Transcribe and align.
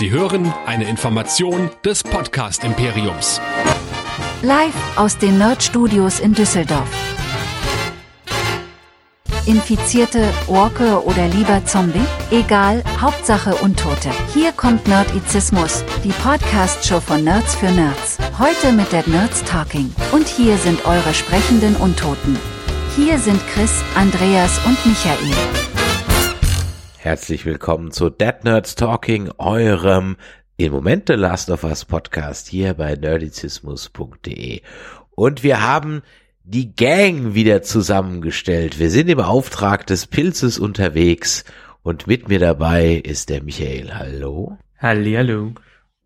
Sie 0.00 0.10
hören 0.10 0.50
eine 0.64 0.88
Information 0.88 1.68
des 1.84 2.02
Podcast 2.02 2.64
Imperiums. 2.64 3.38
Live 4.40 4.72
aus 4.96 5.18
den 5.18 5.36
Nerd 5.36 5.62
Studios 5.62 6.20
in 6.20 6.32
Düsseldorf. 6.32 6.88
Infizierte, 9.44 10.32
Walker 10.46 11.06
oder 11.06 11.28
lieber 11.28 11.62
Zombie? 11.66 12.06
Egal, 12.30 12.82
Hauptsache 12.98 13.54
Untote. 13.56 14.10
Hier 14.32 14.52
kommt 14.52 14.88
Nerdizismus, 14.88 15.84
die 16.02 16.12
Podcast-Show 16.12 17.00
von 17.00 17.22
Nerds 17.22 17.54
für 17.56 17.70
Nerds. 17.70 18.16
Heute 18.38 18.72
mit 18.72 18.90
der 18.92 19.06
Nerds 19.06 19.44
Talking. 19.44 19.92
Und 20.12 20.26
hier 20.28 20.56
sind 20.56 20.86
eure 20.86 21.12
sprechenden 21.12 21.76
Untoten. 21.76 22.38
Hier 22.96 23.18
sind 23.18 23.38
Chris, 23.48 23.82
Andreas 23.94 24.64
und 24.64 24.78
Michael. 24.86 25.69
Herzlich 27.02 27.46
willkommen 27.46 27.92
zu 27.92 28.10
Dead 28.10 28.44
Nerds 28.44 28.74
Talking, 28.74 29.30
eurem 29.38 30.18
im 30.58 30.72
Moment 30.72 31.04
The 31.06 31.14
Last 31.14 31.48
of 31.48 31.64
Us 31.64 31.86
Podcast 31.86 32.46
hier 32.46 32.74
bei 32.74 32.94
nerdizismus.de. 32.94 34.60
Und 35.12 35.42
wir 35.42 35.66
haben 35.66 36.02
die 36.44 36.76
Gang 36.76 37.32
wieder 37.32 37.62
zusammengestellt. 37.62 38.78
Wir 38.78 38.90
sind 38.90 39.08
im 39.08 39.20
Auftrag 39.20 39.86
des 39.86 40.08
Pilzes 40.08 40.58
unterwegs 40.58 41.46
und 41.82 42.06
mit 42.06 42.28
mir 42.28 42.38
dabei 42.38 42.96
ist 42.96 43.30
der 43.30 43.42
Michael. 43.42 43.94
Hallo. 43.94 44.58
Hallihallo. 44.76 45.54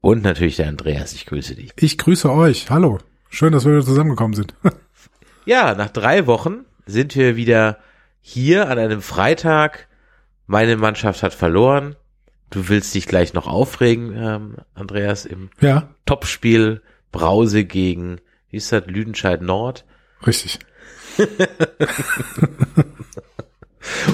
Und 0.00 0.22
natürlich 0.22 0.54
der 0.54 0.68
Andreas. 0.68 1.12
Ich 1.12 1.26
grüße 1.26 1.56
dich. 1.56 1.72
Ich 1.74 1.98
grüße 1.98 2.30
euch. 2.30 2.70
Hallo. 2.70 2.98
Schön, 3.30 3.52
dass 3.52 3.64
wir 3.64 3.72
wieder 3.72 3.84
zusammengekommen 3.84 4.34
sind. 4.34 4.54
ja, 5.44 5.74
nach 5.74 5.90
drei 5.90 6.28
Wochen 6.28 6.66
sind 6.86 7.16
wir 7.16 7.34
wieder 7.34 7.80
hier 8.20 8.70
an 8.70 8.78
einem 8.78 9.02
Freitag 9.02 9.88
meine 10.46 10.76
Mannschaft 10.76 11.22
hat 11.22 11.34
verloren. 11.34 11.96
Du 12.50 12.68
willst 12.68 12.94
dich 12.94 13.06
gleich 13.06 13.34
noch 13.34 13.46
aufregen, 13.46 14.14
ähm, 14.16 14.56
Andreas, 14.74 15.24
im 15.24 15.50
ja. 15.60 15.88
Topspiel 16.06 16.82
Brause 17.10 17.64
gegen, 17.64 18.20
wie 18.50 18.58
ist 18.58 18.72
das, 18.72 18.86
Lüdenscheid 18.86 19.42
Nord? 19.42 19.84
Richtig. 20.26 20.58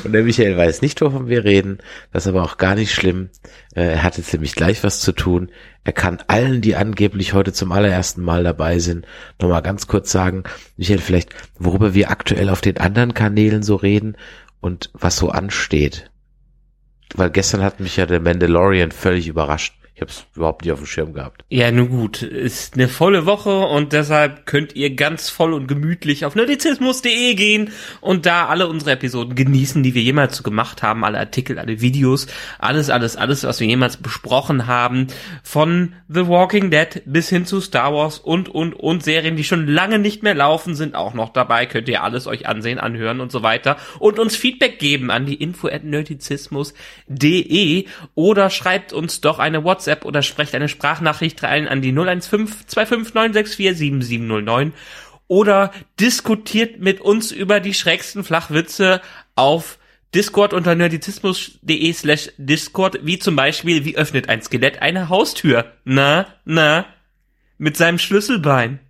Und 0.04 0.12
der 0.12 0.24
Michael 0.24 0.56
weiß 0.56 0.82
nicht, 0.82 1.00
wovon 1.00 1.28
wir 1.28 1.44
reden. 1.44 1.78
Das 2.12 2.24
ist 2.24 2.28
aber 2.28 2.42
auch 2.42 2.56
gar 2.56 2.74
nicht 2.74 2.92
schlimm. 2.92 3.30
Äh, 3.74 3.92
er 3.92 4.02
hat 4.02 4.19
jetzt 4.19 4.32
nämlich 4.32 4.54
gleich 4.54 4.82
was 4.82 5.00
zu 5.00 5.12
tun. 5.12 5.50
Er 5.84 5.92
kann 5.92 6.22
allen, 6.26 6.60
die 6.60 6.76
angeblich 6.76 7.34
heute 7.34 7.52
zum 7.52 7.72
allerersten 7.72 8.22
Mal 8.22 8.44
dabei 8.44 8.78
sind, 8.78 9.06
nochmal 9.41 9.62
ganz 9.62 9.86
kurz 9.86 10.10
sagen, 10.10 10.44
Michael, 10.76 10.98
vielleicht, 10.98 11.34
worüber 11.58 11.94
wir 11.94 12.10
aktuell 12.10 12.48
auf 12.48 12.60
den 12.60 12.78
anderen 12.78 13.14
Kanälen 13.14 13.62
so 13.62 13.76
reden 13.76 14.16
und 14.60 14.91
was 14.92 15.16
so 15.16 15.30
ansteht. 15.30 16.09
Weil 17.14 17.30
gestern 17.30 17.62
hat 17.62 17.80
mich 17.80 17.97
ja 17.97 18.06
der 18.06 18.20
Mandalorian 18.20 18.92
völlig 18.92 19.28
überrascht. 19.28 19.75
Ich 20.00 20.02
habe 20.02 20.12
es 20.12 20.26
überhaupt 20.34 20.64
nicht 20.64 20.72
auf 20.72 20.78
dem 20.78 20.86
Schirm 20.86 21.12
gehabt. 21.12 21.44
Ja, 21.50 21.70
nun 21.70 21.90
gut, 21.90 22.22
ist 22.22 22.72
eine 22.72 22.88
volle 22.88 23.26
Woche 23.26 23.66
und 23.66 23.92
deshalb 23.92 24.46
könnt 24.46 24.74
ihr 24.74 24.96
ganz 24.96 25.28
voll 25.28 25.52
und 25.52 25.66
gemütlich 25.66 26.24
auf 26.24 26.34
nerdizismus.de 26.34 27.34
gehen 27.34 27.70
und 28.00 28.24
da 28.24 28.46
alle 28.46 28.68
unsere 28.68 28.92
Episoden 28.92 29.34
genießen, 29.34 29.82
die 29.82 29.92
wir 29.92 30.00
jemals 30.00 30.42
gemacht 30.42 30.82
haben, 30.82 31.04
alle 31.04 31.18
Artikel, 31.18 31.58
alle 31.58 31.82
Videos, 31.82 32.28
alles, 32.58 32.88
alles, 32.88 33.16
alles, 33.16 33.44
was 33.44 33.60
wir 33.60 33.66
jemals 33.66 33.98
besprochen 33.98 34.66
haben, 34.66 35.08
von 35.42 35.92
The 36.08 36.28
Walking 36.28 36.70
Dead 36.70 37.02
bis 37.04 37.28
hin 37.28 37.44
zu 37.44 37.60
Star 37.60 37.92
Wars 37.92 38.18
und, 38.18 38.48
und, 38.48 38.72
und 38.72 39.04
Serien, 39.04 39.36
die 39.36 39.44
schon 39.44 39.66
lange 39.66 39.98
nicht 39.98 40.22
mehr 40.22 40.34
laufen, 40.34 40.74
sind 40.74 40.94
auch 40.94 41.12
noch 41.12 41.28
dabei, 41.28 41.66
könnt 41.66 41.90
ihr 41.90 42.02
alles 42.02 42.26
euch 42.26 42.46
ansehen, 42.46 42.78
anhören 42.78 43.20
und 43.20 43.30
so 43.30 43.42
weiter. 43.42 43.76
Und 43.98 44.18
uns 44.18 44.34
Feedback 44.34 44.78
geben 44.78 45.10
an 45.10 45.26
die 45.26 45.34
info 45.34 45.68
at 45.68 45.84
nerdizismus.de 45.84 47.84
oder 48.14 48.48
schreibt 48.48 48.94
uns 48.94 49.20
doch 49.20 49.38
eine 49.38 49.62
WhatsApp 49.62 49.89
WhatsApp 49.91 50.05
oder 50.05 50.22
sprecht 50.22 50.55
eine 50.55 50.69
Sprachnachricht 50.69 51.42
rein 51.42 51.69
an 51.69 51.83
die 51.83 51.92
015 51.92 52.69
25964 52.69 53.77
7709 53.77 54.72
oder 55.28 55.72
diskutiert 55.98 56.80
mit 56.80 57.00
uns 57.00 57.32
über 57.32 57.60
die 57.60 57.75
schrägsten 57.75 58.25
Flachwitze 58.25 59.00
auf 59.37 59.78
Discord 60.14 60.53
unter 60.53 60.75
nerdizismus.de 60.75 61.92
slash 61.92 62.31
Discord, 62.37 62.98
wie 63.03 63.19
zum 63.19 63.37
Beispiel, 63.37 63.84
wie 63.84 63.97
öffnet 63.97 64.28
ein 64.28 64.42
Skelett 64.42 64.82
eine 64.82 65.09
Haustür? 65.09 65.72
Na, 65.84 66.26
na, 66.44 66.87
mit 67.59 67.76
seinem 67.76 67.98
Schlüsselbein. 67.98 68.81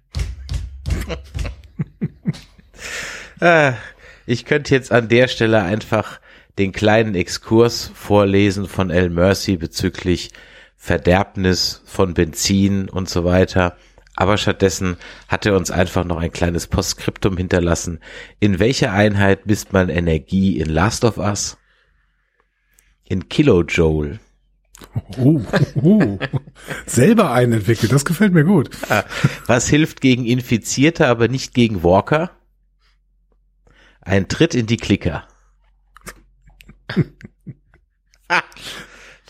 ah, 3.40 3.74
ich 4.26 4.46
könnte 4.46 4.74
jetzt 4.74 4.92
an 4.92 5.08
der 5.08 5.28
Stelle 5.28 5.62
einfach 5.62 6.20
den 6.58 6.72
kleinen 6.72 7.14
Exkurs 7.14 7.90
vorlesen 7.94 8.66
von 8.66 8.88
El 8.88 9.10
Mercy 9.10 9.58
bezüglich 9.58 10.30
Verderbnis 10.82 11.82
von 11.84 12.14
Benzin 12.14 12.88
und 12.88 13.06
so 13.06 13.22
weiter. 13.26 13.76
Aber 14.16 14.38
stattdessen 14.38 14.96
hat 15.28 15.44
er 15.44 15.54
uns 15.54 15.70
einfach 15.70 16.06
noch 16.06 16.16
ein 16.16 16.32
kleines 16.32 16.68
Postskriptum 16.68 17.36
hinterlassen. 17.36 18.00
In 18.40 18.58
welcher 18.58 18.90
Einheit 18.90 19.44
misst 19.44 19.74
man 19.74 19.90
Energie 19.90 20.58
in 20.58 20.70
Last 20.70 21.04
of 21.04 21.18
Us? 21.18 21.58
In 23.04 23.28
Kilojoule. 23.28 24.20
Oh, 25.18 25.42
oh. 25.74 26.18
Selber 26.86 27.30
einen 27.30 27.52
entwickelt, 27.52 27.92
das 27.92 28.06
gefällt 28.06 28.32
mir 28.32 28.44
gut. 28.44 28.70
Was 29.46 29.68
hilft 29.68 30.00
gegen 30.00 30.24
Infizierte, 30.24 31.08
aber 31.08 31.28
nicht 31.28 31.52
gegen 31.52 31.82
Walker? 31.82 32.30
Ein 34.00 34.28
Tritt 34.28 34.54
in 34.54 34.66
die 34.66 34.78
Klicker. 34.78 35.28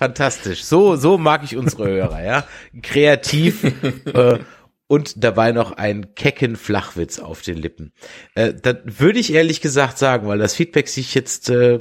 Fantastisch. 0.01 0.65
So, 0.65 0.97
so 0.97 1.19
mag 1.19 1.43
ich 1.45 1.59
unsere 1.59 1.87
Hörer, 1.87 2.25
ja. 2.25 2.45
Kreativ 2.83 3.65
äh, 4.15 4.39
und 4.87 5.23
dabei 5.23 5.53
noch 5.53 5.73
ein 5.73 6.15
kecken 6.15 6.57
Flachwitz 6.57 7.19
auf 7.19 7.43
den 7.43 7.59
Lippen. 7.59 7.93
Äh, 8.35 8.55
das 8.55 8.77
würde 8.87 9.19
ich 9.19 9.35
ehrlich 9.35 9.61
gesagt 9.61 9.99
sagen, 9.99 10.27
weil 10.27 10.39
das 10.39 10.55
Feedback 10.55 10.89
sich 10.89 11.15
jetzt 11.15 11.51
äh, 11.51 11.81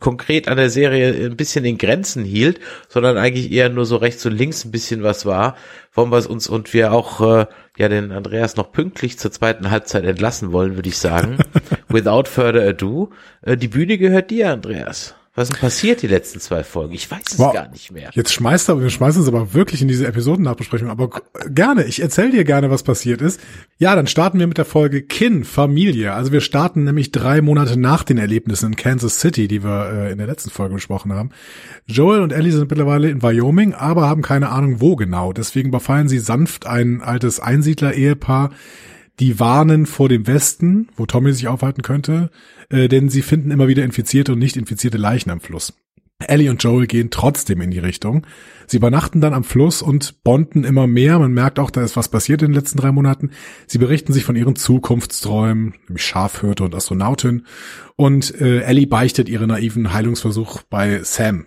konkret 0.00 0.48
an 0.48 0.56
der 0.56 0.70
Serie 0.70 1.26
ein 1.26 1.36
bisschen 1.36 1.66
in 1.66 1.76
Grenzen 1.76 2.24
hielt, 2.24 2.58
sondern 2.88 3.18
eigentlich 3.18 3.52
eher 3.52 3.68
nur 3.68 3.84
so 3.84 3.96
rechts 3.96 4.24
und 4.24 4.32
links 4.32 4.64
ein 4.64 4.70
bisschen 4.70 5.02
was 5.02 5.26
war, 5.26 5.54
wollen 5.92 6.10
wir 6.10 6.16
es 6.16 6.26
uns 6.26 6.48
und 6.48 6.72
wir 6.72 6.94
auch 6.94 7.20
äh, 7.20 7.46
ja 7.76 7.90
den 7.90 8.12
Andreas 8.12 8.56
noch 8.56 8.72
pünktlich 8.72 9.18
zur 9.18 9.30
zweiten 9.30 9.70
Halbzeit 9.70 10.06
entlassen 10.06 10.52
wollen, 10.52 10.76
würde 10.76 10.88
ich 10.88 10.96
sagen. 10.96 11.36
Without 11.88 12.30
further 12.30 12.66
ado, 12.66 13.10
äh, 13.42 13.58
die 13.58 13.68
Bühne 13.68 13.98
gehört 13.98 14.30
dir, 14.30 14.50
Andreas. 14.52 15.14
Was 15.34 15.48
ist 15.48 15.54
denn 15.54 15.60
passiert 15.60 16.02
die 16.02 16.08
letzten 16.08 16.40
zwei 16.40 16.62
Folgen? 16.62 16.92
Ich 16.92 17.10
weiß 17.10 17.22
es 17.32 17.38
wow. 17.38 17.54
gar 17.54 17.68
nicht 17.70 17.90
mehr. 17.90 18.10
Jetzt 18.12 18.34
schmeißt 18.34 18.68
er, 18.68 18.82
wir 18.82 18.90
schmeißen 18.90 19.22
es 19.22 19.28
aber 19.28 19.54
wirklich 19.54 19.80
in 19.80 19.88
diese 19.88 20.06
Episodennachbesprechung. 20.06 20.90
Aber 20.90 21.08
gerne, 21.48 21.84
ich 21.84 22.02
erzähle 22.02 22.32
dir 22.32 22.44
gerne, 22.44 22.68
was 22.68 22.82
passiert 22.82 23.22
ist. 23.22 23.40
Ja, 23.78 23.96
dann 23.96 24.06
starten 24.06 24.38
wir 24.38 24.46
mit 24.46 24.58
der 24.58 24.66
Folge 24.66 25.00
Kin, 25.00 25.44
Familie. 25.44 26.12
Also 26.12 26.32
wir 26.32 26.42
starten 26.42 26.84
nämlich 26.84 27.12
drei 27.12 27.40
Monate 27.40 27.80
nach 27.80 28.02
den 28.02 28.18
Erlebnissen 28.18 28.72
in 28.72 28.76
Kansas 28.76 29.20
City, 29.20 29.48
die 29.48 29.64
wir 29.64 29.90
äh, 29.90 30.12
in 30.12 30.18
der 30.18 30.26
letzten 30.26 30.50
Folge 30.50 30.74
besprochen 30.74 31.14
haben. 31.14 31.30
Joel 31.86 32.20
und 32.20 32.32
Ellie 32.32 32.52
sind 32.52 32.68
mittlerweile 32.68 33.08
in 33.08 33.22
Wyoming, 33.22 33.72
aber 33.72 34.10
haben 34.10 34.20
keine 34.20 34.50
Ahnung, 34.50 34.82
wo 34.82 34.96
genau. 34.96 35.32
Deswegen 35.32 35.70
überfallen 35.70 36.08
sie 36.08 36.18
sanft 36.18 36.66
ein 36.66 37.00
altes 37.00 37.40
Einsiedler-Ehepaar, 37.40 38.50
die 39.18 39.40
warnen 39.40 39.86
vor 39.86 40.10
dem 40.10 40.26
Westen, 40.26 40.88
wo 40.96 41.06
Tommy 41.06 41.32
sich 41.32 41.48
aufhalten 41.48 41.82
könnte, 41.82 42.30
äh, 42.72 42.88
denn 42.88 43.08
sie 43.08 43.22
finden 43.22 43.50
immer 43.50 43.68
wieder 43.68 43.84
infizierte 43.84 44.32
und 44.32 44.38
nicht 44.40 44.56
infizierte 44.56 44.98
Leichen 44.98 45.30
am 45.30 45.40
Fluss. 45.40 45.74
Ellie 46.28 46.50
und 46.50 46.62
Joel 46.62 46.86
gehen 46.86 47.10
trotzdem 47.10 47.60
in 47.60 47.70
die 47.70 47.78
Richtung. 47.78 48.26
Sie 48.66 48.76
übernachten 48.76 49.20
dann 49.20 49.34
am 49.34 49.44
Fluss 49.44 49.82
und 49.82 50.22
bonden 50.22 50.64
immer 50.64 50.86
mehr. 50.86 51.18
Man 51.18 51.32
merkt 51.32 51.58
auch, 51.58 51.70
da 51.70 51.82
ist 51.82 51.96
was 51.96 52.08
passiert 52.08 52.42
in 52.42 52.48
den 52.48 52.54
letzten 52.54 52.78
drei 52.78 52.92
Monaten. 52.92 53.30
Sie 53.66 53.78
berichten 53.78 54.12
sich 54.12 54.24
von 54.24 54.36
ihren 54.36 54.56
Zukunftsträumen, 54.56 55.74
nämlich 55.88 56.04
Schafhirte 56.04 56.64
und 56.64 56.74
Astronautin. 56.74 57.46
Und 57.96 58.40
äh, 58.40 58.60
Ellie 58.60 58.86
beichtet 58.86 59.28
ihren 59.28 59.48
naiven 59.48 59.92
Heilungsversuch 59.92 60.62
bei 60.62 61.02
Sam. 61.02 61.46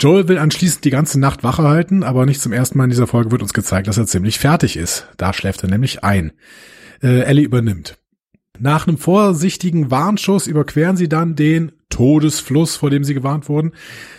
Joel 0.00 0.28
will 0.28 0.38
anschließend 0.38 0.84
die 0.84 0.90
ganze 0.90 1.18
Nacht 1.18 1.42
Wache 1.42 1.64
halten, 1.64 2.04
aber 2.04 2.24
nicht 2.24 2.40
zum 2.40 2.52
ersten 2.52 2.78
Mal 2.78 2.84
in 2.84 2.90
dieser 2.90 3.08
Folge 3.08 3.32
wird 3.32 3.42
uns 3.42 3.52
gezeigt, 3.52 3.88
dass 3.88 3.98
er 3.98 4.06
ziemlich 4.06 4.38
fertig 4.38 4.76
ist. 4.76 5.08
Da 5.16 5.32
schläft 5.32 5.62
er 5.64 5.68
nämlich 5.68 6.04
ein 6.04 6.32
äh, 7.02 7.22
Ellie 7.22 7.44
übernimmt. 7.44 7.97
Nach 8.60 8.86
einem 8.86 8.98
vorsichtigen 8.98 9.90
Warnschuss 9.90 10.46
überqueren 10.46 10.96
sie 10.96 11.08
dann 11.08 11.36
den 11.36 11.72
Todesfluss, 11.90 12.76
vor 12.76 12.90
dem 12.90 13.04
sie 13.04 13.14
gewarnt 13.14 13.48
wurden. 13.48 13.72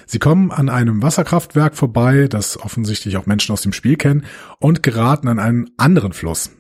Sie 0.06 0.20
kommen 0.20 0.52
an 0.52 0.70
einem 0.70 1.02
Wasserkraftwerk 1.04 1.76
vorbei, 1.76 2.28
das 2.30 2.60
offensichtlich 2.60 3.18
auch 3.18 3.26
Menschen 3.26 3.54
aus 3.54 3.62
dem 3.62 3.74
Spiel 3.74 3.96
kennen, 3.96 4.26
und 4.60 4.82
geraten 4.82 5.28
an 5.28 5.40
einen 5.40 5.70
anderen 5.78 6.14
Fluss. 6.14 6.52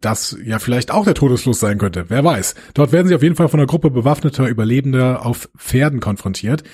Das 0.00 0.36
ja 0.44 0.58
vielleicht 0.58 0.90
auch 0.90 1.04
der 1.04 1.14
Todesfluss 1.14 1.60
sein 1.60 1.78
könnte, 1.78 2.06
wer 2.08 2.24
weiß. 2.24 2.54
Dort 2.74 2.92
werden 2.92 3.08
sie 3.08 3.14
auf 3.14 3.22
jeden 3.22 3.36
Fall 3.36 3.48
von 3.48 3.60
einer 3.60 3.66
Gruppe 3.66 3.90
bewaffneter 3.90 4.48
Überlebender 4.48 5.24
auf 5.24 5.48
Pferden 5.56 6.00
konfrontiert. 6.00 6.64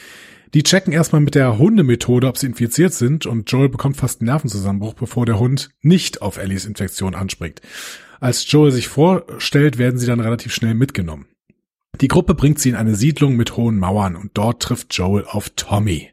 Die 0.54 0.62
checken 0.62 0.92
erstmal 0.92 1.20
mit 1.20 1.34
der 1.34 1.58
Hundemethode, 1.58 2.28
ob 2.28 2.38
sie 2.38 2.46
infiziert 2.46 2.94
sind, 2.94 3.26
und 3.26 3.50
Joel 3.50 3.69
bekommt 3.69 3.96
fast 3.96 4.20
einen 4.20 4.26
Nervenzusammenbruch, 4.26 4.94
bevor 4.94 5.26
der 5.26 5.38
Hund 5.38 5.70
nicht 5.82 6.22
auf 6.22 6.38
Ellies 6.38 6.64
Infektion 6.64 7.14
anspringt. 7.14 7.60
Als 8.25 8.50
Joel 8.50 8.73
sich 8.73 8.88
vorstellt, 8.88 9.76
werden 9.76 9.99
sie 9.99 10.06
dann 10.06 10.19
relativ 10.19 10.55
schnell 10.55 10.73
mitgenommen. 10.73 11.26
Die 12.00 12.09
Gruppe 12.09 12.32
bringt 12.32 12.59
sie 12.59 12.71
in 12.71 12.75
eine 12.75 12.94
Siedlung 12.94 13.37
mit 13.37 13.59
hohen 13.59 13.79
Mauern 13.79 14.17
und 14.17 14.31
dort 14.32 14.62
trifft 14.62 14.94
Joel 14.94 15.26
auf 15.26 15.50
Tommy. 15.50 16.09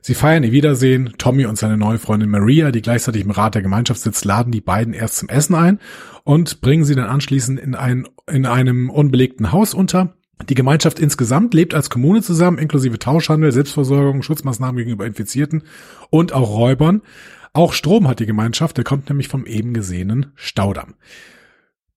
Sie 0.00 0.14
feiern 0.14 0.42
ihr 0.42 0.50
Wiedersehen. 0.50 1.12
Tommy 1.16 1.46
und 1.46 1.56
seine 1.56 1.76
neue 1.76 2.00
Freundin 2.00 2.28
Maria, 2.28 2.72
die 2.72 2.82
gleichzeitig 2.82 3.22
im 3.22 3.30
Rat 3.30 3.54
der 3.54 3.62
Gemeinschaft 3.62 4.00
sitzt, 4.00 4.24
laden 4.24 4.50
die 4.50 4.62
beiden 4.62 4.94
erst 4.94 5.18
zum 5.18 5.28
Essen 5.28 5.54
ein 5.54 5.78
und 6.24 6.60
bringen 6.60 6.84
sie 6.84 6.96
dann 6.96 7.06
anschließend 7.06 7.60
in, 7.60 7.76
ein, 7.76 8.08
in 8.28 8.46
einem 8.46 8.90
unbelegten 8.90 9.52
Haus 9.52 9.74
unter. 9.74 10.16
Die 10.48 10.56
Gemeinschaft 10.56 10.98
insgesamt 10.98 11.54
lebt 11.54 11.72
als 11.72 11.88
Kommune 11.88 12.20
zusammen, 12.20 12.58
inklusive 12.58 12.98
Tauschhandel, 12.98 13.52
Selbstversorgung, 13.52 14.22
Schutzmaßnahmen 14.22 14.78
gegenüber 14.78 15.06
Infizierten 15.06 15.62
und 16.10 16.32
auch 16.32 16.50
Räubern. 16.50 17.02
Auch 17.52 17.72
Strom 17.72 18.08
hat 18.08 18.18
die 18.18 18.26
Gemeinschaft, 18.26 18.76
der 18.76 18.82
kommt 18.82 19.08
nämlich 19.08 19.28
vom 19.28 19.46
eben 19.46 19.72
gesehenen 19.72 20.32
Staudamm. 20.34 20.94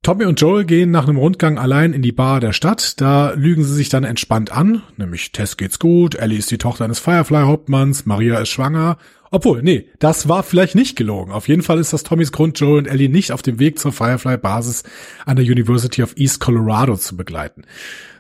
Tommy 0.08 0.24
und 0.24 0.40
Joel 0.40 0.64
gehen 0.64 0.90
nach 0.90 1.06
einem 1.06 1.18
Rundgang 1.18 1.58
allein 1.58 1.92
in 1.92 2.02
die 2.02 2.14
Bar 2.14 2.40
der 2.40 2.54
Stadt. 2.54 3.02
Da 3.02 3.32
lügen 3.32 3.66
sie 3.66 3.74
sich 3.74 3.90
dann 3.90 4.06
entspannt 4.06 4.54
an, 4.54 4.82
nämlich 4.96 5.34
Tess 5.34 5.58
geht's 5.58 5.80
gut, 5.80 6.16
Ellie 6.16 6.38
ist 6.38 6.50
die 6.50 6.58
Tochter 6.58 6.86
eines 6.86 7.00
Firefly-Hauptmanns, 7.00 8.06
Maria 8.06 8.40
ist 8.40 8.48
schwanger. 8.48 9.00
Obwohl, 9.32 9.64
nee, 9.64 9.90
das 10.00 10.30
war 10.30 10.44
vielleicht 10.44 10.76
nicht 10.76 10.96
gelogen. 10.96 11.34
Auf 11.34 11.50
jeden 11.50 11.62
Fall 11.62 11.78
ist 11.78 11.92
das 11.92 12.04
Tommys 12.04 12.32
Grund, 12.32 12.58
Joel 12.58 12.78
und 12.78 12.88
Ellie 12.88 13.10
nicht 13.10 13.34
auf 13.34 13.42
dem 13.42 13.60
Weg 13.60 13.80
zur 13.80 13.92
Firefly-Basis 13.92 14.84
an 15.26 15.36
der 15.36 15.44
University 15.44 16.02
of 16.02 16.16
East 16.16 16.40
Colorado 16.40 16.96
zu 16.96 17.18
begleiten. 17.18 17.64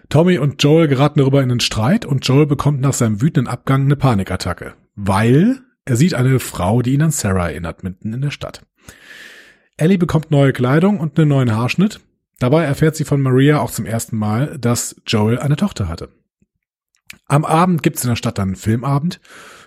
Tommy 0.09 0.39
und 0.39 0.61
Joel 0.61 0.89
geraten 0.89 1.19
darüber 1.19 1.41
in 1.41 1.51
einen 1.51 1.61
Streit 1.61 2.05
und 2.05 2.27
Joel 2.27 2.47
bekommt 2.47 2.81
nach 2.81 2.91
seinem 2.91 3.21
wütenden 3.21 3.47
Abgang 3.47 3.83
eine 3.83 3.95
Panikattacke, 3.95 4.73
weil 4.97 5.61
er 5.85 5.95
sieht 5.95 6.15
eine 6.15 6.39
Frau, 6.39 6.81
die 6.81 6.95
ihn 6.95 7.01
an 7.01 7.11
Sarah 7.11 7.47
erinnert, 7.47 7.85
mitten 7.85 8.11
in 8.11 8.19
der 8.19 8.31
Stadt. 8.31 8.63
Ellie 9.77 9.99
bekommt 9.99 10.31
neue 10.31 10.53
Kleidung 10.53 10.99
und 10.99 11.19
einen 11.19 11.29
neuen 11.29 11.55
Haarschnitt. 11.55 11.99
Dabei 12.39 12.63
erfährt 12.63 12.95
sie 12.95 13.05
von 13.05 13.21
Maria 13.21 13.59
auch 13.59 13.71
zum 13.71 13.85
ersten 13.85 14.17
Mal, 14.17 14.57
dass 14.59 14.95
Joel 15.05 15.39
eine 15.39 15.55
Tochter 15.55 15.87
hatte. 15.87 16.09
Am 17.27 17.45
Abend 17.45 17.83
gibt's 17.83 18.03
in 18.03 18.09
der 18.09 18.15
Stadt 18.15 18.37
dann 18.37 18.49
einen 18.49 18.55
Filmabend. 18.55 19.19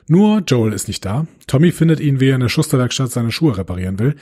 Nur 0.08 0.40
Joel 0.40 0.72
ist 0.72 0.88
nicht 0.88 1.04
da. 1.04 1.26
Tommy 1.46 1.70
findet 1.70 2.00
ihn, 2.00 2.18
wie 2.18 2.30
er 2.30 2.34
in 2.34 2.40
der 2.40 2.48
Schusterwerkstatt 2.48 3.12
seine 3.12 3.30
Schuhe 3.30 3.56
reparieren 3.56 3.98
will. 4.00 4.16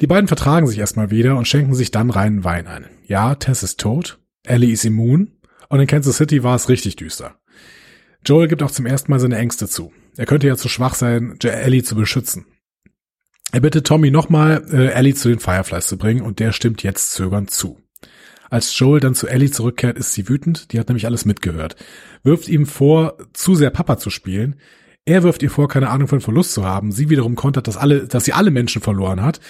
Die 0.00 0.06
beiden 0.06 0.28
vertragen 0.28 0.66
sich 0.66 0.78
erstmal 0.78 1.10
wieder 1.10 1.36
und 1.36 1.46
schenken 1.46 1.74
sich 1.74 1.90
dann 1.90 2.08
reinen 2.08 2.42
Wein 2.44 2.66
ein. 2.66 2.86
Ja, 3.06 3.34
Tess 3.34 3.62
ist 3.62 3.78
tot, 3.78 4.18
Ellie 4.44 4.72
ist 4.72 4.86
immun 4.86 5.32
und 5.68 5.80
in 5.80 5.86
Kansas 5.86 6.16
City 6.16 6.42
war 6.42 6.56
es 6.56 6.70
richtig 6.70 6.96
düster. 6.96 7.36
Joel 8.24 8.48
gibt 8.48 8.62
auch 8.62 8.70
zum 8.70 8.86
ersten 8.86 9.10
Mal 9.10 9.20
seine 9.20 9.36
Ängste 9.36 9.68
zu. 9.68 9.92
Er 10.16 10.26
könnte 10.26 10.46
ja 10.46 10.56
zu 10.56 10.68
schwach 10.68 10.94
sein, 10.94 11.38
Ellie 11.42 11.82
zu 11.82 11.94
beschützen. 11.94 12.46
Er 13.52 13.60
bittet 13.60 13.86
Tommy 13.86 14.10
nochmal, 14.10 14.64
äh, 14.70 14.88
Ellie 14.88 15.14
zu 15.14 15.28
den 15.28 15.40
Fireflies 15.40 15.86
zu 15.86 15.98
bringen 15.98 16.22
und 16.22 16.38
der 16.38 16.52
stimmt 16.52 16.82
jetzt 16.82 17.12
zögernd 17.12 17.50
zu. 17.50 17.78
Als 18.48 18.76
Joel 18.78 19.00
dann 19.00 19.14
zu 19.14 19.28
Ellie 19.28 19.50
zurückkehrt, 19.50 19.98
ist 19.98 20.12
sie 20.12 20.28
wütend, 20.28 20.72
die 20.72 20.78
hat 20.78 20.88
nämlich 20.88 21.06
alles 21.06 21.24
mitgehört, 21.24 21.76
wirft 22.22 22.48
ihm 22.48 22.66
vor, 22.66 23.16
zu 23.32 23.54
sehr 23.54 23.70
Papa 23.70 23.98
zu 23.98 24.10
spielen. 24.10 24.56
Er 25.04 25.22
wirft 25.22 25.42
ihr 25.42 25.50
vor, 25.50 25.68
keine 25.68 25.88
Ahnung 25.88 26.08
von 26.08 26.20
Verlust 26.20 26.52
zu 26.52 26.64
haben. 26.64 26.92
Sie 26.92 27.10
wiederum 27.10 27.34
kontert, 27.34 27.68
dass 27.68 27.76
alle, 27.76 28.06
dass 28.06 28.24
sie 28.24 28.32
alle 28.32 28.50
Menschen 28.50 28.82
verloren 28.82 29.22
hat. 29.22 29.40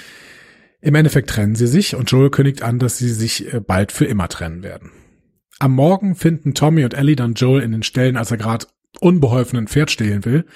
Im 0.81 0.95
Endeffekt 0.95 1.31
trennen 1.31 1.57
sie 1.57 1.67
sich 1.67 1.95
und 1.95 2.11
Joel 2.11 2.31
kündigt 2.31 2.63
an, 2.63 2.79
dass 2.79 2.99
sie 2.99 3.11
sich 3.11 3.53
äh, 3.53 3.61
bald 3.61 3.93
für 3.93 4.07
immer 4.07 4.29
trennen 4.29 4.63
werden. 4.63 4.91
Am 5.59 5.73
Morgen 5.73 6.15
finden 6.15 6.55
Tommy 6.55 6.85
und 6.85 6.95
Ellie 6.95 7.17
dann 7.17 7.35
Joel 7.35 7.63
in 7.63 7.73
den 7.73 7.83
Ställen, 7.83 8.17
als 8.17 8.31
er 8.31 8.39
gerade 8.39 8.67
unbeholfen 9.01 9.59
ein 9.59 9.69
Pferd 9.69 9.91
stehlen 9.91 10.25
will. 10.25 10.47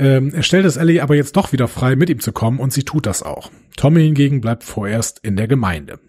Ähm, 0.00 0.32
er 0.32 0.42
stellt 0.42 0.64
es 0.64 0.78
Ellie 0.78 1.02
aber 1.02 1.14
jetzt 1.14 1.36
doch 1.36 1.52
wieder 1.52 1.68
frei, 1.68 1.94
mit 1.94 2.08
ihm 2.08 2.20
zu 2.20 2.32
kommen 2.32 2.58
und 2.58 2.72
sie 2.72 2.84
tut 2.84 3.04
das 3.04 3.22
auch. 3.22 3.50
Tommy 3.76 4.00
hingegen 4.02 4.40
bleibt 4.40 4.64
vorerst 4.64 5.18
in 5.22 5.36
der 5.36 5.46
Gemeinde. 5.46 6.00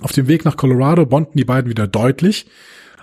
Auf 0.00 0.12
dem 0.12 0.28
Weg 0.28 0.44
nach 0.44 0.58
Colorado 0.58 1.06
bonden 1.06 1.38
die 1.38 1.46
beiden 1.46 1.70
wieder 1.70 1.86
deutlich. 1.86 2.46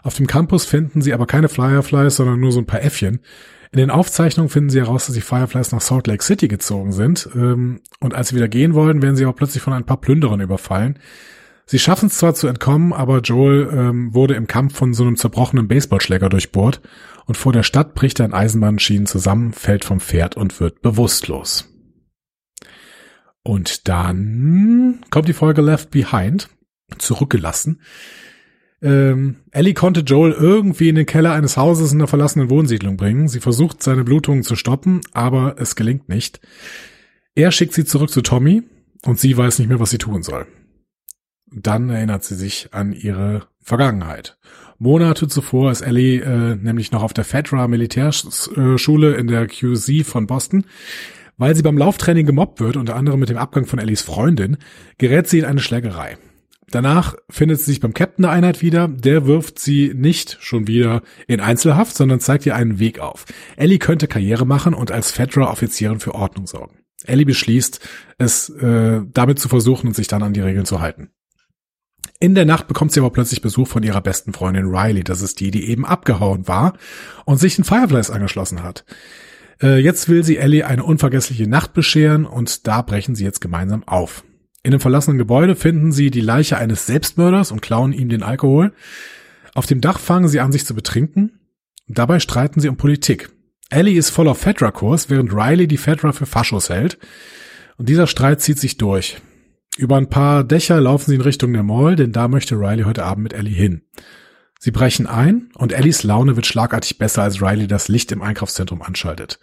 Auf 0.04 0.16
dem 0.16 0.28
Campus 0.28 0.66
finden 0.66 1.02
sie 1.02 1.14
aber 1.14 1.26
keine 1.26 1.50
Fireflies, 1.50 2.16
sondern 2.16 2.40
nur 2.40 2.52
so 2.52 2.60
ein 2.60 2.68
paar 2.68 2.84
Äffchen. 2.84 3.22
In 3.72 3.80
den 3.80 3.90
Aufzeichnungen 3.90 4.50
finden 4.50 4.70
sie 4.70 4.80
heraus, 4.80 5.08
dass 5.08 5.16
die 5.16 5.22
Fireflies 5.22 5.72
nach 5.72 5.82
Salt 5.82 6.06
Lake 6.06 6.24
City 6.24 6.48
gezogen 6.48 6.92
sind. 6.92 7.28
Ähm, 7.36 7.82
und 8.00 8.14
als 8.14 8.30
sie 8.30 8.36
wieder 8.36 8.48
gehen 8.48 8.76
wollen, 8.76 9.02
werden 9.02 9.16
sie 9.16 9.24
aber 9.24 9.34
plötzlich 9.34 9.64
von 9.64 9.74
ein 9.74 9.86
paar 9.86 10.00
Plünderern 10.00 10.42
überfallen. 10.42 11.00
Sie 11.66 11.80
schaffen 11.80 12.08
es 12.08 12.20
zwar 12.20 12.36
zu 12.36 12.48
entkommen, 12.48 12.94
aber 12.94 13.20
Joel 13.22 13.68
ähm, 13.74 14.14
wurde 14.14 14.36
im 14.36 14.46
Kampf 14.46 14.78
von 14.78 14.94
so 14.94 15.04
einem 15.04 15.18
zerbrochenen 15.18 15.68
Baseballschläger 15.68 16.30
durchbohrt 16.30 16.82
und 17.28 17.36
vor 17.36 17.54
der 17.54 17.64
Stadt 17.64 17.94
bricht 17.94 18.20
er 18.20 18.26
in 18.26 18.34
Eisenbahnschienen 18.34 19.06
zusammen, 19.06 19.54
fällt 19.54 19.86
vom 19.86 20.00
Pferd 20.00 20.36
und 20.36 20.60
wird 20.60 20.82
bewusstlos. 20.82 21.70
Und 23.44 23.88
dann 23.88 25.04
kommt 25.10 25.28
die 25.28 25.34
Folge 25.34 25.62
Left 25.62 25.92
Behind, 25.92 26.50
zurückgelassen. 26.98 27.82
Ähm, 28.82 29.38
Ellie 29.52 29.74
konnte 29.74 30.02
Joel 30.02 30.32
irgendwie 30.32 30.90
in 30.90 30.96
den 30.96 31.06
Keller 31.06 31.34
eines 31.34 31.58
Hauses 31.58 31.92
in 31.92 32.00
einer 32.00 32.08
verlassenen 32.08 32.50
Wohnsiedlung 32.50 32.96
bringen. 32.96 33.28
Sie 33.28 33.40
versucht, 33.40 33.84
seine 33.84 34.04
Blutungen 34.04 34.44
zu 34.44 34.56
stoppen, 34.56 35.02
aber 35.14 35.56
es 35.60 35.76
gelingt 35.76 36.10
nicht. 36.10 36.40
Er 37.36 37.52
schickt 37.52 37.74
sie 37.74 37.86
zurück 37.86 38.10
zu 38.10 38.22
Tommy 38.22 38.64
und 39.04 39.20
sie 39.20 39.36
weiß 39.36 39.60
nicht 39.60 39.68
mehr, 39.68 39.80
was 39.80 39.90
sie 39.90 39.98
tun 39.98 40.24
soll. 40.24 40.48
Dann 41.52 41.90
erinnert 41.90 42.24
sie 42.24 42.36
sich 42.36 42.74
an 42.74 42.94
ihre 42.94 43.48
Vergangenheit. 43.62 44.38
Monate 44.80 45.28
zuvor 45.28 45.72
ist 45.72 45.82
Ellie 45.82 46.22
äh, 46.22 46.56
nämlich 46.56 46.92
noch 46.92 47.04
auf 47.04 47.14
der 47.14 47.24
FEDRA 47.24 47.68
Militärschule 47.68 49.16
in 49.16 49.28
der 49.28 49.48
QC 49.48 50.06
von 50.06 50.28
Boston. 50.28 50.66
Weil 51.38 51.56
sie 51.56 51.62
beim 51.62 51.78
Lauftraining 51.78 52.26
gemobbt 52.26 52.60
wird, 52.60 52.78
unter 52.78 52.96
anderem 52.96 53.20
mit 53.20 53.30
dem 53.30 53.38
Abgang 53.38 53.66
von 53.66 53.78
Ellies 53.78 54.02
Freundin, 54.02 54.58
gerät 54.98 55.28
sie 55.28 55.40
in 55.40 55.46
eine 55.46 55.60
Schlägerei. 55.60 56.18
Danach 56.70 57.16
findet 57.30 57.60
sie 57.60 57.66
sich 57.66 57.80
beim 57.80 57.94
Captain 57.94 58.24
der 58.24 58.32
Einheit 58.32 58.62
wieder. 58.62 58.88
Der 58.88 59.26
wirft 59.26 59.60
sie 59.60 59.94
nicht 59.96 60.38
schon 60.42 60.68
wieder 60.68 61.02
in 61.28 61.40
Einzelhaft, 61.40 61.96
sondern 61.96 62.20
zeigt 62.20 62.46
ihr 62.46 62.56
einen 62.56 62.80
Weg 62.80 63.00
auf. 63.00 63.26
Ellie 63.56 63.80
könnte 63.80 64.08
Karriere 64.08 64.46
machen 64.46 64.74
und 64.74 64.92
als 64.92 65.12
FEDRA-Offizierin 65.12 66.00
für 66.00 66.16
Ordnung 66.16 66.46
sorgen. 66.46 66.80
Ellie 67.06 67.26
beschließt, 67.26 67.80
es 68.18 68.50
äh, 68.50 69.02
damit 69.14 69.40
zu 69.40 69.48
versuchen 69.48 69.88
und 69.88 69.96
sich 69.96 70.08
dann 70.08 70.24
an 70.24 70.34
die 70.34 70.42
Regeln 70.42 70.66
zu 70.66 70.82
halten. 70.82 71.10
In 72.20 72.34
der 72.34 72.46
Nacht 72.46 72.68
bekommt 72.68 72.92
sie 72.92 73.00
aber 73.00 73.12
plötzlich 73.12 73.42
Besuch 73.42 73.68
von 73.68 73.84
ihrer 73.84 74.02
besten 74.02 74.34
Freundin 74.34 74.66
Riley. 74.66 75.04
Das 75.04 75.22
ist 75.22 75.40
die, 75.40 75.52
die 75.52 75.70
eben 75.70 75.86
abgehauen 75.86 76.48
war 76.48 76.74
und 77.26 77.38
sich 77.38 77.56
den 77.56 77.64
Fireflies 77.64 78.10
angeschlossen 78.10 78.64
hat. 78.64 78.86
Äh, 79.62 79.80
jetzt 79.80 80.10
will 80.10 80.24
sie 80.24 80.38
Ellie 80.38 80.66
eine 80.66 80.84
unvergessliche 80.84 81.48
Nacht 81.48 81.74
bescheren 81.74 82.26
und 82.26 82.68
da 82.68 82.82
brechen 82.82 83.14
sie 83.14 83.24
jetzt 83.24 83.42
gemeinsam 83.42 83.84
auf. 83.88 84.24
In 84.64 84.72
dem 84.72 84.80
verlassenen 84.80 85.20
Gebäude 85.20 85.56
finden 85.56 85.92
sie 85.92 86.10
die 86.10 86.22
Leiche 86.22 86.58
eines 86.58 86.88
Selbstmörders 86.88 87.52
und 87.52 87.62
klauen 87.62 87.94
ihm 87.94 88.10
den 88.10 88.24
Alkohol. 88.24 88.74
Auf 89.54 89.68
dem 89.68 89.80
Dach 89.80 90.00
fangen 90.00 90.28
sie 90.28 90.40
an, 90.40 90.52
sich 90.52 90.66
zu 90.66 90.74
betrinken. 90.74 91.40
Dabei 91.88 92.20
streiten 92.20 92.60
sie 92.60 92.68
um 92.68 92.78
Politik. 92.78 93.30
Ellie 93.70 93.98
ist 93.98 94.10
voller 94.10 94.36
Fedra-Kurs, 94.36 95.10
während 95.10 95.34
Riley 95.34 95.68
die 95.68 95.78
Fedra 95.78 96.12
für 96.12 96.26
Faschos 96.26 96.70
hält. 96.70 96.98
Und 97.78 97.90
dieser 97.90 98.08
Streit 98.08 98.42
zieht 98.42 98.60
sich 98.60 98.78
durch. 98.78 99.18
Über 99.78 99.98
ein 99.98 100.10
paar 100.10 100.44
Dächer 100.44 100.82
laufen 100.82 101.12
sie 101.12 101.16
in 101.16 101.22
Richtung 101.22 101.54
der 101.54 101.62
Mall, 101.62 101.96
denn 101.96 102.12
da 102.12 102.28
möchte 102.28 102.56
Riley 102.56 102.84
heute 102.84 103.04
Abend 103.04 103.24
mit 103.24 103.34
Ellie 103.34 103.54
hin. 103.54 103.84
Sie 104.60 104.72
brechen 104.72 105.06
ein 105.06 105.50
und 105.54 105.72
Ellies 105.72 106.02
Laune 106.02 106.36
wird 106.36 106.48
schlagartig 106.48 106.98
besser, 106.98 107.22
als 107.22 107.44
Riley 107.44 107.68
das 107.68 107.88
Licht 107.88 108.12
im 108.12 108.24
Einkaufszentrum 108.24 108.82
anschaltet. 108.82 109.40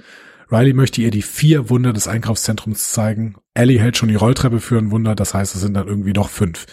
Riley 0.50 0.72
möchte 0.72 1.00
ihr 1.00 1.12
die 1.12 1.22
vier 1.22 1.70
Wunder 1.70 1.92
des 1.92 2.08
Einkaufszentrums 2.08 2.90
zeigen. 2.90 3.36
Ellie 3.54 3.78
hält 3.78 3.96
schon 3.96 4.08
die 4.08 4.16
Rolltreppe 4.16 4.58
für 4.58 4.76
ein 4.76 4.90
Wunder, 4.90 5.14
das 5.14 5.34
heißt, 5.34 5.54
es 5.54 5.60
sind 5.60 5.74
dann 5.74 5.86
irgendwie 5.86 6.12
doch 6.12 6.30
fünf. 6.30 6.66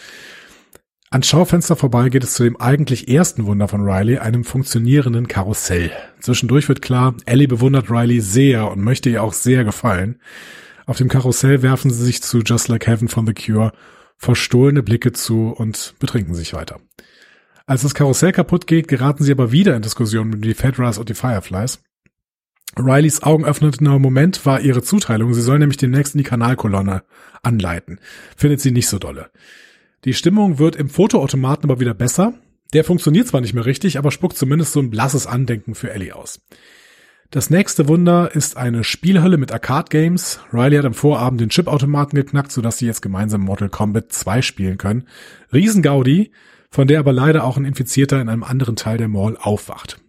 Ans 1.12 1.28
Schaufenster 1.28 1.76
vorbei 1.76 2.10
geht 2.10 2.24
es 2.24 2.34
zu 2.34 2.44
dem 2.44 2.60
eigentlich 2.60 3.10
ersten 3.10 3.46
Wunder 3.46 3.68
von 3.68 3.82
Riley, 3.82 4.18
einem 4.18 4.44
funktionierenden 4.44 5.28
Karussell. 5.28 5.92
Zwischendurch 6.20 6.68
wird 6.68 6.82
klar, 6.82 7.14
Ellie 7.28 7.48
bewundert 7.48 7.92
Riley 7.92 8.22
sehr 8.22 8.72
und 8.72 8.82
möchte 8.82 9.12
ihr 9.12 9.22
auch 9.22 9.34
sehr 9.34 9.64
gefallen. 9.64 10.20
Auf 10.86 10.98
dem 10.98 11.08
Karussell 11.08 11.62
werfen 11.62 11.92
sie 11.92 12.04
sich 12.04 12.22
zu 12.22 12.40
Just 12.40 12.68
Like 12.68 12.88
Heaven 12.88 13.08
von 13.08 13.26
The 13.26 13.34
Cure 13.34 13.72
verstohlene 14.18 14.84
Blicke 14.84 15.14
zu 15.14 15.50
und 15.50 15.96
betrinken 16.00 16.36
sich 16.36 16.54
weiter. 16.54 16.80
Als 17.66 17.82
das 17.82 17.96
Karussell 17.96 18.32
kaputt 18.32 18.68
geht, 18.68 18.88
geraten 18.88 19.24
sie 19.24 19.32
aber 19.32 19.52
wieder 19.52 19.76
in 19.76 19.82
Diskussionen 19.82 20.30
mit 20.30 20.46
die 20.46 20.54
Fedras 20.54 20.98
und 20.98 21.10
die 21.10 21.14
Fireflies. 21.14 21.82
Rileys 22.78 23.24
augenöffnender 23.24 24.00
Moment 24.00 24.46
war 24.46 24.62
ihre 24.62 24.82
Zuteilung. 24.82 25.34
Sie 25.34 25.42
soll 25.42 25.60
nämlich 25.60 25.78
demnächst 25.78 26.16
in 26.16 26.20
die 26.20 26.24
Kanalkolonne 26.24 27.04
anleiten. 27.44 28.00
Findet 28.38 28.62
sie 28.62 28.72
nicht 28.72 28.88
so 28.88 28.98
dolle. 28.98 29.32
Die 30.06 30.14
Stimmung 30.14 30.58
wird 30.58 30.76
im 30.76 30.90
Fotoautomaten 30.90 31.70
aber 31.70 31.80
wieder 31.80 31.94
besser. 31.94 32.34
Der 32.74 32.84
funktioniert 32.84 33.28
zwar 33.28 33.42
nicht 33.42 33.54
mehr 33.54 33.66
richtig, 33.66 33.98
aber 33.98 34.12
spuckt 34.12 34.38
zumindest 34.38 34.72
so 34.72 34.80
ein 34.80 34.90
blasses 34.90 35.28
Andenken 35.28 35.76
für 35.76 35.92
Ellie 35.92 36.16
aus. 36.16 36.42
Das 37.32 37.50
nächste 37.50 37.88
Wunder 37.88 38.36
ist 38.36 38.58
eine 38.58 38.84
Spielhölle 38.84 39.38
mit 39.38 39.54
Arcade-Games. 39.54 40.42
Riley 40.52 40.76
hat 40.76 40.86
am 40.86 40.94
Vorabend 40.94 41.40
den 41.40 41.48
Chipautomaten 41.48 42.18
geknackt, 42.18 42.52
sodass 42.52 42.78
sie 42.78 42.88
jetzt 42.88 43.02
gemeinsam 43.02 43.40
Mortal 43.40 43.70
Kombat 43.70 44.12
2 44.12 44.42
spielen 44.42 44.78
können. 44.78 45.06
Riesengaudi, 45.54 46.34
von 46.72 46.90
der 46.90 47.00
aber 47.00 47.14
leider 47.14 47.46
auch 47.46 47.56
ein 47.56 47.64
Infizierter 47.64 48.20
in 48.20 48.28
einem 48.28 48.44
anderen 48.44 48.76
Teil 48.76 48.98
der 48.98 49.08
Mall 49.08 49.38
aufwacht. 49.40 50.02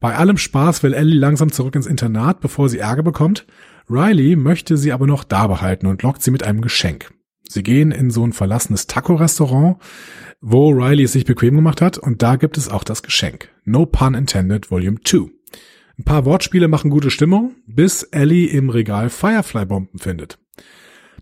Bei 0.00 0.16
allem 0.16 0.38
Spaß 0.38 0.82
will 0.82 0.94
Ellie 0.94 1.18
langsam 1.18 1.52
zurück 1.52 1.74
ins 1.74 1.86
Internat, 1.86 2.40
bevor 2.40 2.70
sie 2.70 2.78
Ärger 2.78 3.02
bekommt. 3.02 3.46
Riley 3.90 4.34
möchte 4.34 4.78
sie 4.78 4.92
aber 4.92 5.06
noch 5.06 5.24
da 5.24 5.48
behalten 5.48 5.86
und 5.86 6.02
lockt 6.02 6.22
sie 6.22 6.30
mit 6.30 6.44
einem 6.44 6.62
Geschenk. 6.62 7.12
Sie 7.46 7.62
gehen 7.62 7.90
in 7.90 8.10
so 8.10 8.26
ein 8.26 8.32
verlassenes 8.32 8.86
Taco-Restaurant, 8.86 9.76
wo 10.40 10.70
Riley 10.70 11.04
es 11.04 11.12
sich 11.12 11.26
bequem 11.26 11.56
gemacht 11.56 11.82
hat, 11.82 11.98
und 11.98 12.22
da 12.22 12.36
gibt 12.36 12.56
es 12.56 12.70
auch 12.70 12.84
das 12.84 13.02
Geschenk. 13.02 13.50
No 13.66 13.84
pun 13.84 14.14
intended, 14.14 14.70
Volume 14.70 14.96
2. 15.04 15.41
Ein 15.98 16.04
paar 16.04 16.24
Wortspiele 16.24 16.68
machen 16.68 16.90
gute 16.90 17.10
Stimmung, 17.10 17.54
bis 17.66 18.02
Ellie 18.02 18.48
im 18.48 18.70
Regal 18.70 19.10
Firefly-Bomben 19.10 19.98
findet. 19.98 20.38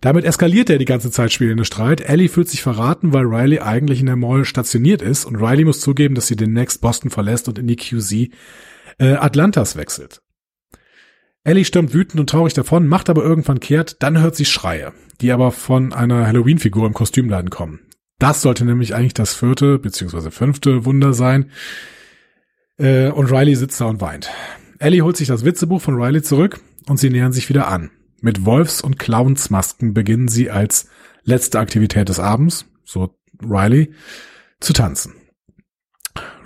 Damit 0.00 0.24
eskaliert 0.24 0.70
er 0.70 0.78
die 0.78 0.86
ganze 0.86 1.10
Zeit 1.10 1.32
spielende 1.32 1.64
Streit. 1.64 2.00
Ellie 2.00 2.28
fühlt 2.28 2.48
sich 2.48 2.62
verraten, 2.62 3.12
weil 3.12 3.26
Riley 3.26 3.60
eigentlich 3.60 4.00
in 4.00 4.06
der 4.06 4.16
Mall 4.16 4.44
stationiert 4.44 5.02
ist 5.02 5.26
und 5.26 5.36
Riley 5.36 5.64
muss 5.64 5.80
zugeben, 5.80 6.14
dass 6.14 6.26
sie 6.26 6.36
demnächst 6.36 6.80
Boston 6.80 7.10
verlässt 7.10 7.48
und 7.48 7.58
in 7.58 7.66
die 7.66 7.76
QZ 7.76 8.30
äh, 8.98 9.12
Atlantas 9.14 9.76
wechselt. 9.76 10.22
Ellie 11.44 11.64
stürmt 11.64 11.92
wütend 11.92 12.20
und 12.20 12.30
traurig 12.30 12.54
davon, 12.54 12.86
macht 12.86 13.10
aber 13.10 13.22
irgendwann 13.22 13.60
kehrt, 13.60 14.02
dann 14.02 14.20
hört 14.20 14.36
sie 14.36 14.44
Schreie, 14.44 14.92
die 15.20 15.32
aber 15.32 15.52
von 15.52 15.92
einer 15.92 16.26
Halloween-Figur 16.26 16.86
im 16.86 16.94
Kostümladen 16.94 17.50
kommen. 17.50 17.80
Das 18.18 18.42
sollte 18.42 18.64
nämlich 18.66 18.94
eigentlich 18.94 19.14
das 19.14 19.34
vierte 19.34 19.78
bzw. 19.78 20.30
fünfte 20.30 20.84
Wunder 20.84 21.14
sein. 21.14 21.50
Äh, 22.80 23.10
und 23.10 23.30
Riley 23.30 23.54
sitzt 23.54 23.80
da 23.80 23.86
und 23.86 24.00
weint. 24.00 24.30
Ellie 24.78 25.02
holt 25.02 25.16
sich 25.16 25.28
das 25.28 25.44
Witzebuch 25.44 25.82
von 25.82 26.00
Riley 26.00 26.22
zurück 26.22 26.60
und 26.88 26.98
sie 26.98 27.10
nähern 27.10 27.32
sich 27.32 27.48
wieder 27.48 27.68
an. 27.68 27.90
Mit 28.22 28.46
Wolfs- 28.46 28.80
und 28.80 28.98
Clownsmasken 28.98 29.92
beginnen 29.92 30.28
sie 30.28 30.50
als 30.50 30.88
letzte 31.22 31.58
Aktivität 31.58 32.08
des 32.08 32.18
Abends, 32.18 32.64
so 32.84 33.14
Riley, 33.42 33.92
zu 34.60 34.72
tanzen. 34.72 35.14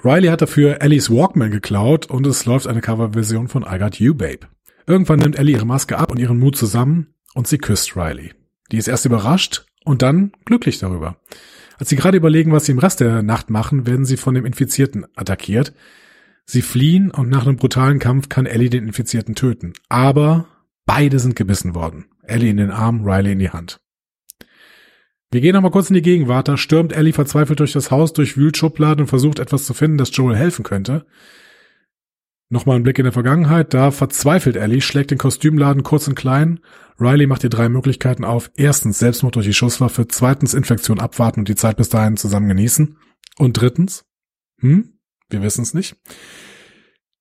Riley 0.04 0.28
hat 0.28 0.42
dafür 0.42 0.82
Ellies 0.82 1.08
Walkman 1.08 1.50
geklaut 1.50 2.06
und 2.06 2.26
es 2.26 2.44
läuft 2.44 2.66
eine 2.66 2.80
Coverversion 2.80 3.48
von 3.48 3.64
I 3.68 3.78
Got 3.78 4.00
You 4.00 4.14
Babe. 4.14 4.40
Irgendwann 4.86 5.20
nimmt 5.20 5.38
Ellie 5.38 5.54
ihre 5.54 5.66
Maske 5.66 5.96
ab 5.96 6.10
und 6.10 6.18
ihren 6.18 6.38
Mut 6.38 6.56
zusammen 6.56 7.14
und 7.34 7.46
sie 7.46 7.58
küsst 7.58 7.96
Riley. 7.96 8.32
Die 8.70 8.76
ist 8.76 8.88
erst 8.88 9.06
überrascht 9.06 9.64
und 9.84 10.02
dann 10.02 10.32
glücklich 10.44 10.78
darüber. 10.78 11.16
Als 11.78 11.88
sie 11.88 11.96
gerade 11.96 12.16
überlegen, 12.16 12.52
was 12.52 12.66
sie 12.66 12.72
im 12.72 12.78
Rest 12.78 13.00
der 13.00 13.22
Nacht 13.22 13.50
machen, 13.50 13.86
werden 13.86 14.04
sie 14.04 14.16
von 14.16 14.34
dem 14.34 14.44
Infizierten 14.44 15.06
attackiert. 15.16 15.72
Sie 16.46 16.62
fliehen 16.62 17.10
und 17.10 17.28
nach 17.28 17.46
einem 17.46 17.56
brutalen 17.56 17.98
Kampf 17.98 18.28
kann 18.28 18.46
Ellie 18.46 18.70
den 18.70 18.86
Infizierten 18.86 19.34
töten. 19.34 19.72
Aber 19.88 20.46
beide 20.84 21.18
sind 21.18 21.36
gebissen 21.36 21.74
worden. 21.74 22.06
Ellie 22.22 22.50
in 22.50 22.58
den 22.58 22.70
Arm, 22.70 23.04
Riley 23.04 23.32
in 23.32 23.38
die 23.38 23.50
Hand. 23.50 23.80
Wir 25.30 25.40
gehen 25.40 25.54
nochmal 25.54 25.70
kurz 25.70 25.90
in 25.90 25.94
die 25.94 26.02
Gegenwart. 26.02 26.48
Da 26.48 26.56
stürmt 26.56 26.92
Ellie 26.92 27.12
verzweifelt 27.12 27.60
durch 27.60 27.72
das 27.72 27.90
Haus, 27.90 28.12
durchwühlt 28.12 28.56
Schubladen 28.56 29.02
und 29.02 29.08
versucht 29.08 29.38
etwas 29.38 29.64
zu 29.64 29.74
finden, 29.74 29.98
das 29.98 30.14
Joel 30.14 30.36
helfen 30.36 30.64
könnte. 30.64 31.06
Nochmal 32.50 32.76
ein 32.76 32.84
Blick 32.84 32.98
in 32.98 33.04
der 33.04 33.12
Vergangenheit. 33.12 33.74
Da 33.74 33.90
verzweifelt 33.90 34.54
Ellie, 34.54 34.80
schlägt 34.80 35.10
den 35.10 35.18
Kostümladen 35.18 35.82
kurz 35.82 36.06
und 36.06 36.14
klein. 36.14 36.60
Riley 37.00 37.26
macht 37.26 37.42
ihr 37.42 37.50
drei 37.50 37.68
Möglichkeiten 37.68 38.24
auf. 38.24 38.50
Erstens 38.54 39.00
Selbstmord 39.00 39.34
durch 39.34 39.46
die 39.46 39.54
Schusswaffe. 39.54 40.06
Zweitens 40.06 40.54
Infektion 40.54 41.00
abwarten 41.00 41.40
und 41.40 41.48
die 41.48 41.56
Zeit 41.56 41.78
bis 41.78 41.88
dahin 41.88 42.16
zusammen 42.16 42.48
genießen. 42.48 42.96
Und 43.36 43.54
drittens? 43.54 44.04
Hm? 44.60 44.93
Wir 45.28 45.42
wissen 45.42 45.62
es 45.62 45.74
nicht. 45.74 45.96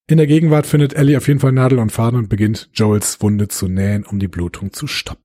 In 0.08 0.18
der 0.18 0.28
Gegenwart 0.28 0.68
findet 0.68 0.94
Ellie 0.94 1.18
auf 1.18 1.28
jeden 1.28 1.40
Fall 1.40 1.54
Nadel 1.54 1.80
und 1.80 1.92
Faden 1.92 2.20
und 2.20 2.30
beginnt 2.30 2.70
Joels 2.74 3.22
Wunde 3.22 3.48
zu 3.48 3.68
nähen, 3.68 4.06
um 4.06 4.20
die 4.20 4.28
Blutung 4.28 4.74
zu 4.74 4.86
stoppen. 4.86 5.24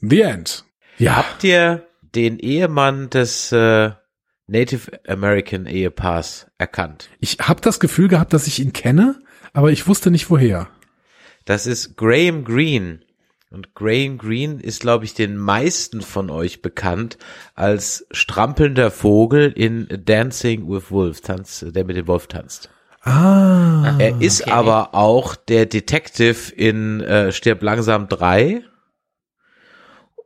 The 0.00 0.20
End. 0.22 0.64
Ja. 0.98 1.16
Habt 1.16 1.44
ihr 1.44 1.86
den 2.14 2.38
Ehemann 2.38 3.10
des 3.10 3.52
äh, 3.52 3.90
Native 4.46 5.00
American 5.08 5.66
Ehepaars 5.66 6.46
erkannt? 6.58 7.10
Ich 7.18 7.38
habe 7.40 7.60
das 7.60 7.80
Gefühl 7.80 8.08
gehabt, 8.08 8.32
dass 8.32 8.46
ich 8.46 8.60
ihn 8.60 8.72
kenne, 8.72 9.20
aber 9.52 9.72
ich 9.72 9.88
wusste 9.88 10.10
nicht 10.10 10.30
woher. 10.30 10.68
Das 11.44 11.66
ist 11.66 11.96
Graham 11.96 12.44
Greene. 12.44 13.00
Und 13.52 13.74
Graham 13.74 14.16
Greene 14.16 14.62
ist, 14.62 14.80
glaube 14.80 15.04
ich, 15.04 15.14
den 15.14 15.36
meisten 15.36 16.02
von 16.02 16.30
euch 16.30 16.62
bekannt 16.62 17.18
als 17.56 18.06
strampelnder 18.12 18.92
Vogel 18.92 19.50
in 19.50 19.88
Dancing 20.04 20.70
with 20.70 20.92
Wolf, 20.92 21.20
Tanz, 21.20 21.64
der 21.68 21.84
mit 21.84 21.96
dem 21.96 22.06
Wolf 22.06 22.28
tanzt. 22.28 22.70
Ah. 23.02 23.96
Er 23.98 24.20
ist 24.20 24.42
okay. 24.42 24.52
aber 24.52 24.94
auch 24.94 25.34
der 25.34 25.66
Detective 25.66 26.54
in 26.54 27.00
äh, 27.00 27.32
Stirb 27.32 27.62
langsam 27.62 28.08
3. 28.08 28.62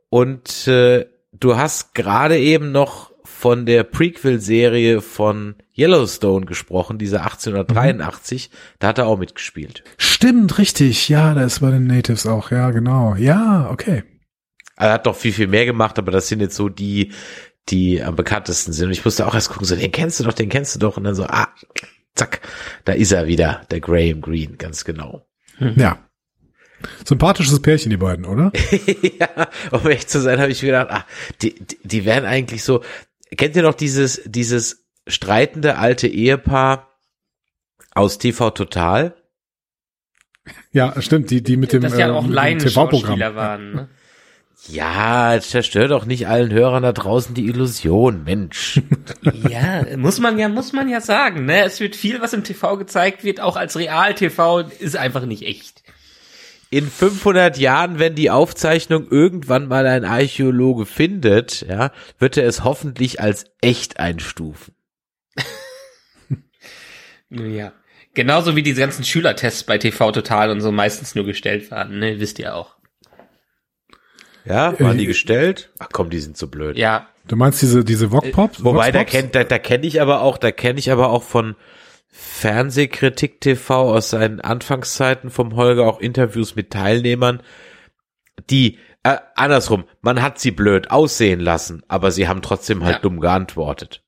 Und 0.09 0.67
äh, 0.67 1.07
du 1.31 1.57
hast 1.57 1.95
gerade 1.95 2.37
eben 2.37 2.71
noch 2.71 3.11
von 3.45 3.67
der 3.67 3.83
Prequel-Serie 3.83 5.01
von 5.01 5.53
Yellowstone 5.77 6.47
gesprochen, 6.47 6.97
diese 6.97 7.21
1883. 7.21 8.49
Da 8.79 8.87
hat 8.87 8.97
er 8.97 9.05
auch 9.05 9.19
mitgespielt. 9.19 9.83
Stimmt, 9.97 10.57
richtig. 10.57 11.09
Ja, 11.09 11.35
da 11.35 11.43
ist 11.43 11.59
bei 11.59 11.69
den 11.69 11.85
Natives 11.85 12.25
auch. 12.25 12.49
Ja, 12.49 12.71
genau. 12.71 13.13
Ja, 13.13 13.69
okay. 13.69 14.03
Er 14.77 14.93
hat 14.93 15.05
doch 15.05 15.15
viel, 15.15 15.31
viel 15.31 15.45
mehr 15.45 15.67
gemacht, 15.67 15.99
aber 15.99 16.11
das 16.11 16.27
sind 16.27 16.39
jetzt 16.39 16.55
so 16.55 16.69
die, 16.69 17.11
die 17.69 18.01
am 18.01 18.15
bekanntesten 18.15 18.73
sind. 18.73 18.87
Und 18.87 18.93
ich 18.93 19.05
musste 19.05 19.27
auch 19.27 19.35
erst 19.35 19.49
gucken, 19.49 19.67
so, 19.67 19.75
den 19.75 19.91
kennst 19.91 20.19
du 20.19 20.23
doch, 20.23 20.33
den 20.33 20.49
kennst 20.49 20.73
du 20.73 20.79
doch. 20.79 20.97
Und 20.97 21.03
dann 21.03 21.13
so, 21.13 21.25
ah, 21.25 21.49
zack, 22.15 22.41
da 22.83 22.93
ist 22.93 23.11
er 23.11 23.27
wieder, 23.27 23.61
der 23.69 23.79
Graham 23.79 24.21
Greene, 24.21 24.57
ganz 24.57 24.85
genau. 24.85 25.27
Ja. 25.59 25.99
Sympathisches 27.05 27.61
Pärchen, 27.61 27.91
die 27.91 27.97
beiden, 27.97 28.25
oder? 28.25 28.51
ja, 29.19 29.49
um 29.69 29.87
echt 29.87 30.09
zu 30.09 30.19
sein, 30.19 30.39
habe 30.39 30.51
ich 30.51 30.63
mir 30.63 30.69
gedacht, 30.69 30.89
ah, 30.89 31.05
die, 31.43 31.53
die, 31.53 31.77
die 31.83 32.05
werden 32.05 32.25
eigentlich 32.25 32.63
so, 32.63 32.81
kennt 33.35 33.55
ihr 33.55 33.63
noch 33.63 33.73
dieses, 33.73 34.21
dieses 34.25 34.85
streitende 35.07 35.77
alte 35.77 36.07
Ehepaar 36.07 36.89
aus 37.93 38.17
TV 38.17 38.51
Total? 38.51 39.15
Ja, 40.71 41.01
stimmt, 41.01 41.31
die, 41.31 41.41
die 41.41 41.57
mit 41.57 41.73
dem, 41.73 41.81
dass 41.81 41.97
ja 41.97 42.07
äh, 42.07 42.11
auch 42.11 42.21
mit 42.21 42.31
dem 42.31 42.35
Laienschauspieler 42.35 42.89
TV-Programm. 42.89 43.35
waren. 43.35 43.71
Ne? 43.73 43.89
Ja, 44.67 45.39
zerstört 45.41 45.91
doch 45.91 46.05
nicht 46.05 46.27
allen 46.27 46.51
Hörern 46.51 46.83
da 46.83 46.91
draußen 46.91 47.35
die 47.35 47.45
Illusion, 47.45 48.23
Mensch. 48.23 48.81
Ja, 49.49 49.85
muss 49.97 50.19
man 50.19 50.37
ja, 50.37 50.49
muss 50.49 50.73
man 50.73 50.89
ja 50.89 51.01
sagen. 51.01 51.45
Ne? 51.45 51.63
Es 51.63 51.79
wird 51.79 51.95
viel, 51.95 52.21
was 52.21 52.33
im 52.33 52.43
TV 52.43 52.77
gezeigt 52.77 53.23
wird, 53.23 53.39
auch 53.39 53.55
als 53.55 53.77
Real-TV, 53.77 54.61
ist 54.79 54.97
einfach 54.97 55.25
nicht 55.25 55.43
echt. 55.43 55.83
In 56.75 56.91
500 56.91 57.57
Jahren, 57.57 57.99
wenn 57.99 58.15
die 58.15 58.29
Aufzeichnung 58.29 59.07
irgendwann 59.09 59.69
mal 59.69 59.87
ein 59.87 60.03
Archäologe 60.03 60.85
findet, 60.85 61.61
ja, 61.61 61.93
wird 62.19 62.35
er 62.35 62.45
es 62.45 62.65
hoffentlich 62.65 63.21
als 63.21 63.45
echt 63.61 63.97
einstufen. 63.99 64.75
Ja. 67.29 67.71
Genauso 68.13 68.55
wie 68.55 68.63
diese 68.63 68.81
ganzen 68.81 69.03
Schülertests 69.03 69.63
bei 69.63 69.77
TV 69.77 70.11
Total 70.11 70.49
und 70.49 70.61
so 70.61 70.71
meistens 70.71 71.15
nur 71.15 71.25
gestellt 71.25 71.71
waren, 71.71 71.99
ne? 71.99 72.19
Wisst 72.19 72.39
ihr 72.39 72.55
auch. 72.55 72.75
Ja, 74.45 74.77
waren 74.79 74.97
die 74.97 75.07
gestellt? 75.07 75.71
Ach 75.79 75.89
komm, 75.91 76.09
die 76.09 76.19
sind 76.19 76.37
so 76.37 76.47
blöd. 76.47 76.77
Ja. 76.77 77.07
Du 77.27 77.35
meinst 77.35 77.61
diese, 77.61 77.83
diese 77.85 78.11
Wok-Pops? 78.11 78.63
Wobei, 78.63 78.91
da 78.91 78.99
Vox-Pops? 78.99 79.11
kennt, 79.11 79.35
da, 79.35 79.43
da 79.43 79.59
kenne 79.59 79.87
ich 79.87 80.01
aber 80.01 80.21
auch, 80.21 80.37
da 80.37 80.51
kenne 80.51 80.79
ich 80.79 80.91
aber 80.91 81.09
auch 81.09 81.23
von 81.23 81.55
Fernsehkritik 82.17 83.41
TV 83.41 83.93
aus 83.93 84.09
seinen 84.09 84.39
Anfangszeiten 84.39 85.29
vom 85.29 85.55
Holger 85.55 85.83
auch 85.85 85.99
Interviews 85.99 86.55
mit 86.55 86.71
Teilnehmern, 86.71 87.41
die, 88.49 88.79
äh, 89.03 89.17
andersrum, 89.35 89.83
man 90.01 90.21
hat 90.21 90.39
sie 90.39 90.51
blöd 90.51 90.91
aussehen 90.91 91.41
lassen, 91.41 91.83
aber 91.89 92.11
sie 92.11 92.27
haben 92.29 92.41
trotzdem 92.41 92.83
halt 92.85 92.95
Ja. 92.97 93.01
dumm 93.01 93.19
geantwortet. 93.19 94.01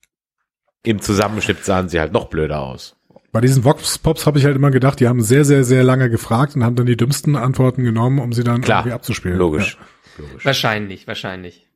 Im 0.83 1.01
Zusammenschnitt 1.01 1.65
sahen 1.65 1.89
sie 1.89 1.99
halt 1.99 2.13
noch 2.13 2.25
blöder 2.29 2.61
aus. 2.61 2.95
Bei 3.33 3.41
diesen 3.41 3.65
Vox-Pops 3.65 4.25
habe 4.25 4.39
ich 4.39 4.45
halt 4.45 4.55
immer 4.55 4.71
gedacht, 4.71 5.01
die 5.01 5.07
haben 5.09 5.21
sehr, 5.21 5.43
sehr, 5.43 5.65
sehr 5.65 5.83
lange 5.83 6.09
gefragt 6.09 6.55
und 6.55 6.63
haben 6.63 6.77
dann 6.77 6.85
die 6.85 6.95
dümmsten 6.97 7.35
Antworten 7.35 7.83
genommen, 7.83 8.19
um 8.19 8.31
sie 8.31 8.45
dann 8.45 8.61
Klar, 8.61 8.79
irgendwie 8.81 8.93
abzuspielen. 8.93 9.37
Logisch. 9.37 9.77
Logisch. 10.17 10.45
Wahrscheinlich, 10.45 11.07
wahrscheinlich. 11.07 11.67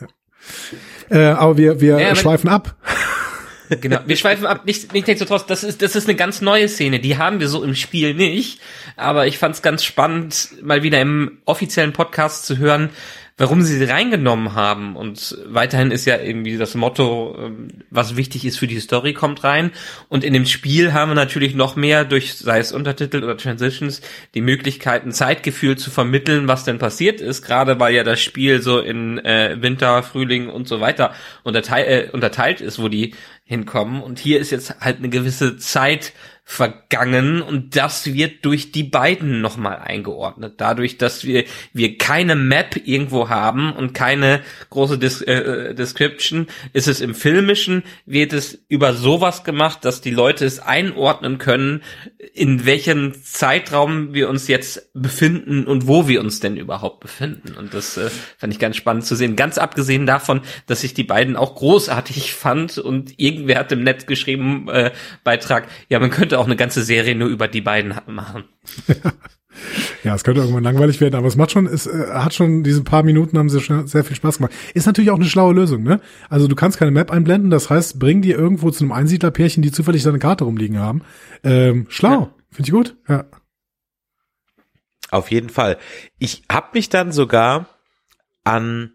Ja. 0.00 0.06
Äh, 1.10 1.32
aber 1.32 1.56
wir, 1.56 1.80
wir 1.80 1.98
Ja, 1.98 2.06
aber- 2.08 2.16
schweifen 2.16 2.48
ab. 2.48 2.76
Genau. 3.80 4.00
Wir 4.06 4.16
schweifen 4.18 4.46
ab. 4.46 4.66
Nicht, 4.66 4.92
nichtsdestotrotz, 4.92 5.46
das 5.46 5.64
ist, 5.64 5.82
das 5.82 5.96
ist 5.96 6.08
eine 6.08 6.16
ganz 6.16 6.40
neue 6.40 6.68
Szene. 6.68 7.00
Die 7.00 7.18
haben 7.18 7.40
wir 7.40 7.48
so 7.48 7.62
im 7.62 7.74
Spiel 7.74 8.14
nicht. 8.14 8.60
Aber 8.96 9.26
ich 9.26 9.38
fand 9.38 9.54
es 9.54 9.62
ganz 9.62 9.84
spannend, 9.84 10.50
mal 10.62 10.82
wieder 10.82 11.00
im 11.00 11.38
offiziellen 11.44 11.92
Podcast 11.92 12.46
zu 12.46 12.58
hören, 12.58 12.90
warum 13.40 13.62
sie 13.62 13.78
sie 13.78 13.84
reingenommen 13.84 14.54
haben. 14.54 14.96
Und 14.96 15.38
weiterhin 15.46 15.90
ist 15.92 16.04
ja 16.04 16.20
irgendwie 16.20 16.58
das 16.58 16.74
Motto, 16.74 17.38
ähm, 17.40 17.68
was 17.88 18.14
wichtig 18.14 18.44
ist 18.44 18.58
für 18.58 18.66
die 18.66 18.78
Story, 18.80 19.14
kommt 19.14 19.44
rein. 19.44 19.70
Und 20.10 20.24
in 20.24 20.34
dem 20.34 20.44
Spiel 20.44 20.92
haben 20.92 21.10
wir 21.10 21.14
natürlich 21.14 21.54
noch 21.54 21.74
mehr 21.74 22.04
durch, 22.04 22.34
sei 22.34 22.58
es 22.58 22.70
Untertitel 22.70 23.24
oder 23.24 23.38
Transitions, 23.38 24.02
die 24.34 24.42
Möglichkeiten, 24.42 25.10
Zeitgefühl 25.10 25.78
zu 25.78 25.90
vermitteln, 25.90 26.48
was 26.48 26.64
denn 26.64 26.76
passiert 26.76 27.22
ist. 27.22 27.40
Gerade 27.40 27.80
weil 27.80 27.94
ja 27.94 28.04
das 28.04 28.20
Spiel 28.20 28.60
so 28.60 28.78
in 28.78 29.16
äh, 29.24 29.56
Winter, 29.58 30.02
Frühling 30.02 30.50
und 30.50 30.68
so 30.68 30.82
weiter 30.82 31.14
unterteil, 31.42 31.84
äh, 31.86 32.10
unterteilt 32.10 32.60
ist, 32.60 32.78
wo 32.78 32.88
die 32.88 33.14
hinkommen. 33.50 34.00
Und 34.00 34.20
hier 34.20 34.38
ist 34.38 34.52
jetzt 34.52 34.80
halt 34.80 34.98
eine 34.98 35.08
gewisse 35.08 35.56
Zeit 35.56 36.12
vergangen 36.50 37.42
und 37.42 37.76
das 37.76 38.12
wird 38.12 38.44
durch 38.44 38.72
die 38.72 38.82
beiden 38.82 39.40
nochmal 39.40 39.78
eingeordnet. 39.78 40.54
Dadurch, 40.56 40.98
dass 40.98 41.24
wir, 41.24 41.44
wir 41.72 41.96
keine 41.96 42.34
Map 42.34 42.76
irgendwo 42.84 43.28
haben 43.28 43.72
und 43.72 43.94
keine 43.94 44.40
große 44.68 44.98
Dis 44.98 45.22
äh, 45.22 45.76
Description, 45.76 46.48
ist 46.72 46.88
es 46.88 47.00
im 47.00 47.14
Filmischen, 47.14 47.84
wird 48.04 48.32
es 48.32 48.64
über 48.66 48.94
sowas 48.94 49.44
gemacht, 49.44 49.84
dass 49.84 50.00
die 50.00 50.10
Leute 50.10 50.44
es 50.44 50.58
einordnen 50.58 51.38
können, 51.38 51.84
in 52.34 52.66
welchem 52.66 53.14
Zeitraum 53.22 54.12
wir 54.12 54.28
uns 54.28 54.48
jetzt 54.48 54.92
befinden 54.92 55.66
und 55.66 55.86
wo 55.86 56.08
wir 56.08 56.20
uns 56.20 56.40
denn 56.40 56.56
überhaupt 56.56 56.98
befinden. 56.98 57.54
Und 57.56 57.74
das 57.74 57.96
äh, 57.96 58.10
fand 58.38 58.52
ich 58.52 58.58
ganz 58.58 58.74
spannend 58.74 59.04
zu 59.04 59.14
sehen. 59.14 59.36
Ganz 59.36 59.56
abgesehen 59.56 60.04
davon, 60.04 60.40
dass 60.66 60.82
ich 60.82 60.94
die 60.94 61.04
beiden 61.04 61.36
auch 61.36 61.54
großartig 61.54 62.34
fand 62.34 62.76
und 62.78 63.20
irgendwer 63.20 63.60
hat 63.60 63.70
im 63.70 63.84
Netz 63.84 64.06
geschrieben, 64.06 64.68
äh, 64.68 64.90
Beitrag, 65.22 65.68
ja, 65.88 66.00
man 66.00 66.10
könnte 66.10 66.39
auch 66.40 66.46
eine 66.46 66.56
ganze 66.56 66.82
Serie 66.82 67.14
nur 67.14 67.28
über 67.28 67.48
die 67.48 67.60
beiden 67.60 67.94
machen. 68.06 68.44
Ja, 70.04 70.14
es 70.14 70.22
könnte 70.24 70.40
irgendwann 70.40 70.62
langweilig 70.62 71.00
werden, 71.00 71.16
aber 71.16 71.26
es 71.26 71.36
macht 71.36 71.50
schon, 71.50 71.66
es 71.66 71.86
äh, 71.86 72.06
hat 72.12 72.32
schon 72.32 72.62
diese 72.62 72.82
paar 72.84 73.02
Minuten 73.02 73.36
haben 73.36 73.50
sie 73.50 73.60
schon 73.60 73.86
sehr 73.88 74.04
viel 74.04 74.16
Spaß 74.16 74.38
gemacht. 74.38 74.52
Ist 74.74 74.86
natürlich 74.86 75.10
auch 75.10 75.16
eine 75.16 75.24
schlaue 75.26 75.52
Lösung, 75.52 75.82
ne? 75.82 76.00
Also 76.30 76.46
du 76.46 76.54
kannst 76.54 76.78
keine 76.78 76.92
Map 76.92 77.10
einblenden, 77.10 77.50
das 77.50 77.68
heißt, 77.68 77.98
bring 77.98 78.22
dir 78.22 78.38
irgendwo 78.38 78.70
zu 78.70 78.84
einem 78.84 78.92
Einsiedlerpärchen, 78.92 79.62
die 79.62 79.72
zufällig 79.72 80.04
deine 80.04 80.20
Karte 80.20 80.44
rumliegen 80.44 80.78
haben. 80.78 81.02
Ähm, 81.42 81.86
schlau, 81.90 82.10
Ja. 82.12 82.34
finde 82.50 82.68
ich 82.68 82.72
gut. 82.72 82.96
Ja. 83.08 83.24
Auf 85.10 85.30
jeden 85.30 85.50
Fall. 85.50 85.76
Ich 86.18 86.44
habe 86.50 86.68
mich 86.74 86.88
dann 86.88 87.10
sogar 87.12 87.66
an 88.44 88.92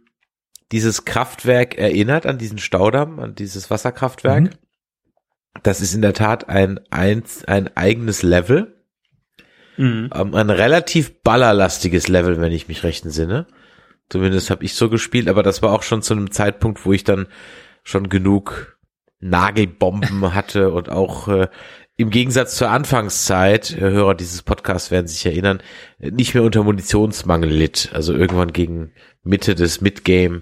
dieses 0.72 1.06
Kraftwerk 1.06 1.78
erinnert, 1.78 2.26
an 2.26 2.38
diesen 2.38 2.58
Staudamm, 2.58 3.20
an 3.20 3.36
dieses 3.36 3.70
Wasserkraftwerk. 3.70 4.44
Mhm. 4.44 4.50
Das 5.64 5.82
ist 5.82 5.94
in 5.94 6.02
der 6.02 6.14
Tat 6.14 6.50
ein, 6.50 6.80
ein, 6.92 7.24
ein 7.48 7.76
eigenes 7.76 8.24
Level. 8.24 8.76
Mhm. 9.78 10.10
Ähm, 10.14 10.36
ein 10.36 10.50
relativ 10.50 11.22
ballerlastiges 11.22 12.08
Level, 12.08 12.40
wenn 12.40 12.52
ich 12.52 12.68
mich 12.68 12.84
recht 12.84 13.06
entsinne. 13.06 13.48
Zumindest 14.10 14.50
habe 14.50 14.64
ich 14.64 14.76
so 14.76 14.90
gespielt, 14.90 15.28
aber 15.28 15.44
das 15.44 15.62
war 15.62 15.72
auch 15.72 15.84
schon 15.84 16.02
zu 16.02 16.14
einem 16.14 16.32
Zeitpunkt, 16.32 16.86
wo 16.86 16.94
ich 16.94 17.04
dann 17.04 17.28
schon 17.84 18.10
genug 18.10 18.78
Nagelbomben 19.20 20.34
hatte 20.34 20.72
und 20.72 20.90
auch 20.90 21.28
äh, 21.28 21.48
im 21.98 22.10
Gegensatz 22.10 22.56
zur 22.56 22.70
Anfangszeit, 22.70 23.72
äh, 23.72 23.80
Hörer 23.80 24.16
dieses 24.16 24.44
Podcasts 24.44 24.92
werden 24.92 25.08
sich 25.08 25.26
erinnern, 25.26 25.62
nicht 26.00 26.34
mehr 26.34 26.44
unter 26.44 26.64
Munitionsmangel 26.64 27.50
litt. 27.50 27.90
Also 27.94 28.14
irgendwann 28.14 28.54
gegen 28.54 28.92
Mitte 29.24 29.56
des 29.56 29.82
Midgame, 29.82 30.42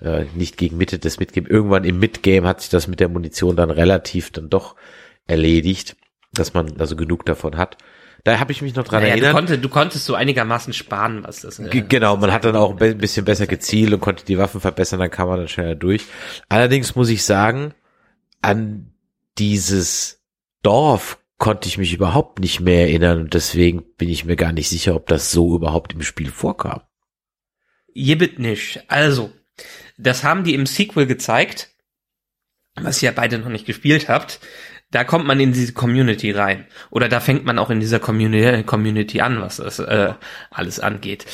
äh, 0.00 0.24
nicht 0.34 0.56
gegen 0.56 0.76
Mitte 0.76 0.98
des 0.98 1.18
Midgame, 1.20 1.48
irgendwann 1.48 1.84
im 1.84 1.98
Midgame 1.98 2.46
hat 2.46 2.60
sich 2.60 2.70
das 2.70 2.88
mit 2.88 3.00
der 3.00 3.08
Munition 3.08 3.56
dann 3.56 3.70
relativ 3.70 4.30
dann 4.30 4.48
doch 4.50 4.76
erledigt, 5.26 5.96
dass 6.32 6.54
man 6.54 6.80
also 6.80 6.96
genug 6.96 7.24
davon 7.26 7.56
hat. 7.56 7.78
Da 8.24 8.38
habe 8.40 8.52
ich 8.52 8.62
mich 8.62 8.74
noch 8.74 8.84
dran 8.84 9.02
Naja, 9.02 9.14
du, 9.16 9.20
erinnert. 9.20 9.34
konntest, 9.36 9.64
du 9.64 9.68
konntest 9.68 10.04
so 10.06 10.14
einigermaßen 10.14 10.72
sparen, 10.72 11.24
was 11.24 11.42
das 11.42 11.58
äh, 11.58 11.68
Ge- 11.68 11.84
Genau, 11.86 12.16
man 12.16 12.32
hat 12.32 12.44
dann 12.46 12.56
auch 12.56 12.80
ein 12.80 12.96
bisschen 12.98 13.24
besser 13.26 13.46
gezielt 13.46 13.92
und 13.92 14.00
konnte 14.00 14.24
die 14.24 14.38
Waffen 14.38 14.60
verbessern, 14.62 14.98
dann 15.00 15.10
kam 15.10 15.28
man 15.28 15.38
dann 15.38 15.48
schneller 15.48 15.74
durch. 15.74 16.04
Allerdings 16.48 16.94
muss 16.96 17.10
ich 17.10 17.22
sagen, 17.24 17.74
an 18.40 18.92
dieses 19.38 20.22
Dorf 20.62 21.18
konnte 21.36 21.68
ich 21.68 21.76
mich 21.76 21.92
überhaupt 21.92 22.38
nicht 22.40 22.60
mehr 22.60 22.82
erinnern 22.82 23.20
und 23.20 23.34
deswegen 23.34 23.82
bin 23.98 24.08
ich 24.08 24.24
mir 24.24 24.36
gar 24.36 24.52
nicht 24.52 24.70
sicher, 24.70 24.94
ob 24.94 25.06
das 25.08 25.30
so 25.30 25.54
überhaupt 25.56 25.92
im 25.92 26.00
Spiel 26.02 26.30
vorkam. 26.30 26.80
Jebit 27.92 28.38
nicht. 28.38 28.82
Also, 28.88 29.30
das 29.98 30.24
haben 30.24 30.44
die 30.44 30.54
im 30.54 30.66
Sequel 30.66 31.06
gezeigt, 31.06 31.70
was 32.74 33.02
ihr 33.02 33.12
beide 33.12 33.38
noch 33.38 33.48
nicht 33.48 33.66
gespielt 33.66 34.08
habt. 34.08 34.40
Da 34.90 35.02
kommt 35.02 35.26
man 35.26 35.40
in 35.40 35.52
diese 35.52 35.72
Community 35.72 36.30
rein. 36.30 36.66
Oder 36.90 37.08
da 37.08 37.20
fängt 37.20 37.44
man 37.44 37.58
auch 37.58 37.70
in 37.70 37.80
dieser 37.80 37.98
Community, 37.98 38.62
Community 38.62 39.20
an, 39.20 39.40
was 39.40 39.56
das 39.56 39.78
äh, 39.80 40.12
alles 40.50 40.78
angeht. 40.78 41.26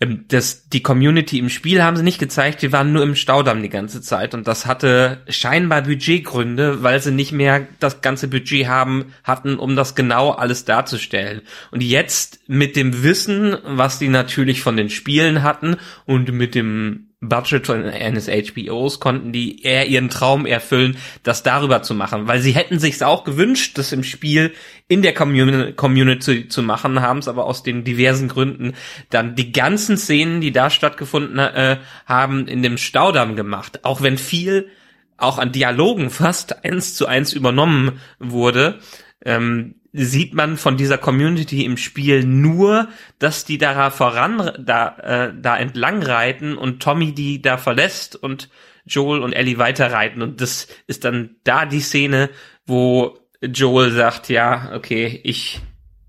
Ähm, 0.00 0.24
Das, 0.28 0.68
die 0.68 0.82
Community 0.82 1.38
im 1.38 1.50
Spiel 1.50 1.82
haben 1.82 1.96
sie 1.96 2.02
nicht 2.02 2.18
gezeigt, 2.18 2.62
die 2.62 2.72
waren 2.72 2.92
nur 2.92 3.02
im 3.02 3.14
Staudamm 3.14 3.62
die 3.62 3.68
ganze 3.68 4.00
Zeit 4.00 4.34
und 4.34 4.48
das 4.48 4.64
hatte 4.66 5.22
scheinbar 5.28 5.82
Budgetgründe, 5.82 6.82
weil 6.82 7.00
sie 7.00 7.12
nicht 7.12 7.32
mehr 7.32 7.66
das 7.78 8.00
ganze 8.00 8.28
Budget 8.28 8.66
haben, 8.68 9.12
hatten, 9.22 9.58
um 9.58 9.76
das 9.76 9.94
genau 9.94 10.30
alles 10.30 10.64
darzustellen. 10.64 11.42
Und 11.70 11.82
jetzt 11.82 12.40
mit 12.46 12.74
dem 12.74 13.02
Wissen, 13.02 13.56
was 13.64 13.98
die 13.98 14.08
natürlich 14.08 14.62
von 14.62 14.76
den 14.76 14.88
Spielen 14.88 15.42
hatten 15.42 15.76
und 16.06 16.32
mit 16.32 16.54
dem 16.54 17.03
Budget 17.28 17.66
von 17.66 17.84
eines 17.84 18.28
HBOs 18.28 19.00
konnten 19.00 19.32
die 19.32 19.62
eher 19.62 19.86
ihren 19.86 20.08
Traum 20.08 20.46
erfüllen, 20.46 20.96
das 21.22 21.42
darüber 21.42 21.82
zu 21.82 21.94
machen, 21.94 22.26
weil 22.28 22.40
sie 22.40 22.52
hätten 22.52 22.78
sich's 22.78 23.02
auch 23.02 23.24
gewünscht, 23.24 23.78
das 23.78 23.92
im 23.92 24.04
Spiel 24.04 24.52
in 24.88 25.02
der 25.02 25.16
Communi- 25.16 25.72
Community 25.72 26.48
zu 26.48 26.62
machen, 26.62 27.00
haben 27.00 27.18
es 27.18 27.28
aber 27.28 27.46
aus 27.46 27.62
den 27.62 27.84
diversen 27.84 28.28
Gründen 28.28 28.74
dann 29.10 29.34
die 29.34 29.52
ganzen 29.52 29.96
Szenen, 29.96 30.40
die 30.40 30.52
da 30.52 30.70
stattgefunden 30.70 31.38
äh, 31.38 31.78
haben, 32.06 32.46
in 32.46 32.62
dem 32.62 32.78
Staudamm 32.78 33.36
gemacht. 33.36 33.84
Auch 33.84 34.02
wenn 34.02 34.18
viel 34.18 34.68
auch 35.16 35.38
an 35.38 35.52
Dialogen 35.52 36.10
fast 36.10 36.64
eins 36.64 36.94
zu 36.94 37.06
eins 37.06 37.32
übernommen 37.32 38.00
wurde, 38.18 38.80
ähm, 39.24 39.76
sieht 39.92 40.34
man 40.34 40.56
von 40.56 40.76
dieser 40.76 40.98
Community 40.98 41.64
im 41.64 41.76
Spiel 41.76 42.24
nur, 42.24 42.88
dass 43.18 43.44
die 43.44 43.58
da 43.58 43.90
voran, 43.90 44.50
da, 44.58 44.96
äh, 44.98 45.32
da 45.40 45.56
entlang 45.56 46.02
reiten 46.02 46.58
und 46.58 46.82
Tommy 46.82 47.12
die 47.12 47.40
da 47.40 47.56
verlässt 47.58 48.16
und 48.16 48.50
Joel 48.84 49.22
und 49.22 49.32
Ellie 49.32 49.58
weiterreiten 49.58 50.20
und 50.20 50.40
das 50.40 50.66
ist 50.86 51.04
dann 51.04 51.36
da 51.44 51.64
die 51.64 51.80
Szene, 51.80 52.28
wo 52.66 53.18
Joel 53.40 53.92
sagt, 53.92 54.28
ja, 54.28 54.72
okay, 54.74 55.20
ich 55.22 55.60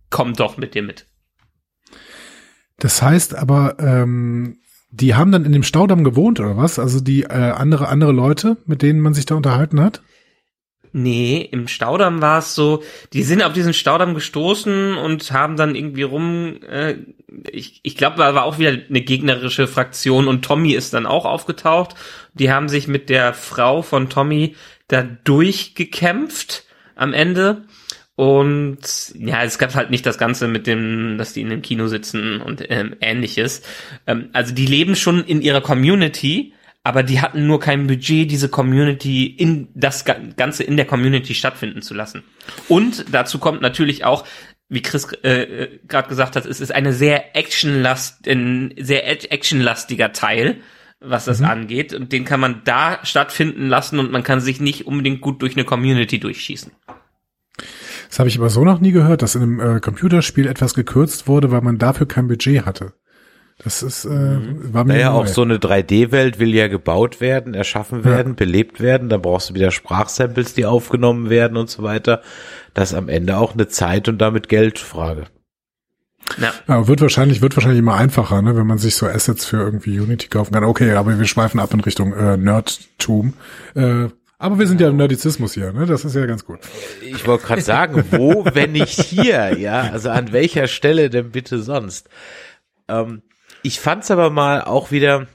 komm 0.09 0.33
doch 0.33 0.57
mit 0.57 0.73
dir 0.73 0.83
mit. 0.83 1.05
Das 2.79 3.01
heißt 3.01 3.35
aber, 3.35 3.77
ähm, 3.79 4.57
die 4.91 5.15
haben 5.15 5.31
dann 5.31 5.45
in 5.45 5.51
dem 5.51 5.63
Staudamm 5.63 6.03
gewohnt 6.03 6.39
oder 6.39 6.57
was? 6.57 6.79
Also 6.79 7.01
die 7.01 7.23
äh, 7.23 7.27
andere 7.27 7.87
andere 7.87 8.11
Leute, 8.11 8.57
mit 8.65 8.81
denen 8.81 9.01
man 9.01 9.13
sich 9.13 9.25
da 9.25 9.35
unterhalten 9.35 9.79
hat? 9.81 10.01
Nee, 10.97 11.49
im 11.51 11.67
Staudamm 11.67 12.21
war 12.21 12.39
es 12.39 12.55
so, 12.55 12.81
die 13.11 13.23
sind 13.23 13.43
auf 13.43 13.51
diesen 13.51 13.73
Staudamm 13.73 14.13
gestoßen 14.13 14.95
und 14.95 15.29
haben 15.33 15.57
dann 15.57 15.75
irgendwie 15.75 16.03
rum, 16.03 16.61
äh, 16.69 16.95
ich, 17.51 17.81
ich 17.83 17.97
glaube, 17.97 18.15
da 18.15 18.33
war 18.33 18.45
auch 18.45 18.59
wieder 18.59 18.69
eine 18.69 19.01
gegnerische 19.01 19.67
Fraktion 19.67 20.29
und 20.29 20.45
Tommy 20.45 20.71
ist 20.71 20.93
dann 20.93 21.05
auch 21.05 21.25
aufgetaucht. 21.25 21.95
Die 22.33 22.49
haben 22.49 22.69
sich 22.69 22.87
mit 22.87 23.09
der 23.09 23.33
Frau 23.33 23.81
von 23.81 24.07
Tommy 24.09 24.55
da 24.87 25.03
durchgekämpft 25.03 26.63
am 26.95 27.11
Ende. 27.11 27.65
Und 28.15 28.79
ja, 29.15 29.43
es 29.43 29.57
gab 29.57 29.75
halt 29.75 29.89
nicht 29.89 30.05
das 30.05 30.17
Ganze 30.17 30.47
mit 30.47 30.65
dem, 30.65 31.17
dass 31.17 31.33
die 31.33 31.41
in 31.41 31.49
dem 31.49 31.61
Kino 31.61 31.87
sitzen 31.87 32.39
und 32.39 32.63
ähm, 32.69 32.95
ähnliches. 33.01 33.63
Ähm, 34.07 34.29
also 34.31 34.55
die 34.55 34.65
leben 34.65 34.95
schon 34.95 35.25
in 35.25 35.41
ihrer 35.41 35.59
Community, 35.59 36.53
aber 36.85 37.01
die 37.01 37.19
hatten 37.19 37.47
nur 37.47 37.59
kein 37.59 37.87
Budget, 37.87 38.29
diese 38.29 38.47
Community 38.47 39.25
in 39.25 39.69
das 39.73 40.05
Ga- 40.05 40.19
Ganze 40.37 40.63
in 40.63 40.77
der 40.77 40.85
Community 40.85 41.33
stattfinden 41.33 41.81
zu 41.81 41.95
lassen. 41.95 42.23
Und 42.69 43.05
dazu 43.11 43.39
kommt 43.39 43.61
natürlich 43.63 44.05
auch, 44.05 44.23
wie 44.69 44.83
Chris 44.83 45.11
äh, 45.23 45.79
gerade 45.87 46.07
gesagt 46.07 46.35
hat, 46.35 46.45
es 46.45 46.61
ist 46.61 46.71
eine 46.71 46.93
sehr 46.93 47.35
actionlast, 47.35 48.27
ein 48.27 48.71
sehr 48.79 49.09
act- 49.09 49.31
actionlastiger 49.31 50.13
Teil, 50.13 50.57
was 50.99 51.25
das 51.25 51.41
angeht. 51.41 51.91
Und 51.95 52.11
den 52.11 52.23
kann 52.23 52.39
man 52.39 52.61
da 52.65 52.99
stattfinden 53.03 53.67
lassen 53.67 53.97
und 53.97 54.11
man 54.11 54.21
kann 54.21 54.39
sich 54.39 54.61
nicht 54.61 54.85
unbedingt 54.85 55.21
gut 55.21 55.41
durch 55.41 55.55
eine 55.55 55.65
Community 55.65 56.19
durchschießen. 56.19 56.71
Das 58.09 58.19
habe 58.19 58.29
ich 58.29 58.37
aber 58.37 58.51
so 58.51 58.63
noch 58.63 58.79
nie 58.79 58.91
gehört, 58.91 59.23
dass 59.23 59.33
in 59.33 59.41
einem 59.41 59.59
äh, 59.59 59.79
Computerspiel 59.79 60.45
etwas 60.45 60.75
gekürzt 60.75 61.27
wurde, 61.27 61.49
weil 61.49 61.61
man 61.61 61.79
dafür 61.79 62.07
kein 62.07 62.27
Budget 62.27 62.63
hatte. 62.67 62.93
Das 63.65 63.81
ist, 63.83 64.05
äh, 64.05 64.09
war 64.09 64.83
mir 64.85 64.93
Naja, 64.93 65.09
neu. 65.11 65.15
auch 65.17 65.27
so 65.27 65.41
eine 65.41 65.57
3D-Welt 65.57 66.39
will 66.39 66.53
ja 66.53 66.67
gebaut 66.67 67.19
werden, 67.19 67.53
erschaffen 67.55 68.05
werden, 68.05 68.35
belebt 68.35 68.79
werden. 68.79 69.09
Da 69.09 69.17
brauchst 69.17 69.49
du 69.49 69.53
wieder 69.55 69.71
Sprachsamples, 69.71 70.53
die 70.53 70.65
aufgenommen 70.67 71.29
werden 71.31 71.57
und 71.57 71.69
so 71.69 71.81
weiter. 71.81 72.21
Das 72.75 72.91
ist 72.91 72.97
am 72.97 73.09
Ende 73.09 73.37
auch 73.37 73.53
eine 73.55 73.67
Zeit 73.67 74.07
und 74.07 74.19
damit 74.19 74.49
Geldfrage. 74.49 75.23
Ja. 76.39 76.53
Ja, 76.67 76.87
wird 76.87 77.01
wahrscheinlich, 77.01 77.41
wird 77.41 77.55
wahrscheinlich 77.57 77.79
immer 77.79 77.95
einfacher, 77.95 78.41
ne, 78.41 78.55
wenn 78.55 78.67
man 78.67 78.77
sich 78.77 78.95
so 78.95 79.07
Assets 79.07 79.45
für 79.45 79.57
irgendwie 79.57 79.99
Unity 79.99 80.27
kaufen 80.27 80.53
kann. 80.53 80.63
Okay, 80.63 80.91
aber 80.93 81.17
wir 81.17 81.25
schweifen 81.25 81.59
ab 81.59 81.73
in 81.73 81.79
Richtung 81.81 82.13
äh, 82.13 82.37
Nerdtum. 82.37 83.33
Äh, 83.75 84.09
aber 84.37 84.59
wir 84.59 84.67
sind 84.67 84.79
ja 84.81 84.89
im 84.89 84.97
Nerdizismus 84.97 85.53
hier, 85.53 85.71
ne? 85.71 85.85
Das 85.85 86.03
ist 86.05 86.15
ja 86.15 86.25
ganz 86.25 86.45
gut. 86.45 86.59
Ich 87.01 87.25
wollte 87.25 87.45
gerade 87.47 87.61
sagen, 87.61 88.03
wo, 88.11 88.45
wenn 88.53 88.73
nicht 88.73 89.01
hier, 89.01 89.57
ja? 89.57 89.81
Also 89.91 90.09
an 90.09 90.31
welcher 90.33 90.67
Stelle 90.67 91.09
denn 91.09 91.31
bitte 91.31 91.61
sonst? 91.63 92.09
Ähm, 92.87 93.21
ich 93.65 93.79
fand's 93.79 94.11
aber 94.11 94.29
mal 94.29 94.61
auch 94.61 94.91
wieder 94.91 95.27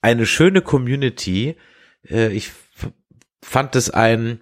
eine 0.00 0.26
schöne 0.26 0.62
Community. 0.62 1.56
Äh, 2.08 2.32
ich 2.32 2.50
fand 3.42 3.76
es 3.76 3.90
ein, 3.90 4.40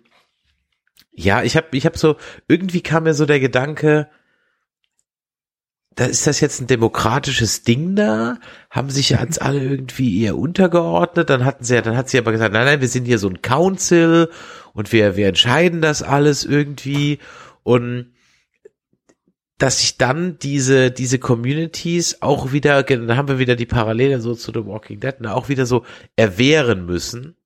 ja, 1.12 1.42
ich 1.42 1.56
habe, 1.56 1.68
ich 1.72 1.84
habe 1.84 1.98
so 1.98 2.16
irgendwie 2.48 2.80
kam 2.80 3.04
mir 3.04 3.14
so 3.14 3.26
der 3.26 3.40
Gedanke, 3.40 4.08
da 5.94 6.04
ist 6.04 6.26
das 6.26 6.40
jetzt 6.40 6.60
ein 6.60 6.66
demokratisches 6.66 7.62
Ding 7.62 7.96
da? 7.96 8.38
Haben 8.70 8.90
sich 8.90 9.10
ja 9.10 9.22
jetzt 9.22 9.40
alle 9.40 9.62
irgendwie 9.62 10.22
eher 10.22 10.36
untergeordnet? 10.36 11.30
Dann 11.30 11.44
hatten 11.44 11.64
sie 11.64 11.74
ja, 11.74 11.80
dann 11.82 11.96
hat 11.96 12.10
sie 12.10 12.18
aber 12.18 12.32
gesagt, 12.32 12.52
nein, 12.52 12.66
nein, 12.66 12.80
wir 12.82 12.88
sind 12.88 13.06
hier 13.06 13.18
so 13.18 13.28
ein 13.28 13.40
Council 13.40 14.30
und 14.74 14.92
wir, 14.92 15.16
wir 15.16 15.28
entscheiden 15.28 15.80
das 15.80 16.02
alles 16.02 16.44
irgendwie 16.44 17.18
und 17.62 18.12
dass 19.58 19.80
sich 19.80 19.96
dann 19.96 20.38
diese, 20.38 20.90
diese 20.90 21.18
Communities 21.18 22.20
auch 22.20 22.52
wieder, 22.52 22.82
da 22.82 23.16
haben 23.16 23.28
wir 23.28 23.38
wieder 23.38 23.56
die 23.56 23.66
Parallele 23.66 24.20
so 24.20 24.34
zu 24.34 24.52
The 24.52 24.66
Walking 24.66 25.00
Dead, 25.00 25.20
ne, 25.20 25.34
auch 25.34 25.48
wieder 25.48 25.64
so 25.66 25.84
erwehren 26.14 26.84
müssen. 26.84 27.36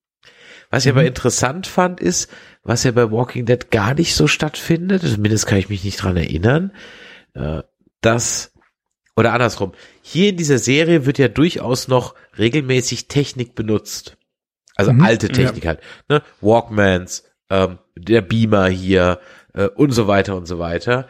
Was 0.71 0.85
ich 0.85 0.91
aber 0.93 1.05
interessant 1.05 1.67
fand, 1.67 2.01
ist, 2.01 2.31
was 2.63 2.85
ja 2.85 2.93
bei 2.93 3.11
Walking 3.11 3.47
Dead 3.47 3.71
gar 3.71 3.95
nicht 3.95 4.15
so 4.15 4.27
stattfindet, 4.29 5.03
zumindest 5.03 5.47
kann 5.47 5.59
ich 5.59 5.69
mich 5.69 5.85
nicht 5.85 6.03
dran 6.03 6.17
erinnern, 6.17 6.73
äh, 7.35 7.63
dass, 8.01 8.53
oder 9.17 9.33
andersrum, 9.33 9.73
hier 10.03 10.31
in 10.31 10.37
dieser 10.37 10.59
Serie 10.59 11.07
wird 11.07 11.19
ja 11.19 11.29
durchaus 11.29 11.89
noch 11.89 12.15
regelmäßig 12.39 13.09
Technik 13.09 13.55
benutzt. 13.55 14.17
Also 14.77 14.93
Mhm. 14.93 15.03
alte 15.03 15.29
Technik 15.29 15.67
halt, 15.67 15.81
ne? 16.09 16.23
Walkmans, 16.41 17.25
ähm, 17.51 17.79
der 17.97 18.23
Beamer 18.23 18.69
hier, 18.69 19.21
äh, 19.55 19.67
und 19.67 19.91
so 19.91 20.07
weiter 20.07 20.37
und 20.37 20.47
so 20.47 20.59
weiter. 20.59 21.09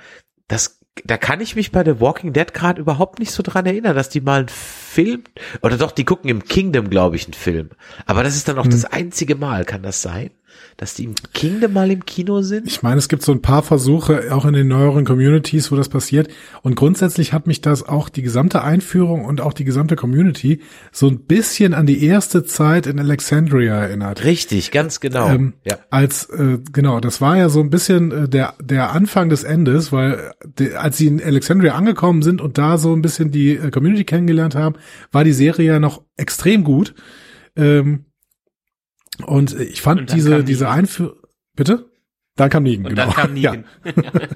Das 0.49 0.80
da 1.05 1.17
kann 1.17 1.41
ich 1.41 1.57
mich 1.57 1.73
bei 1.73 1.85
The 1.85 2.01
Walking 2.01 2.33
Dead 2.33 2.53
gerade 2.53 2.81
überhaupt 2.81 3.19
nicht 3.19 3.33
so 3.33 3.43
dran 3.43 3.67
erinnern, 3.67 3.95
dass 3.97 4.09
die 4.09 4.21
mal 4.21 4.41
einen 4.41 4.49
Film 4.49 5.25
oder 5.63 5.77
doch, 5.77 5.93
die 5.93 6.05
gucken 6.05 6.31
im 6.31 6.45
Kingdom, 6.45 6.91
glaube 6.91 7.17
ich, 7.17 7.25
einen 7.27 7.35
Film. 7.35 7.71
Aber 8.07 8.23
das 8.23 8.37
ist 8.37 8.49
dann 8.49 8.59
auch 8.59 8.65
Hm. 8.65 8.71
das 8.71 8.85
einzige 8.85 9.35
Mal, 9.37 9.65
kann 9.65 9.83
das 9.83 10.03
sein? 10.03 10.31
Dass 10.77 10.95
die 10.95 11.05
im 11.05 11.15
Kingdom 11.35 11.73
mal 11.73 11.91
im 11.91 12.05
Kino 12.05 12.43
sind? 12.43 12.67
Ich 12.67 12.83
meine, 12.83 12.99
es 12.99 13.09
gibt 13.09 13.23
so 13.23 13.33
ein 13.33 13.43
paar 13.43 13.63
Versuche, 13.63 14.35
auch 14.35 14.45
in 14.45 14.55
den 14.55 14.69
neueren 14.69 15.05
Communities, 15.05 15.71
wo 15.71 15.77
das 15.77 15.89
passiert. 15.89 16.29
Und 16.63 16.75
grundsätzlich 16.75 17.33
hat 17.33 17.47
mich 17.47 17.61
das 17.61 17.87
auch 17.87 18.09
die 18.09 18.23
gesamte 18.23 18.63
Einführung 18.63 19.25
und 19.25 19.41
auch 19.41 19.53
die 19.53 19.65
gesamte 19.65 19.97
Community 19.97 20.61
so 20.93 21.09
ein 21.09 21.21
bisschen 21.21 21.75
an 21.75 21.87
die 21.87 22.05
erste 22.05 22.45
Zeit 22.45 22.87
in 22.87 22.99
Alexandria 22.99 23.75
erinnert. 23.75 24.25
Richtig, 24.25 24.71
ganz 24.71 25.01
genau. 25.01 25.29
Ähm, 25.29 25.55
ja. 25.65 25.79
Als 25.91 26.25
äh, 26.31 26.59
genau, 26.73 27.01
das 27.01 27.21
war 27.21 27.37
ja 27.37 27.49
so 27.49 27.61
ein 27.61 27.71
bisschen 27.71 28.11
äh, 28.13 28.29
der 28.29 28.55
der 28.61 28.93
Anfang 28.93 29.29
des 29.29 29.45
Endes, 29.45 29.93
weil 29.93 30.33
de, 30.59 30.75
als 30.75 30.97
sie 30.97 31.07
in 31.07 31.23
Alexandria 31.23 31.75
angekommen 31.75 32.23
sind 32.23 32.41
und 32.41 32.59
da 32.59 32.79
so 32.79 32.95
ein 32.95 33.03
bisschen 33.03 33.31
die 33.31 33.57
äh, 33.57 33.71
Community 33.71 34.05
kennengelernt 34.05 34.55
haben, 34.55 34.77
war 35.13 35.25
die 35.25 35.33
Serie 35.33 35.73
ja 35.73 35.81
noch 35.81 36.03
extrem 36.17 36.65
gut. 36.65 36.95
Ähm, 37.57 38.07
und 39.25 39.59
ich 39.59 39.83
fand 39.83 40.01
Und 40.01 40.13
diese 40.13 40.45
diese. 40.45 40.69
Einführung 40.69 41.17
bitte 41.57 41.91
dann 42.41 42.49
kam 42.49 42.63
Negan, 42.63 42.87
Und 42.87 42.95
genau. 42.95 43.05
dann 43.05 43.15
kam 43.15 43.37
Ja. 43.37 43.53
Negan. 43.53 43.65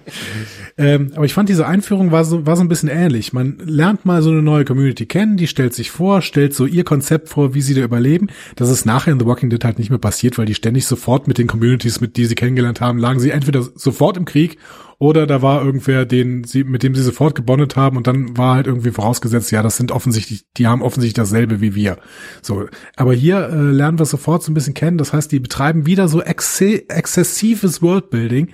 Ähm, 0.76 1.12
aber 1.14 1.24
ich 1.24 1.32
fand 1.32 1.48
diese 1.48 1.68
Einführung 1.68 2.10
war 2.10 2.24
so, 2.24 2.46
war 2.46 2.56
so 2.56 2.62
ein 2.62 2.68
bisschen 2.68 2.88
ähnlich. 2.88 3.32
Man 3.32 3.58
lernt 3.64 4.04
mal 4.04 4.22
so 4.22 4.30
eine 4.30 4.42
neue 4.42 4.64
Community 4.64 5.06
kennen, 5.06 5.36
die 5.36 5.46
stellt 5.46 5.72
sich 5.72 5.92
vor, 5.92 6.20
stellt 6.20 6.52
so 6.52 6.66
ihr 6.66 6.82
Konzept 6.82 7.28
vor, 7.28 7.54
wie 7.54 7.60
sie 7.60 7.74
da 7.74 7.82
überleben. 7.82 8.26
Das 8.56 8.70
ist 8.70 8.84
nachher 8.84 9.12
in 9.12 9.20
The 9.20 9.26
Walking 9.26 9.50
Dead 9.50 9.64
halt 9.64 9.78
nicht 9.78 9.90
mehr 9.90 10.00
passiert, 10.00 10.36
weil 10.36 10.46
die 10.46 10.54
ständig 10.56 10.86
sofort 10.86 11.28
mit 11.28 11.38
den 11.38 11.46
Communities, 11.46 12.00
mit 12.00 12.16
die 12.16 12.26
sie 12.26 12.34
kennengelernt 12.34 12.80
haben, 12.80 12.98
lagen 12.98 13.20
sie 13.20 13.30
entweder 13.30 13.62
sofort 13.62 14.16
im 14.16 14.24
Krieg 14.24 14.58
oder 14.98 15.26
da 15.26 15.42
war 15.42 15.64
irgendwer, 15.64 16.04
den 16.04 16.44
sie, 16.44 16.64
mit 16.64 16.82
dem 16.82 16.94
sie 16.94 17.02
sofort 17.02 17.34
gebondet 17.34 17.76
haben 17.76 17.96
und 17.96 18.06
dann 18.06 18.36
war 18.36 18.54
halt 18.54 18.66
irgendwie 18.66 18.90
vorausgesetzt, 18.90 19.50
ja, 19.50 19.62
das 19.62 19.76
sind 19.76 19.92
offensichtlich, 19.92 20.44
die 20.56 20.66
haben 20.66 20.82
offensichtlich 20.82 21.14
dasselbe 21.14 21.60
wie 21.60 21.74
wir. 21.74 21.98
So, 22.42 22.66
aber 22.96 23.12
hier 23.14 23.48
äh, 23.48 23.56
lernen 23.56 23.98
wir 23.98 24.06
sofort 24.06 24.42
so 24.42 24.50
ein 24.50 24.54
bisschen 24.54 24.74
kennen. 24.74 24.98
Das 24.98 25.12
heißt, 25.12 25.32
die 25.32 25.40
betreiben 25.40 25.86
wieder 25.86 26.08
so 26.08 26.22
exze 26.22 26.88
exzessives 26.88 27.82
Worldbuilding 27.82 28.48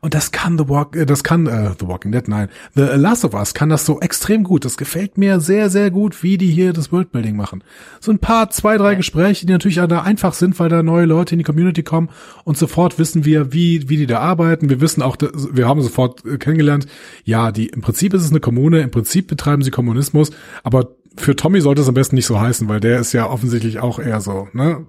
und 0.00 0.14
das 0.14 0.32
kann 0.32 0.58
The 0.58 0.68
Walk, 0.68 0.96
äh, 0.96 1.06
das 1.06 1.24
kann 1.24 1.46
äh, 1.46 1.72
The 1.78 1.88
Walking 1.88 2.12
Dead, 2.12 2.28
nein, 2.28 2.48
The 2.74 2.82
Last 2.94 3.24
of 3.24 3.34
Us 3.34 3.54
kann 3.54 3.68
das 3.68 3.86
so 3.86 4.00
extrem 4.00 4.44
gut. 4.44 4.64
Das 4.64 4.76
gefällt 4.76 5.18
mir 5.18 5.40
sehr, 5.40 5.70
sehr 5.70 5.90
gut, 5.90 6.22
wie 6.22 6.38
die 6.38 6.50
hier 6.50 6.72
das 6.72 6.92
Worldbuilding 6.92 7.36
machen. 7.36 7.64
So 8.00 8.12
ein 8.12 8.18
paar, 8.18 8.50
zwei, 8.50 8.76
drei 8.76 8.94
Gespräche, 8.94 9.46
die 9.46 9.52
natürlich 9.52 9.76
da 9.76 10.02
einfach 10.02 10.34
sind, 10.34 10.58
weil 10.58 10.68
da 10.68 10.82
neue 10.82 11.06
Leute 11.06 11.34
in 11.34 11.38
die 11.38 11.44
Community 11.44 11.82
kommen 11.82 12.08
und 12.44 12.56
sofort 12.56 12.98
wissen 12.98 13.24
wir, 13.24 13.52
wie 13.52 13.88
wie 13.88 13.96
die 13.96 14.06
da 14.06 14.20
arbeiten. 14.20 14.68
Wir 14.68 14.80
wissen 14.80 15.02
auch, 15.02 15.16
wir 15.52 15.66
haben 15.66 15.82
sofort 15.82 15.95
äh, 15.98 16.38
kennengelernt, 16.38 16.86
ja, 17.24 17.52
die 17.52 17.66
im 17.66 17.80
Prinzip 17.80 18.14
ist 18.14 18.22
es 18.22 18.30
eine 18.30 18.40
Kommune, 18.40 18.80
im 18.80 18.90
Prinzip 18.90 19.26
betreiben 19.28 19.62
sie 19.62 19.70
Kommunismus, 19.70 20.30
aber 20.62 20.96
für 21.16 21.34
Tommy 21.34 21.60
sollte 21.60 21.82
es 21.82 21.88
am 21.88 21.94
besten 21.94 22.16
nicht 22.16 22.26
so 22.26 22.40
heißen, 22.40 22.68
weil 22.68 22.80
der 22.80 23.00
ist 23.00 23.12
ja 23.12 23.28
offensichtlich 23.28 23.78
auch 23.78 23.98
eher 23.98 24.20
so, 24.20 24.48
ne? 24.52 24.86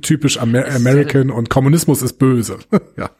Typisch 0.00 0.38
Amer 0.38 0.66
American 0.72 1.30
und 1.30 1.50
Kommunismus 1.50 2.02
ist 2.02 2.14
böse. 2.14 2.58
ja. 2.96 3.10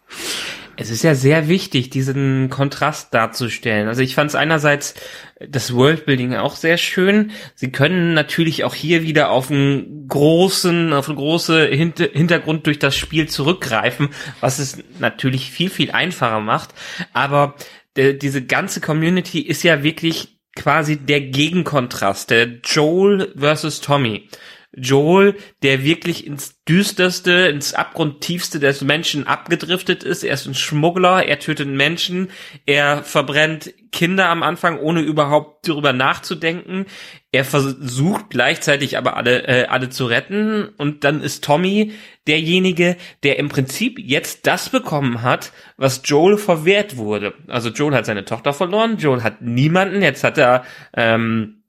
Es 0.83 0.90
ist 0.90 1.05
ja 1.05 1.14
sehr 1.14 1.47
wichtig, 1.47 1.90
diesen 1.90 2.51
Kontrast 2.51 3.14
darzustellen. 3.14 3.87
Also 3.87 4.03
ich 4.03 4.16
fand 4.16 4.31
es 4.31 4.35
einerseits 4.35 4.95
das 5.38 5.73
Worldbuilding 5.73 6.35
auch 6.35 6.57
sehr 6.57 6.77
schön. 6.77 7.31
Sie 7.55 7.71
können 7.71 8.14
natürlich 8.14 8.64
auch 8.64 8.75
hier 8.75 9.05
wieder 9.05 9.31
auf 9.31 9.49
einen 9.49 10.09
großen, 10.09 10.92
auf 10.92 11.09
eine 11.09 11.16
große 11.16 11.66
Hint 11.66 12.01
Hintergrund 12.01 12.66
durch 12.66 12.81
das 12.81 12.97
Spiel 12.97 13.29
zurückgreifen, 13.29 14.09
was 14.40 14.59
es 14.59 14.83
natürlich 14.99 15.53
viel, 15.53 15.71
viel 15.71 15.92
einfacher 15.92 16.40
macht. 16.40 16.71
Aber 17.12 17.55
diese 17.97 18.45
ganze 18.45 18.81
Community 18.81 19.40
ist 19.40 19.62
ja 19.62 19.85
wirklich 19.85 20.40
quasi 20.57 20.97
der 20.97 21.21
Gegenkontrast, 21.21 22.31
der 22.31 22.61
Joel 22.64 23.33
versus 23.37 23.81
Tommy. 23.81 24.29
Joel, 24.74 25.37
der 25.62 25.85
wirklich 25.85 26.26
ins 26.26 26.62
düsterste, 26.64 27.32
ins 27.48 27.74
abgrundtiefste 27.74 28.58
des 28.58 28.80
Menschen 28.80 29.26
abgedriftet 29.26 30.02
ist. 30.02 30.24
Er 30.24 30.35
ist 30.35 30.46
ein 30.46 30.54
Schmuggler, 30.54 31.26
er 31.26 31.38
tötet 31.38 31.68
Menschen, 31.68 32.30
er 32.64 33.02
verbrennt 33.02 33.74
Kinder 33.92 34.30
am 34.30 34.42
Anfang, 34.42 34.78
ohne 34.78 35.02
überhaupt 35.02 35.68
darüber 35.68 35.92
nachzudenken. 35.92 36.87
Er 37.32 37.44
versucht 37.44 38.30
gleichzeitig 38.30 38.96
aber 38.96 39.16
alle, 39.18 39.46
äh, 39.46 39.66
alle 39.66 39.90
zu 39.90 40.06
retten. 40.06 40.68
Und 40.78 41.04
dann 41.04 41.20
ist 41.20 41.44
Tommy 41.44 41.92
derjenige, 42.26 42.96
der 43.22 43.38
im 43.38 43.50
Prinzip 43.50 43.98
jetzt 43.98 44.46
das 44.46 44.70
bekommen 44.70 45.20
hat, 45.22 45.52
was 45.76 46.00
Joel 46.04 46.38
verwehrt 46.38 46.96
wurde. 46.96 47.35
Also 47.48 47.68
Joel 47.68 47.94
hat 47.94 48.06
seine 48.06 48.24
Tochter 48.24 48.54
verloren, 48.54 48.96
Joel 48.96 49.22
hat 49.22 49.42
niemanden, 49.42 50.00
jetzt 50.00 50.24
hat 50.24 50.38
er 50.38 50.64
ähm, 50.94 51.62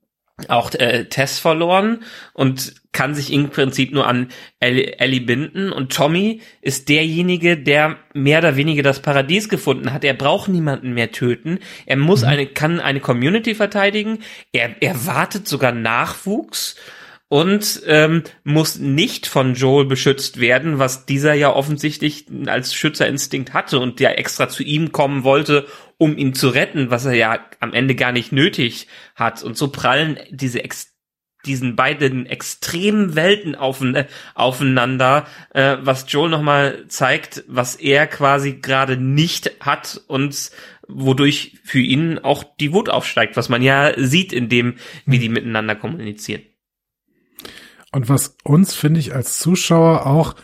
auch 0.48 0.74
äh, 0.74 1.04
Tess 1.04 1.38
verloren 1.38 2.02
und 2.32 2.74
kann 2.90 3.14
sich 3.14 3.32
im 3.32 3.50
Prinzip 3.50 3.92
nur 3.92 4.06
an 4.06 4.28
Ellie, 4.58 4.98
Ellie 4.98 5.20
binden 5.20 5.72
und 5.72 5.92
Tommy 5.92 6.40
ist 6.60 6.88
derjenige, 6.88 7.56
der 7.56 7.96
mehr 8.14 8.38
oder 8.38 8.56
weniger 8.56 8.82
das 8.82 9.00
Paradies 9.00 9.48
gefunden 9.48 9.92
hat. 9.92 10.04
Er 10.04 10.14
braucht 10.14 10.48
niemanden 10.48 10.92
mehr 10.92 11.12
töten. 11.12 11.60
Er 11.86 11.96
muss 11.96 12.24
eine 12.24 12.46
kann 12.46 12.80
eine 12.80 13.00
Community 13.00 13.54
verteidigen. 13.54 14.18
Er 14.52 14.74
er 14.80 15.06
wartet 15.06 15.46
sogar 15.46 15.72
Nachwuchs 15.72 16.76
und 17.28 17.82
ähm, 17.86 18.22
muss 18.44 18.78
nicht 18.78 19.26
von 19.26 19.54
Joel 19.54 19.86
beschützt 19.86 20.40
werden, 20.40 20.78
was 20.78 21.06
dieser 21.06 21.34
ja 21.34 21.52
offensichtlich 21.52 22.26
als 22.46 22.74
Schützerinstinkt 22.74 23.52
hatte 23.52 23.80
und 23.80 23.98
der 23.98 24.18
extra 24.18 24.48
zu 24.48 24.62
ihm 24.62 24.92
kommen 24.92 25.24
wollte, 25.24 25.66
um 25.96 26.16
ihn 26.16 26.34
zu 26.34 26.48
retten, 26.48 26.90
was 26.90 27.04
er 27.06 27.14
ja 27.14 27.38
am 27.60 27.72
Ende 27.72 27.94
gar 27.94 28.12
nicht 28.12 28.32
nötig 28.32 28.88
hat. 29.14 29.42
Und 29.42 29.56
so 29.56 29.68
prallen 29.68 30.18
diese 30.30 30.62
ex 30.62 30.94
diesen 31.46 31.76
beiden 31.76 32.24
extremen 32.24 33.16
Welten 33.16 33.54
aufein 33.54 34.06
aufeinander, 34.34 35.26
äh, 35.50 35.76
was 35.80 36.06
Joel 36.08 36.30
nochmal 36.30 36.86
zeigt, 36.88 37.44
was 37.48 37.76
er 37.76 38.06
quasi 38.06 38.54
gerade 38.54 38.96
nicht 38.96 39.50
hat 39.60 40.00
und 40.06 40.50
wodurch 40.88 41.58
für 41.62 41.80
ihn 41.80 42.18
auch 42.18 42.44
die 42.58 42.72
Wut 42.72 42.88
aufsteigt, 42.88 43.36
was 43.36 43.50
man 43.50 43.60
ja 43.60 43.92
sieht 43.96 44.32
in 44.32 44.48
dem, 44.48 44.76
wie 45.04 45.18
die 45.18 45.28
miteinander 45.28 45.74
kommunizieren. 45.74 46.42
Und 47.94 48.08
was 48.08 48.36
uns, 48.42 48.74
finde 48.74 48.98
ich, 48.98 49.14
als 49.14 49.38
Zuschauer 49.38 50.06
auch 50.06 50.34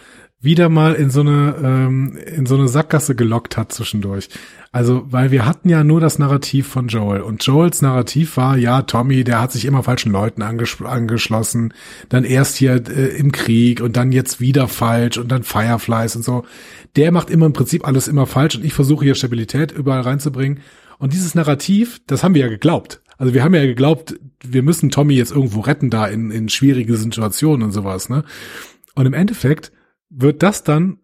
wieder 0.41 0.69
mal 0.69 0.95
in 0.95 1.11
so 1.11 1.21
eine 1.21 1.57
ähm, 1.63 2.17
in 2.17 2.47
so 2.47 2.55
eine 2.55 2.69
Sackgasse 2.69 3.17
gelockt 3.17 3.57
hat 3.57 3.73
zwischendurch. 3.73 4.29
Also, 4.73 5.03
weil 5.07 5.33
wir 5.33 5.45
hatten 5.45 5.69
ja 5.69 5.83
nur 5.83 6.01
das 6.01 6.21
Narrativ 6.21 6.69
von 6.69 6.87
Joel 6.87 7.23
und 7.23 7.45
Joels 7.45 7.83
Narrativ 7.83 8.37
war, 8.37 8.57
ja, 8.57 8.83
Tommy, 8.83 9.25
der 9.25 9.41
hat 9.41 9.51
sich 9.51 9.65
immer 9.65 9.83
falschen 9.83 10.13
Leuten 10.13 10.43
anges 10.43 10.81
angeschlossen, 10.81 11.75
dann 12.09 12.23
erst 12.23 12.57
hier 12.57 12.75
äh, 12.89 13.09
im 13.19 13.33
Krieg 13.33 13.81
und 13.81 13.97
dann 13.97 14.13
jetzt 14.13 14.41
wieder 14.41 14.69
falsch 14.69 15.19
und 15.19 15.33
dann 15.33 15.43
Fireflies 15.43 16.15
und 16.15 16.23
so. 16.23 16.45
Der 16.95 17.11
macht 17.11 17.31
immer 17.31 17.47
im 17.47 17.53
Prinzip 17.53 17.87
alles 17.87 18.07
immer 18.07 18.27
falsch 18.27 18.55
und 18.55 18.65
ich 18.65 18.75
versuche 18.75 19.05
hier 19.05 19.17
Stabilität 19.17 19.73
überall 19.73 20.03
reinzubringen. 20.03 20.61
Und 20.99 21.13
dieses 21.13 21.35
Narrativ, 21.35 22.01
das 22.07 22.23
haben 22.23 22.35
wir 22.35 22.43
ja 22.43 22.49
geglaubt. 22.49 23.03
Also 23.19 23.35
wir 23.35 23.43
haben 23.43 23.55
ja 23.55 23.67
geglaubt, 23.67 24.15
wir 24.43 24.63
müssen 24.63 24.91
Tommy 24.91 25.15
jetzt 25.15 25.33
irgendwo 25.33 25.61
retten 25.61 25.91
da 25.91 26.07
in, 26.07 26.31
in 26.31 26.49
schwierige 26.49 26.97
Situationen 26.97 27.63
und 27.63 27.73
sowas, 27.73 28.09
ne? 28.09 28.25
Und 28.95 29.07
im 29.07 29.15
Endeffekt 29.15 29.73
wird 30.09 30.43
das 30.43 30.65
dann 30.65 30.99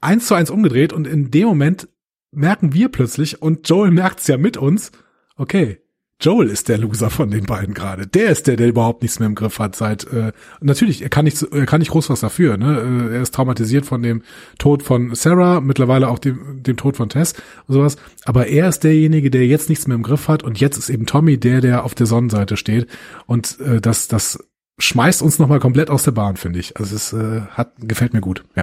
eins 0.00 0.26
zu 0.26 0.34
eins 0.34 0.50
umgedreht 0.50 0.92
und 0.92 1.06
in 1.06 1.30
dem 1.30 1.46
Moment 1.48 1.88
merken 2.32 2.72
wir 2.72 2.88
plötzlich 2.88 3.40
und 3.40 3.68
Joel 3.68 3.90
merkt's 3.90 4.26
ja 4.26 4.36
mit 4.36 4.56
uns, 4.56 4.90
okay, 5.36 5.81
Joel 6.22 6.48
ist 6.48 6.68
der 6.68 6.78
Loser 6.78 7.10
von 7.10 7.30
den 7.30 7.44
beiden 7.44 7.74
gerade. 7.74 8.06
Der 8.06 8.30
ist 8.30 8.46
der, 8.46 8.56
der 8.56 8.68
überhaupt 8.68 9.02
nichts 9.02 9.18
mehr 9.18 9.26
im 9.26 9.34
Griff 9.34 9.58
hat 9.58 9.74
seit 9.74 10.04
äh, 10.12 10.32
natürlich, 10.60 11.02
er 11.02 11.08
kann 11.08 11.24
nicht 11.24 11.42
er 11.42 11.66
kann 11.66 11.80
nicht 11.80 11.90
groß 11.90 12.10
was 12.10 12.20
dafür, 12.20 12.56
ne? 12.56 13.08
Äh, 13.10 13.16
Er 13.16 13.22
ist 13.22 13.34
traumatisiert 13.34 13.84
von 13.84 14.02
dem 14.02 14.22
Tod 14.58 14.84
von 14.84 15.14
Sarah, 15.14 15.60
mittlerweile 15.60 16.08
auch 16.08 16.20
dem 16.20 16.62
dem 16.62 16.76
Tod 16.76 16.96
von 16.96 17.08
Tess 17.08 17.34
und 17.66 17.74
sowas, 17.74 17.96
aber 18.24 18.46
er 18.46 18.68
ist 18.68 18.84
derjenige, 18.84 19.30
der 19.30 19.46
jetzt 19.46 19.68
nichts 19.68 19.86
mehr 19.88 19.96
im 19.96 20.02
Griff 20.04 20.28
hat 20.28 20.44
und 20.44 20.60
jetzt 20.60 20.78
ist 20.78 20.90
eben 20.90 21.06
Tommy 21.06 21.38
der, 21.38 21.60
der 21.60 21.84
auf 21.84 21.94
der 21.94 22.06
Sonnenseite 22.06 22.56
steht 22.56 22.86
und 23.26 23.58
äh, 23.60 23.80
das 23.80 24.06
das 24.06 24.38
schmeißt 24.78 25.22
uns 25.22 25.38
noch 25.38 25.48
mal 25.48 25.60
komplett 25.60 25.90
aus 25.90 26.04
der 26.04 26.12
Bahn, 26.12 26.36
finde 26.36 26.60
ich. 26.60 26.76
Also 26.76 26.94
es 26.94 27.12
äh, 27.12 27.42
hat 27.50 27.72
gefällt 27.78 28.14
mir 28.14 28.20
gut. 28.20 28.44
Ja. 28.54 28.62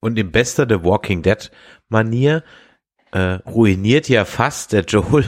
Und 0.00 0.18
in 0.18 0.30
bester 0.30 0.66
The 0.68 0.84
Walking 0.84 1.22
Dead 1.22 1.50
Manier 1.88 2.44
äh, 3.12 3.38
ruiniert 3.46 4.08
ja 4.08 4.24
fast 4.24 4.72
der 4.72 4.84
Joel 4.84 5.24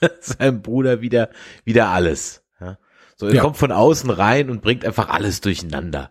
seinem 0.20 0.62
Bruder 0.62 1.00
wieder 1.00 1.30
wieder 1.64 1.88
alles. 1.88 2.42
Ja? 2.60 2.78
So, 3.16 3.26
er 3.26 3.34
Ja. 3.34 3.42
kommt 3.42 3.56
von 3.56 3.72
außen 3.72 4.10
rein 4.10 4.50
und 4.50 4.62
bringt 4.62 4.84
einfach 4.84 5.08
alles 5.08 5.40
durcheinander. 5.40 6.10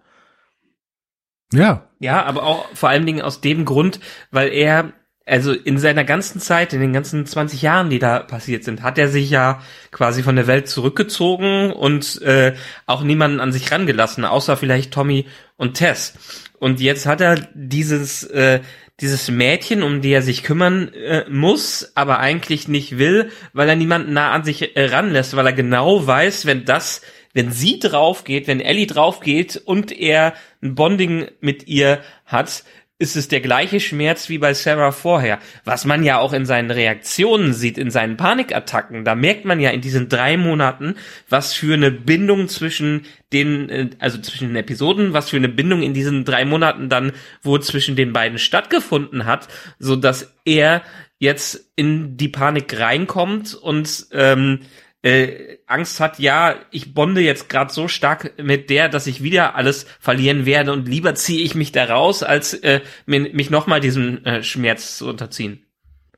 Ja, 1.54 1.88
Ja, 2.00 2.24
aber 2.26 2.44
auch 2.44 2.66
vor 2.74 2.90
allen 2.90 3.06
Dingen 3.06 3.22
aus 3.22 3.40
dem 3.42 3.64
Grund, 3.66 4.00
weil 4.32 4.50
er 4.50 4.92
also 5.26 5.52
in 5.52 5.78
seiner 5.78 6.06
ganzen 6.06 6.40
Zeit, 6.40 6.72
in 6.72 6.80
den 6.80 6.94
ganzen 6.94 7.26
20 7.26 7.62
Jahren, 7.62 7.90
die 7.90 8.00
da 8.00 8.20
passiert 8.20 8.64
sind, 8.64 8.82
hat 8.82 8.98
er 8.98 9.10
sich 9.10 9.30
ja 9.30 9.62
quasi 9.92 10.24
von 10.24 10.38
der 10.38 10.48
Welt 10.48 10.70
zurückgezogen 10.70 11.72
und 11.74 12.22
äh, 12.22 12.54
auch 12.86 13.04
niemanden 13.04 13.42
an 13.42 13.52
sich 13.52 13.70
rangelassen, 13.72 14.24
außer 14.24 14.56
vielleicht 14.56 14.94
Tommy 14.94 15.26
und 15.58 15.74
Tess. 15.74 16.14
Und 16.60 16.80
jetzt 16.80 17.06
hat 17.06 17.20
er 17.20 17.36
dieses 17.54 18.24
äh, 18.24 18.62
dieses 19.00 19.30
Mädchen, 19.30 19.84
um 19.84 20.02
die 20.02 20.12
er 20.12 20.24
sich 20.24 20.44
kümmern 20.44 20.92
äh, 20.94 21.26
muss, 21.30 21.92
aber 21.96 22.20
eigentlich 22.20 22.68
nicht 22.68 22.98
will, 22.98 23.32
weil 23.54 23.70
er 23.70 23.76
niemanden 23.76 24.14
nah 24.14 24.32
an 24.32 24.44
sich 24.44 24.76
äh, 24.76 24.86
ranlässt, 24.86 25.36
weil 25.36 25.46
er 25.46 25.54
genau 25.54 26.08
weiß, 26.08 26.46
wenn 26.48 26.66
das, 26.66 27.02
wenn 27.34 27.52
sie 27.52 27.80
draufgeht, 27.80 28.48
wenn 28.48 28.60
Ellie 28.60 28.88
draufgeht 28.88 29.62
und 29.66 29.92
er 29.92 30.34
ein 30.64 30.74
Bonding 30.74 31.28
mit 31.42 31.68
ihr 31.68 32.02
hat, 32.26 32.64
ist 33.00 33.16
es 33.16 33.28
der 33.28 33.42
gleiche 33.42 33.80
Schmerz 33.80 34.28
wie 34.28 34.40
bei 34.40 34.54
Sarah 34.54 34.92
vorher. 34.92 35.40
Was 35.64 35.86
man 35.86 36.04
ja 36.04 36.18
auch 36.18 36.34
in 36.34 36.46
seinen 36.46 36.72
Reaktionen 36.72 37.54
sieht, 37.54 37.78
in 37.78 37.92
seinen 37.92 38.18
Panikattacken. 38.18 39.06
Da 39.06 39.14
merkt 39.14 39.46
man 39.46 39.60
ja 39.60 39.70
in 39.70 39.82
diesen 39.82 40.10
drei 40.10 40.36
Monaten, 40.36 40.96
was 41.30 41.54
für 41.54 41.76
eine 41.76 41.92
Bindung 41.92 42.48
zwischen 42.48 43.06
den, 43.32 43.70
äh, 43.70 43.90
also 44.00 44.20
zwischen 44.20 44.48
den 44.48 44.56
Episoden, 44.56 45.14
was 45.14 45.30
für 45.30 45.38
eine 45.38 45.50
Bindung 45.50 45.84
in 45.84 45.94
diesen 45.94 46.26
drei 46.26 46.44
Monaten 46.44 46.90
dann 46.90 47.12
wo 47.44 47.60
zwischen 47.60 47.96
den 47.96 48.14
beiden 48.14 48.40
stattgefunden 48.40 49.26
hat, 49.26 49.48
so 49.78 49.96
dass 49.96 50.34
er 50.44 50.82
jetzt 51.20 51.72
in 51.76 52.18
die 52.18 52.30
Panik 52.30 52.80
reinkommt 52.80 53.54
und 53.54 54.08
ähm, 54.12 54.62
äh, 55.08 55.60
Angst 55.68 56.00
hat, 56.02 56.20
ja, 56.20 56.56
ich 56.70 56.94
bonde 56.94 57.22
jetzt 57.22 57.48
gerade 57.48 57.72
so 57.72 57.88
stark 57.88 58.34
mit 58.42 58.70
der, 58.70 58.90
dass 58.90 59.08
ich 59.08 59.24
wieder 59.24 59.56
alles 59.56 59.86
verlieren 60.00 60.46
werde 60.46 60.74
und 60.74 60.88
lieber 60.88 61.16
ziehe 61.16 61.44
ich 61.44 61.56
mich 61.56 61.72
da 61.72 61.86
raus, 61.86 62.24
als 62.24 62.54
äh, 62.54 62.82
mich 63.06 63.50
nochmal 63.50 63.80
diesem 63.80 64.24
äh, 64.26 64.44
Schmerz 64.44 64.98
zu 64.98 65.08
unterziehen. 65.08 65.66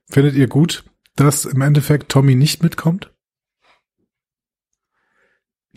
Findet 0.10 0.36
ihr 0.36 0.48
gut, 0.48 0.84
dass 1.16 1.46
im 1.46 1.62
Endeffekt 1.62 2.10
Tommy 2.10 2.34
nicht 2.34 2.64
mitkommt? 2.64 3.12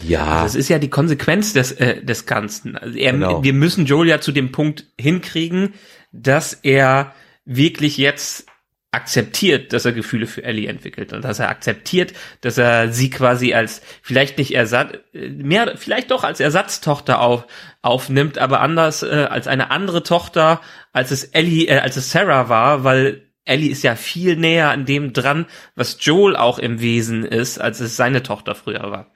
Ja. 0.03 0.43
Das 0.43 0.55
ist 0.55 0.71
ja 0.71 0.79
die 0.79 0.91
Konsequenz 0.91 1.53
des, 1.53 1.73
äh, 1.73 2.03
des 2.03 2.25
Ganzen. 2.25 2.79
Also 2.79 2.97
er, 2.97 3.13
Genau. 3.13 3.45
Wir 3.45 3.53
müssen 3.53 3.85
Joel 3.85 4.09
ja 4.09 4.21
zu 4.23 4.33
dem 4.33 4.53
Punkt 4.53 4.87
hinkriegen, 4.99 5.75
dass 6.13 6.55
er 6.55 7.15
wirklich 7.45 7.99
jetzt 7.99 8.47
akzeptiert, 8.93 9.73
dass 9.73 9.87
er 9.87 9.93
Gefühle 9.93 10.27
für 10.27 10.45
Ellie 10.45 10.69
entwickelt 10.69 11.15
und 11.15 11.25
dass 11.25 11.39
er 11.39 11.49
akzeptiert, 11.49 12.13
dass 12.43 12.59
er 12.59 12.93
sie 12.93 13.09
quasi 13.09 13.55
als 13.55 13.81
vielleicht 14.03 14.37
nicht 14.37 14.55
Ersatz, 14.55 14.99
mehr 15.13 15.79
vielleicht 15.79 16.11
doch 16.11 16.25
als 16.25 16.41
Ersatztochter 16.41 17.21
auf, 17.21 17.47
aufnimmt, 17.81 18.37
aber 18.37 18.61
anders 18.61 19.03
äh, 19.03 19.27
als 19.31 19.47
eine 19.47 19.71
andere 19.71 20.03
Tochter, 20.03 20.61
als 20.93 21.11
es 21.11 21.25
Ellie, 21.25 21.69
äh, 21.69 21.79
als 21.79 21.97
es 21.97 22.11
Sarah 22.11 22.51
war, 22.51 22.85
weil 22.85 23.23
Ellie 23.47 23.71
ist 23.71 23.83
ja 23.83 23.97
viel 23.97 24.37
näher 24.37 24.71
an 24.71 24.85
dem 24.85 25.15
dran, 25.15 25.47
was 25.75 25.97
Joel 26.01 26.37
auch 26.37 26.59
im 26.59 26.81
Wesen 26.81 27.25
ist, 27.25 27.59
als 27.59 27.81
es 27.81 27.97
seine 27.97 28.23
Tochter 28.23 28.55
früher 28.55 28.91
war. 28.91 29.11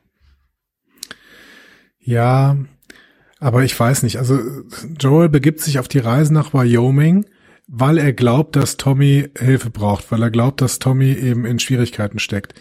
Ja, 2.01 2.57
aber 3.41 3.63
ich 3.63 3.79
weiß 3.79 4.05
nicht. 4.05 4.19
Also 4.19 4.41
Joel 4.99 5.29
begibt 5.29 5.61
sich 5.61 5.79
auf 5.79 5.87
die 5.87 5.99
Reise 5.99 6.33
nach 6.33 6.55
Wyoming, 6.55 7.27
weil 7.67 7.99
er 7.99 8.13
glaubt, 8.13 8.57
dass 8.57 8.77
Tommy 8.77 9.29
Hilfe 9.37 9.71
braucht, 9.71 10.11
weil 10.13 10.23
er 10.23 10.31
glaubt, 10.31 10.61
dass 10.61 10.79
Tommy 10.79 11.13
eben 11.13 11.45
in 11.45 11.59
Schwierigkeiten 11.59 12.19
steckt. 12.19 12.55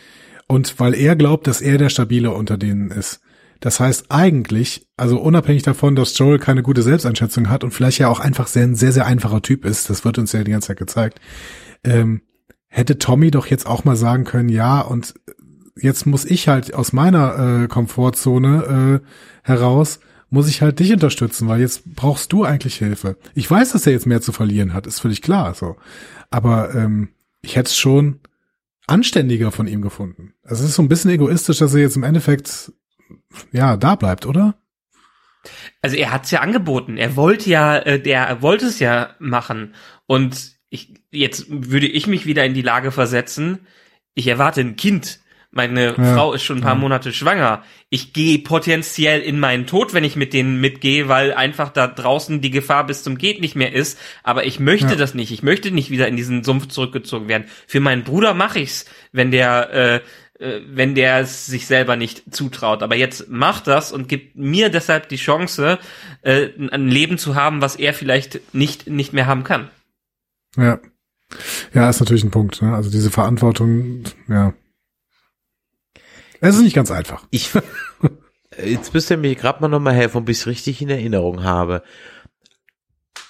Und 0.48 0.80
weil 0.80 0.94
er 0.94 1.16
glaubt, 1.16 1.48
dass 1.48 1.62
er 1.62 1.78
der 1.78 1.90
Stabile 1.90 2.32
unter 2.32 2.58
denen 2.58 2.92
ist. 2.92 3.22
Das 3.60 3.80
heißt 3.80 4.06
eigentlich, 4.10 4.88
also 4.98 5.20
unabhängig 5.20 5.64
davon, 5.64 5.96
dass 5.96 6.18
Joel 6.18 6.40
keine 6.40 6.62
gute 6.62 6.84
Selbsteinschätzung 6.84 7.50
hat 7.50 7.64
und 7.64 7.72
vielleicht 7.72 8.00
ja 8.00 8.10
auch 8.10 8.20
einfach 8.20 8.48
sehr, 8.48 8.64
ein 8.64 8.76
sehr, 8.76 8.92
sehr 8.92 9.06
einfacher 9.06 9.42
Typ 9.42 9.66
ist, 9.66 9.90
das 9.90 10.06
wird 10.06 10.18
uns 10.18 10.34
ja 10.34 10.44
die 10.44 10.52
ganze 10.52 10.68
Zeit 10.68 10.78
gezeigt, 10.78 11.22
ähm, 11.84 12.22
hätte 12.68 13.00
Tommy 13.00 13.32
doch 13.32 13.48
jetzt 13.48 13.66
auch 13.66 13.86
mal 13.86 13.96
sagen 13.96 14.24
können, 14.24 14.50
ja, 14.50 14.82
und 14.82 15.16
jetzt 15.80 16.06
muss 16.06 16.26
ich 16.26 16.48
halt 16.48 16.74
aus 16.74 16.94
meiner 16.94 17.64
äh, 17.64 17.68
Komfortzone 17.68 19.02
äh, 19.02 19.08
heraus, 19.44 20.00
muss 20.36 20.50
ich 20.50 20.62
halt 20.62 20.80
dich 20.80 20.92
unterstützen, 20.92 21.48
weil 21.48 21.62
jetzt 21.62 21.96
brauchst 21.96 22.34
du 22.34 22.44
eigentlich 22.44 22.76
Hilfe. 22.76 23.16
Ich 23.36 23.50
weiß, 23.50 23.72
dass 23.72 23.88
er 23.88 23.94
jetzt 23.94 24.06
mehr 24.06 24.22
zu 24.22 24.34
verlieren 24.34 24.74
hat, 24.74 24.86
ist 24.86 25.00
völlig 25.00 25.22
klar 25.22 25.56
so. 25.56 25.78
Aber 26.30 26.76
ähm, 26.76 27.08
ich 27.42 27.56
hätte 27.56 27.70
es 27.70 27.78
schon 27.78 28.20
anständiger 28.86 29.54
von 29.54 29.66
ihm 29.66 29.82
gefunden. 29.82 30.34
Also 30.44 30.64
es 30.64 30.72
ist 30.72 30.76
so 30.76 30.82
ein 30.82 30.90
bisschen 30.90 31.12
egoistisch, 31.12 31.60
dass 31.60 31.74
er 31.74 31.80
jetzt 31.80 31.96
im 31.96 32.04
Endeffekt 32.04 32.74
ja 33.54 33.78
da 33.78 33.96
bleibt, 33.96 34.26
oder? 34.26 34.56
Also 35.82 35.96
er 35.96 36.12
hat's 36.12 36.32
ja 36.32 36.42
angeboten. 36.42 36.98
Er 36.98 37.16
wollte 37.16 37.50
ja, 37.50 37.78
äh, 37.78 37.98
der 37.98 38.28
er 38.28 38.42
wollte 38.42 38.66
es 38.66 38.80
ja 38.80 39.16
machen. 39.20 39.74
Und 40.06 40.58
ich, 40.70 40.96
jetzt 41.12 41.46
würde 41.50 41.88
ich 41.88 42.08
mich 42.08 42.26
wieder 42.26 42.44
in 42.44 42.54
die 42.54 42.62
Lage 42.62 42.92
versetzen. 42.92 43.60
Ich 44.16 44.28
erwarte 44.28 44.60
ein 44.60 44.76
Kind. 44.76 45.22
Meine 45.56 45.96
Ja. 45.98 46.14
Frau 46.16 46.34
ist 46.34 46.44
schon 46.44 46.58
ein 46.58 46.62
paar 46.62 46.74
Ja. 46.76 46.80
Monate 46.80 47.12
schwanger. 47.14 47.64
Ich 47.90 48.14
gehe 48.14 48.40
potenziell 48.40 49.22
in 49.22 49.40
meinen 49.40 49.66
Tod, 49.66 49.94
wenn 49.94 50.04
ich 50.04 50.16
mit 50.16 50.34
denen 50.34 50.60
mitgehe, 50.62 51.08
weil 51.08 51.34
einfach 51.34 51.70
da 51.70 51.88
draußen 51.88 52.42
die 52.42 52.52
Gefahr 52.52 52.86
bis 52.86 53.02
zum 53.04 53.18
geht 53.18 53.42
nicht 53.42 53.56
mehr 53.56 53.74
ist. 53.74 53.98
Aber 54.22 54.46
ich 54.46 54.60
möchte 54.60 54.90
Ja. 54.90 54.96
das 54.96 55.14
nicht. 55.16 55.32
Ich 55.32 55.44
möchte 55.44 55.72
nicht 55.72 55.90
wieder 55.90 56.08
in 56.10 56.18
diesen 56.18 56.44
Sumpf 56.44 56.68
zurückgezogen 56.68 57.28
werden. 57.30 57.46
Für 57.68 57.80
meinen 57.80 58.04
Bruder 58.04 58.34
mache 58.34 58.60
ich's, 58.60 58.86
wenn 59.14 59.32
der 59.32 59.72
äh, 59.74 60.02
äh, 60.44 60.60
wenn 60.68 60.94
der 60.96 61.22
es 61.22 61.46
sich 61.46 61.66
selber 61.66 61.96
nicht 61.96 62.36
zutraut. 62.36 62.84
Aber 62.84 62.98
jetzt 62.98 63.30
macht 63.30 63.68
das 63.68 63.94
und 63.94 64.10
gibt 64.10 64.36
mir 64.36 64.68
deshalb 64.68 65.08
die 65.08 65.16
Chance, 65.16 65.80
äh, 66.24 66.50
ein 66.72 66.90
Leben 66.90 67.18
zu 67.18 67.36
haben, 67.36 67.62
was 67.62 67.78
er 67.78 67.94
vielleicht 67.94 68.54
nicht, 68.54 68.88
nicht 68.88 69.14
mehr 69.14 69.28
haben 69.28 69.46
kann. 69.46 69.70
Ja. 70.58 70.80
Ja, 71.74 71.90
ist 71.90 72.02
natürlich 72.02 72.26
ein 72.26 72.32
Punkt. 72.32 72.62
Ne? 72.62 72.76
Also 72.76 72.92
diese 72.92 73.10
Verantwortung, 73.12 74.04
ja. 74.28 74.54
Es 76.48 76.56
ist 76.56 76.62
nicht 76.62 76.76
ganz 76.76 76.92
einfach. 76.92 77.26
Ich, 77.32 77.52
jetzt 78.64 78.94
müsst 78.94 79.10
ihr 79.10 79.18
mir 79.18 79.36
gerade 79.36 79.62
mal 79.62 79.68
nochmal 79.68 79.96
helfen, 79.96 80.18
ob 80.18 80.30
ich 80.30 80.38
es 80.38 80.48
richtig 80.48 80.82
in 80.82 80.90
Erinnerung 80.90 81.44
habe. 81.44 81.84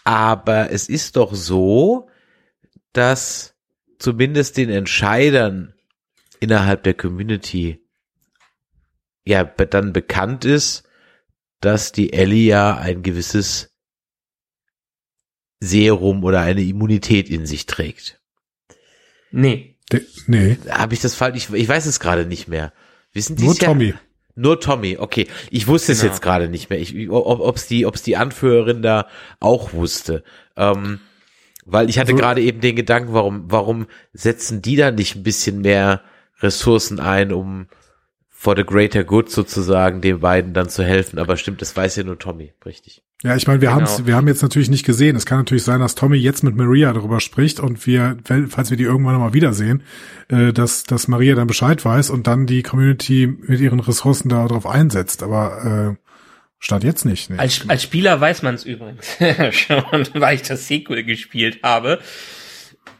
Aber 0.04 0.71
es 0.71 0.89
ist 0.89 1.15
doch 1.15 1.34
so, 1.34 2.10
dass 2.93 3.56
zumindest 3.99 4.58
den 4.58 4.69
Entscheidern 4.69 5.73
innerhalb 6.39 6.84
der 6.84 6.93
Community 6.93 7.82
ja 9.25 9.43
dann 9.43 9.93
bekannt 9.93 10.45
ist, 10.45 10.84
dass 11.62 11.91
die 11.91 12.13
Ellie 12.13 12.49
ja 12.49 12.78
ein 12.78 13.01
gewisses 13.01 13.73
Serum 15.60 16.23
oder 16.23 16.41
eine 16.41 16.62
Immunität 16.62 17.30
in 17.30 17.45
sich 17.45 17.65
trägt. 17.65 18.21
Nee. 19.32 19.78
De 19.91 20.06
nee, 20.28 20.58
Habe 20.69 20.95
ich 20.95 21.01
das 21.01 21.15
falsch? 21.15 21.38
Ich, 21.38 21.54
ich 21.54 21.67
weiß 21.67 21.86
es 21.86 21.99
gerade 21.99 22.25
nicht 22.25 22.47
mehr. 22.47 22.73
Wissen 23.15 23.38
Sie 23.38 23.43
nur 23.45 23.54
es 23.54 23.60
ja? 23.60 23.69
Tommy. 23.69 23.93
Nur 24.36 24.60
Tommy, 24.60 24.97
okay. 24.99 25.28
Ich 25.49 25.65
wusste 25.67 25.93
es 25.93 26.01
Genau. 26.01 26.12
jetzt 26.12 26.21
gerade 26.21 26.49
nicht 26.49 26.69
mehr. 26.69 26.78
Ich, 26.80 27.10
ob 27.10 27.39
ob's 27.39 27.67
die, 27.67 27.86
ob's 27.86 28.04
die 28.04 28.17
Anführerin 28.17 28.82
da 28.82 29.08
auch 29.39 29.71
wusste. 29.73 30.23
Ähm, 30.58 30.99
weil 31.65 31.89
ich 31.89 31.97
hatte 31.97 32.12
Also- 32.12 32.21
gerade 32.21 32.41
eben 32.41 32.60
den 32.60 32.75
Gedanken, 32.75 33.13
warum, 33.13 33.45
warum 33.47 33.88
setzen 34.13 34.62
die 34.62 34.75
da 34.75 34.91
nicht 34.91 35.15
ein 35.15 35.23
bisschen 35.23 35.62
mehr 35.62 36.01
Ressourcen 36.41 36.99
ein, 36.99 37.32
um 37.32 37.67
for 38.38 38.56
the 38.56 38.63
greater 38.65 39.04
good 39.06 39.32
sozusagen 39.32 40.02
den 40.02 40.19
beiden 40.19 40.54
dann 40.54 40.67
zu 40.69 40.84
helfen. 40.84 41.17
Aber 41.19 41.38
stimmt, 41.38 41.62
das 41.62 41.76
weiß 41.76 41.95
ja 41.95 42.04
nur 42.04 42.19
Tommy, 42.19 42.54
richtig. 42.65 43.02
Ja, 43.24 43.36
ich 43.36 43.48
meine, 43.48 43.62
wir 43.62 43.69
Genau. 43.69 43.80
haben's, 43.82 44.06
wir 44.06 44.15
haben 44.15 44.28
jetzt 44.28 44.43
natürlich 44.43 44.69
nicht 44.69 44.86
gesehen. 44.86 45.15
Es 45.15 45.26
kann 45.26 45.38
natürlich 45.39 45.63
sein, 45.63 45.80
dass 45.80 45.95
Tommy 45.95 46.17
jetzt 46.17 46.43
mit 46.43 46.56
Maria 46.56 46.91
darüber 46.93 47.21
spricht 47.21 47.60
und 47.62 47.88
wir, 47.88 48.17
wenn- 48.26 48.48
falls 48.50 48.69
wir 48.69 48.78
die 48.78 48.84
irgendwann 48.84 49.13
noch 49.13 49.21
mal 49.21 49.34
wiedersehen, 49.34 49.82
äh, 50.28 50.52
dass, 50.54 50.84
dass 50.84 51.08
Maria 51.08 51.34
dann 51.34 51.48
Bescheid 51.48 51.84
weiß 51.84 52.10
und 52.10 52.28
dann 52.28 52.45
die 52.45 52.62
Community 52.62 53.26
mit 53.26 53.62
ihren 53.62 53.80
Ressourcen 53.80 54.30
darauf 54.30 54.67
einsetzt. 54.67 55.24
Aber 55.24 55.95
äh, 55.98 56.10
stand 56.60 56.84
jetzt 56.84 57.06
nicht. 57.06 57.30
Nee. 57.30 57.38
Als, 57.38 57.62
als 57.67 57.82
Spieler 57.84 58.19
weiß 58.19 58.41
man 58.43 58.54
es 58.56 58.65
übrigens 58.65 59.08
schon, 59.52 59.82
weil 60.13 60.36
ich 60.36 60.41
das 60.43 60.67
Sequel 60.67 61.04
gespielt 61.04 61.60
habe. 61.63 62.00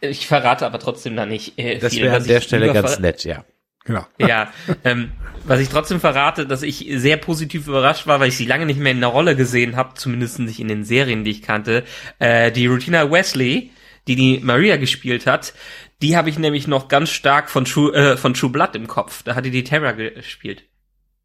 Ich 0.02 0.28
verrate 0.28 0.65
aber 0.65 0.80
trotzdem 0.80 1.15
da 1.15 1.26
nicht 1.26 1.60
äh, 1.60 1.78
Das 1.78 1.95
wäre 1.95 2.15
an 2.15 2.26
der 2.26 2.41
Stelle 2.41 2.71
ganz 2.74 3.00
nett, 3.00 3.24
ja. 3.26 3.43
Genau. 3.86 4.06
Ja, 4.17 4.52
ähm, 4.84 5.12
was 5.45 5.60
ich 5.60 5.69
trotzdem 5.69 6.00
verrate, 6.00 6.48
dass 6.48 6.63
ich 6.63 6.88
sehr 6.95 7.17
positiv 7.17 7.67
überrascht 7.67 8.08
war, 8.08 8.19
weil 8.19 8.30
ich 8.30 8.38
sie 8.38 8.45
lange 8.45 8.65
nicht 8.65 8.80
mehr 8.80 8.91
in 8.91 9.00
der 9.00 9.10
Rolle 9.10 9.36
gesehen 9.36 9.76
habe, 9.76 9.93
zumindest 9.93 10.39
nicht 10.39 10.60
in 10.60 10.67
den 10.67 10.84
Serien, 10.84 11.24
die 11.24 11.32
ich 11.32 11.43
kannte. 11.43 11.84
Äh, 12.17 12.52
die 12.52 12.65
Rutina 12.65 13.12
Wesley, 13.12 13.71
die 14.08 14.15
die 14.15 14.39
Maria 14.43 14.78
gespielt 14.78 15.28
hat, 15.28 15.54
die 16.02 16.17
habe 16.17 16.30
ich 16.30 16.39
nämlich 16.39 16.67
noch 16.67 16.88
ganz 16.88 17.10
stark 17.10 17.50
von 17.50 17.65
True, 17.65 17.93
äh, 17.93 18.17
von 18.17 18.34
True 18.34 18.50
Blood 18.50 18.76
im 18.76 18.88
Kopf. 18.88 19.21
Da 19.21 19.36
hatte 19.36 19.52
die 19.52 19.63
Terra 19.63 19.91
gespielt. 19.91 20.63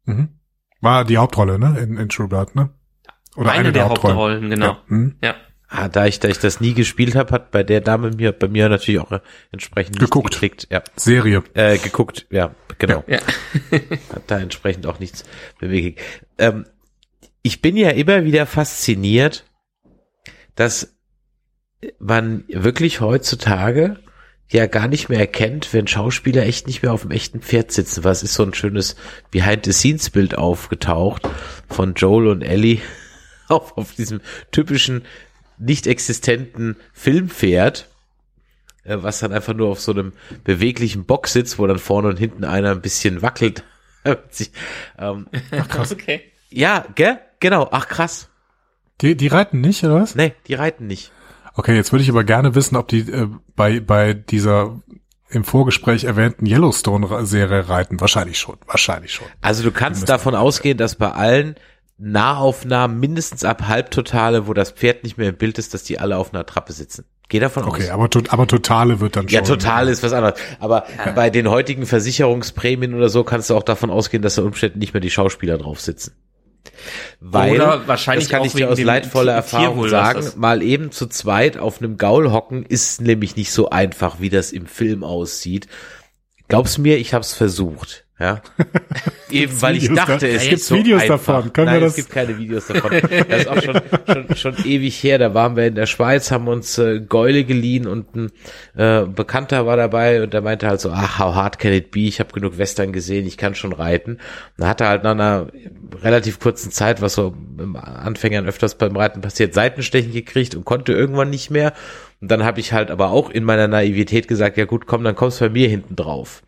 Mhm. 0.05 0.39
War 0.81 1.03
die 1.03 1.17
Hauptrolle, 1.17 1.57
ne? 1.59 1.79
In, 1.79 1.97
in 1.97 2.09
True 2.09 2.27
Blood, 2.27 2.55
ne? 2.55 2.69
Oder 3.35 3.51
Eine, 3.51 3.71
der 3.71 3.89
Hauptrollen, 3.89 4.49
genau. 4.49 4.65
Ja. 4.65 4.83
Hm? 4.87 5.15
Ja. 5.23 5.35
Ah, 5.73 5.87
da 5.87 6.05
ich, 6.05 6.19
da 6.19 6.27
ich 6.27 6.37
das 6.37 6.59
nie 6.59 6.73
gespielt 6.73 7.15
habe, 7.15 7.31
hat 7.31 7.49
bei 7.49 7.63
der 7.63 7.79
Dame 7.79 8.11
mir, 8.11 8.33
bei 8.33 8.49
mir 8.49 8.67
natürlich 8.67 8.99
auch 8.99 9.21
entsprechend 9.53 9.99
Geguckt. 9.99 10.33
geklickt. 10.33 10.67
Ja, 10.69 10.83
Serie. 10.97 11.43
äh, 11.53 11.77
geguckt, 11.77 12.27
ja, 12.29 12.53
genau. 12.77 13.05
Ja. 13.07 13.19
hat 14.13 14.23
da 14.27 14.39
entsprechend 14.39 14.85
auch 14.85 14.99
nichts 14.99 15.23
bewegt. 15.59 16.01
Ähm, 16.37 16.65
ich 17.41 17.61
bin 17.61 17.77
ja 17.77 17.91
immer 17.91 18.25
wieder 18.25 18.45
fasziniert, 18.45 19.45
dass 20.55 20.93
man 21.99 22.43
wirklich 22.49 22.99
heutzutage 22.99 23.97
ja 24.49 24.67
gar 24.67 24.89
nicht 24.89 25.07
mehr 25.07 25.19
erkennt, 25.19 25.73
wenn 25.73 25.87
Schauspieler 25.87 26.43
echt 26.43 26.67
nicht 26.67 26.83
mehr 26.83 26.91
auf 26.91 27.03
dem 27.03 27.11
echten 27.11 27.41
Pferd 27.41 27.71
sitzen. 27.71 28.03
Was 28.03 28.23
ist 28.23 28.33
so 28.33 28.43
ein 28.43 28.53
schönes 28.53 28.97
Behind-the-Scenes-Bild 29.31 30.37
aufgetaucht 30.37 31.29
von 31.69 31.93
Joel 31.93 32.27
und 32.27 32.41
Ellie 32.41 32.81
auf, 33.47 33.77
auf 33.77 33.95
diesem 33.95 34.19
typischen 34.51 35.03
nicht 35.61 35.87
existenten 35.87 36.75
Filmpferd, 36.93 37.89
äh, 38.83 38.97
was 38.99 39.19
dann 39.19 39.31
einfach 39.31 39.53
nur 39.53 39.69
auf 39.69 39.79
so 39.79 39.91
einem 39.91 40.13
beweglichen 40.43 41.05
Bock 41.05 41.27
sitzt, 41.27 41.59
wo 41.59 41.67
dann 41.67 41.79
vorne 41.79 42.09
und 42.09 42.17
hinten 42.17 42.43
einer 42.43 42.71
ein 42.71 42.81
bisschen 42.81 43.21
wackelt. 43.21 43.63
ähm, 44.05 45.27
Ach 45.51 45.67
krass. 45.67 45.91
Okay. 45.91 46.21
Ja, 46.49 46.85
gell? 46.95 47.19
Genau. 47.39 47.69
Ach 47.71 47.87
krass. 47.87 48.29
Die, 49.01 49.15
die 49.15 49.27
reiten 49.27 49.61
nicht, 49.61 49.83
oder 49.83 49.95
was? 49.95 50.15
Nee, 50.15 50.33
die 50.47 50.53
reiten 50.53 50.87
nicht. 50.87 51.11
Okay, 51.53 51.75
jetzt 51.75 51.91
würde 51.91 52.03
ich 52.03 52.09
aber 52.09 52.23
gerne 52.23 52.55
wissen, 52.55 52.75
ob 52.75 52.87
die 52.87 52.99
äh, 52.99 53.27
bei, 53.55 53.79
bei 53.79 54.13
dieser 54.13 54.79
im 55.29 55.43
Vorgespräch 55.43 56.03
erwähnten 56.03 56.45
Yellowstone-Serie 56.45 57.69
reiten. 57.69 58.01
Wahrscheinlich 58.01 58.37
schon, 58.37 58.57
wahrscheinlich 58.67 59.13
schon. 59.13 59.27
Also 59.41 59.63
du 59.63 59.71
kannst 59.71 60.09
davon 60.09 60.35
ausgehen, 60.35 60.77
dass 60.77 60.95
bei 60.95 61.11
allen 61.11 61.55
Nahaufnahmen 62.01 62.99
mindestens 62.99 63.43
ab 63.45 63.67
Halbtotale, 63.67 64.47
wo 64.47 64.53
das 64.53 64.71
Pferd 64.71 65.03
nicht 65.03 65.17
mehr 65.17 65.29
im 65.29 65.35
Bild 65.37 65.57
ist, 65.59 65.73
dass 65.73 65.83
die 65.83 65.99
alle 65.99 66.17
auf 66.17 66.33
einer 66.33 66.45
Trappe 66.45 66.73
sitzen. 66.73 67.05
Geh 67.29 67.39
davon 67.39 67.63
Okay, 67.63 67.83
aus. 67.83 67.89
aber, 67.91 68.09
to- 68.09 68.23
aber 68.29 68.47
Totale 68.47 68.99
wird 68.99 69.15
dann 69.15 69.29
schon. 69.29 69.35
Ja, 69.35 69.41
total 69.41 69.87
ist 69.87 70.03
was 70.03 70.11
anderes. 70.11 70.39
Aber 70.59 70.85
bei 71.15 71.29
den 71.29 71.49
heutigen 71.49 71.85
Versicherungsprämien 71.85 72.93
oder 72.93 73.07
so 73.07 73.23
kannst 73.23 73.49
du 73.49 73.55
auch 73.55 73.63
davon 73.63 73.89
ausgehen, 73.89 74.21
dass 74.23 74.35
da 74.35 74.41
Umständen 74.41 74.79
nicht 74.79 74.93
mehr 74.93 74.99
die 75.01 75.09
Schauspieler 75.11 75.57
drauf 75.57 75.79
sitzen. 75.79 76.13
Weil, 77.19 77.55
Oder 77.55 77.87
wahrscheinlich 77.87 78.25
das 78.25 78.31
kann 78.31 78.41
auch 78.41 78.45
ich 78.45 78.53
dir 78.53 78.69
aus 78.69 78.79
leidvoller 78.81 79.33
Erfahrung 79.33 79.87
sagen, 79.87 80.25
mal 80.35 80.61
eben 80.61 80.91
zu 80.91 81.07
zweit 81.07 81.57
auf 81.57 81.79
einem 81.81 81.97
Gaul 81.97 82.31
hocken 82.31 82.63
ist 82.65 83.01
nämlich 83.01 83.35
nicht 83.35 83.51
so 83.51 83.69
einfach, 83.69 84.19
wie 84.19 84.29
das 84.29 84.51
im 84.51 84.65
Film 84.65 85.03
aussieht. 85.03 85.67
Glaub's 86.47 86.77
mir, 86.77 86.97
ich 86.97 87.13
hab's 87.13 87.33
versucht. 87.33 88.05
Ja. 88.21 88.41
Eben 89.31 89.61
weil 89.61 89.77
ich 89.77 89.87
dachte, 89.91 90.19
da- 90.19 90.27
es 90.27 90.47
gibt 90.47 90.61
so 90.61 90.75
Videos 90.75 91.01
einfach. 91.01 91.17
davon. 91.37 91.53
Können 91.53 91.67
wir 91.67 91.71
Nein, 91.73 91.81
das- 91.81 91.91
es 91.91 91.95
gibt 91.97 92.11
keine 92.11 92.37
Videos 92.37 92.67
davon. 92.67 92.91
Das 92.91 93.39
ist 93.41 93.47
auch 93.47 93.61
schon, 93.63 93.81
schon, 94.05 94.35
schon 94.35 94.65
ewig 94.65 95.01
her. 95.03 95.17
Da 95.17 95.33
waren 95.33 95.55
wir 95.55 95.65
in 95.67 95.75
der 95.75 95.85
Schweiz, 95.87 96.29
haben 96.29 96.47
uns 96.47 96.77
äh, 96.77 96.99
Gäule 96.99 97.43
geliehen 97.45 97.87
und 97.87 98.15
ein 98.15 98.31
äh, 98.75 99.05
Bekannter 99.07 99.65
war 99.65 99.75
dabei 99.77 100.21
und 100.21 100.33
der 100.33 100.41
meinte 100.41 100.67
halt 100.67 100.81
so, 100.81 100.91
ach, 100.91 101.17
how 101.17 101.33
hard 101.33 101.57
can 101.57 101.73
it 101.73 101.89
be? 101.91 102.01
Ich 102.01 102.19
habe 102.19 102.31
genug 102.33 102.57
Western 102.59 102.93
gesehen, 102.93 103.25
ich 103.25 103.37
kann 103.37 103.55
schon 103.55 103.73
reiten. 103.73 104.11
Und 104.13 104.19
dann 104.57 104.67
hat 104.69 104.81
er 104.81 104.89
halt 104.89 105.03
nach 105.03 105.11
einer 105.11 105.47
relativ 106.03 106.39
kurzen 106.39 106.69
Zeit, 106.71 107.01
was 107.01 107.15
so 107.15 107.33
im 107.57 107.75
Anfängern 107.77 108.45
öfters 108.45 108.75
beim 108.77 108.95
Reiten 108.95 109.21
passiert, 109.21 109.53
Seitenstechen 109.55 110.11
gekriegt 110.13 110.53
und 110.53 110.65
konnte 110.65 110.93
irgendwann 110.93 111.29
nicht 111.31 111.49
mehr. 111.49 111.73
Und 112.19 112.29
dann 112.29 112.43
habe 112.43 112.59
ich 112.59 112.71
halt 112.73 112.91
aber 112.91 113.09
auch 113.09 113.31
in 113.31 113.45
meiner 113.45 113.67
Naivität 113.67 114.27
gesagt, 114.27 114.57
ja 114.57 114.65
gut, 114.65 114.85
komm, 114.85 115.03
dann 115.03 115.15
kommst 115.15 115.41
du 115.41 115.45
bei 115.45 115.49
mir 115.51 115.67
hinten 115.69 115.95
drauf. 115.95 116.43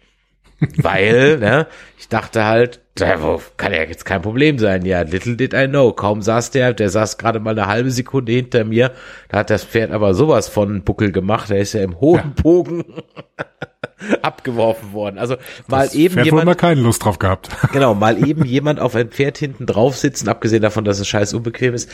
Weil, 0.78 1.40
ne, 1.40 1.68
ich 2.00 2.08
dachte 2.10 2.46
halt, 2.46 2.80
wo- 3.20 3.42
kann 3.58 3.74
ja 3.74 3.82
jetzt 3.84 4.06
kein 4.06 4.22
Problem 4.22 4.60
sein. 4.60 4.86
Ja, 4.86 5.02
little 5.02 5.36
did 5.36 5.54
I 5.54 5.68
know. 5.68 5.92
Kaum 5.94 6.22
saß 6.22 6.52
der, 6.52 6.74
der 6.74 6.90
saß 6.90 7.18
gerade 7.18 7.40
mal 7.40 7.58
eine 7.58 7.68
halbe 7.68 7.92
Sekunde 7.92 8.32
hinter 8.32 8.64
mir. 8.66 8.92
Da 9.30 9.40
hat 9.40 9.50
das 9.50 9.64
Pferd 9.64 9.92
aber 9.92 10.14
sowas 10.14 10.48
von 10.48 10.84
Buckel 10.84 11.12
gemacht. 11.12 11.50
Der 11.50 11.58
ist 11.60 11.74
ja 11.74 11.82
im 11.82 12.00
hohen 12.00 12.34
Bogen 12.36 12.86
abgeworfen 14.22 14.94
worden. 14.94 15.18
Also 15.18 15.38
mal 15.68 15.86
Das 15.86 15.96
eben 15.96 16.14
Pferd 16.16 16.26
wohl 16.28 16.32
mal 16.34 16.40
jemand, 16.42 16.58
keine 16.60 16.82
Lust 16.82 17.04
drauf 17.04 17.18
gehabt. 17.20 17.50
genau, 17.72 17.94
mal 17.96 18.26
eben 18.28 18.46
jemand 18.46 18.80
auf 18.80 18.96
ein 18.96 19.10
Pferd 19.10 19.38
hinten 19.38 19.66
drauf 19.66 19.98
sitzen, 19.98 20.30
abgesehen 20.30 20.62
davon, 20.62 20.86
dass 20.86 21.00
es 21.00 21.08
scheiß 21.08 21.34
unbequem 21.34 21.74
ist, 21.74 21.90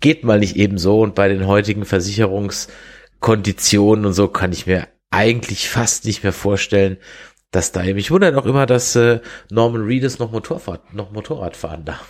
geht 0.00 0.24
mal 0.24 0.38
nicht 0.38 0.56
eben 0.56 0.76
so. 0.78 1.00
Und 1.00 1.14
bei 1.14 1.28
den 1.28 1.46
heutigen 1.46 1.84
Versicherungskonditionen 1.86 4.04
und 4.06 4.12
so 4.12 4.28
kann 4.28 4.52
ich 4.52 4.66
mir 4.66 4.86
eigentlich 5.10 5.68
fast 5.70 6.04
nicht 6.04 6.22
mehr 6.22 6.32
vorstellen, 6.32 6.98
dass 7.56 7.72
da 7.72 7.82
mich 7.82 8.10
wundert 8.10 8.34
auch 8.36 8.44
immer, 8.44 8.66
dass 8.66 8.94
äh, 8.96 9.20
Norman 9.50 9.86
Reedus 9.86 10.18
noch 10.18 10.30
Motorrad, 10.30 10.92
noch 10.92 11.10
Motorrad 11.10 11.56
fahren 11.56 11.86
darf. 11.86 12.06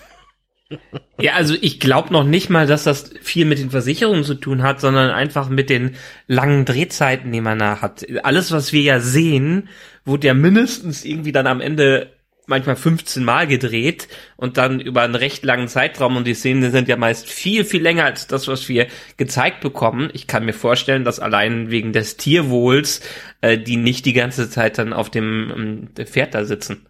Ja, 1.19 1.33
also 1.33 1.55
ich 1.59 1.81
glaube 1.81 2.13
noch 2.13 2.25
nicht 2.25 2.51
mal, 2.51 2.67
dass 2.67 2.85
das 2.85 3.11
viel 3.23 3.47
mit 3.47 3.59
den 3.59 3.71
Versicherungen 3.71 4.23
zu 4.23 4.35
tun 4.35 4.63
hat, 4.63 4.83
sondern 4.83 5.11
einfach 5.11 5.49
mit 5.49 5.71
den 5.71 5.95
langen 6.27 6.67
Drehzeiten, 6.67 7.33
die 7.33 7.41
man 7.41 7.59
da 7.59 7.81
hat. 7.81 8.05
Alles, 8.23 8.51
was 8.53 8.73
wir 8.75 8.83
ja 8.83 9.01
sehen, 9.01 9.69
wurde 10.05 10.27
ja 10.27 10.35
mindestens 10.35 11.07
irgendwie 11.07 11.33
dann 11.33 11.47
am 11.47 11.63
Ende 11.63 12.16
manchmal 12.47 12.77
15 12.77 13.25
Mal 13.25 13.47
gedreht 13.47 14.09
und 14.37 14.57
dann 14.57 14.81
über 14.81 15.03
einen 15.03 15.15
recht 15.15 15.45
langen 15.45 15.69
Zeitraum 15.69 16.17
und 16.17 16.27
die 16.27 16.35
Szenen 16.35 16.71
sind 16.71 16.89
ja 16.89 16.97
meist 16.97 17.29
viel, 17.29 17.65
viel 17.65 17.83
länger 17.83 18.05
als 18.05 18.27
das, 18.27 18.49
was 18.49 18.69
wir 18.69 18.87
gezeigt 19.17 19.61
bekommen. 19.61 20.11
Ich 20.13 20.27
kann 20.27 20.45
mir 20.45 20.53
vorstellen, 20.53 21.05
dass 21.05 21.21
allein 21.21 21.71
wegen 21.71 21.93
des 21.93 22.17
Tierwohls 22.17 23.01
äh, 23.41 23.59
die 23.59 23.77
nicht 23.77 24.07
die 24.07 24.13
ganze 24.13 24.49
Zeit 24.49 24.79
dann 24.79 24.93
auf 24.93 25.11
dem 25.11 25.89
ähm, 25.97 26.07
Pferd 26.07 26.35
da 26.35 26.45
sitzen. 26.45 26.87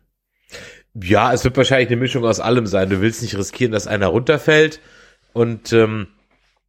Ja, 0.95 1.33
es 1.33 1.45
wird 1.45 1.57
wahrscheinlich 1.57 1.89
eine 1.89 1.97
Mischung 1.97 2.25
aus 2.25 2.41
allem 2.41 2.67
sein. 2.67 2.89
Du 2.89 3.01
willst 3.01 3.23
nicht 3.23 3.37
riskieren, 3.37 3.73
dass 3.73 3.87
einer 3.87 4.07
runterfällt 4.07 4.81
und 5.33 5.73
ähm, 5.73 6.09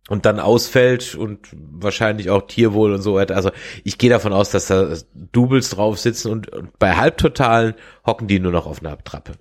und 0.08 0.26
dann 0.26 0.40
ausfällt 0.40 1.16
und 1.16 1.48
wahrscheinlich 1.54 2.30
auch 2.30 2.48
Tierwohl 2.48 2.94
und 2.94 3.02
so 3.02 3.16
weiter. 3.16 3.36
Also 3.36 3.52
ich 3.84 3.98
gehe 3.98 4.10
davon 4.10 4.34
aus, 4.34 4.50
dass 4.50 4.68
da 4.68 4.96
Doubles 5.14 5.70
drauf 5.72 6.00
sitzen 6.00 6.32
und, 6.32 6.50
und 6.50 6.78
bei 6.80 6.96
Halbtotalen 6.96 7.76
hocken 8.06 8.28
die 8.28 8.40
nur 8.40 8.52
noch 8.52 8.66
auf 8.66 8.82
einer 8.82 8.98
Trappe. 9.04 9.34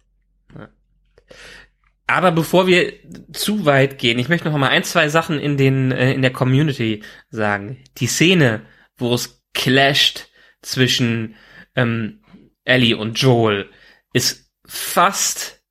Aber 2.09 2.31
bevor 2.31 2.67
wir 2.67 2.93
zu 3.33 3.65
weit 3.65 3.99
gehen, 3.99 4.19
ich 4.19 4.29
möchte 4.29 4.49
noch 4.49 4.57
mal 4.57 4.69
ein, 4.69 4.85
zwei 4.85 5.09
Sachen 5.09 5.41
in 5.41 5.57
den 5.57 5.91
äh, 5.91 6.13
in 6.13 6.23
der 6.23 6.33
Community 6.33 7.03
sagen. 7.31 7.83
Die 7.99 8.07
Szene, 8.07 8.63
wo 8.97 9.13
es 9.13 9.43
clasht 9.55 10.29
zwischen 10.63 11.35
ähm, 11.75 12.23
Ellie 12.65 12.97
und 12.97 13.21
Joel, 13.21 13.71
ist 14.13 14.53
fast 14.65 15.63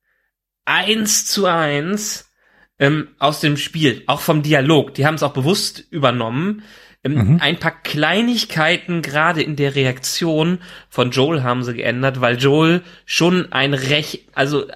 eins 0.66 1.26
zu 1.26 1.46
eins 1.46 2.30
ähm, 2.78 3.08
aus 3.18 3.40
dem 3.40 3.56
Spiel, 3.56 4.02
auch 4.06 4.20
vom 4.20 4.42
Dialog. 4.42 4.94
Die 4.94 5.06
haben 5.06 5.14
es 5.14 5.22
auch 5.22 5.32
bewusst 5.32 5.84
übernommen. 5.90 6.62
Ähm, 7.04 7.38
Ein 7.40 7.58
paar 7.58 7.82
Kleinigkeiten 7.82 9.02
gerade 9.02 9.42
in 9.42 9.56
der 9.56 9.74
Reaktion 9.74 10.58
von 10.88 11.10
Joel 11.10 11.42
haben 11.42 11.62
sie 11.62 11.74
geändert, 11.74 12.20
weil 12.20 12.36
Joel 12.36 12.82
schon 13.04 13.52
ein 13.52 13.74
recht, 13.74 14.28
also 14.34 14.66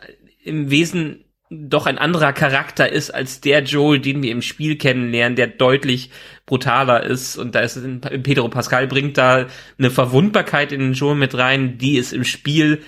im 0.43 0.71
Wesen 0.71 1.25
doch 1.51 1.87
ein 1.87 1.99
anderer 1.99 2.33
Charakter 2.33 2.91
ist 2.91 3.11
als 3.11 3.41
der 3.41 3.65
Joel, 3.65 3.99
den 3.99 4.23
wir 4.23 4.31
im 4.31 4.41
Spiel 4.41 4.79
kennenlernen, 4.79 5.35
der 5.35 5.49
deutlich 5.49 6.11
brutaler 6.47 7.03
ist. 7.03 7.37
Und 7.37 7.57
da 7.57 7.61
ist 7.61 7.75
es 7.75 7.85
in, 7.85 8.01
Pedro 8.01 8.49
Pascal 8.49 8.87
bringt 8.87 9.19
da 9.19 9.49
eine 9.77 9.91
Verwundbarkeit 9.91 10.71
in 10.71 10.79
den 10.79 10.93
Joel 10.93 11.17
mit 11.17 11.37
rein, 11.37 11.77
die 11.77 11.99
es 11.99 12.13
im 12.13 12.23
Spiel 12.23 12.83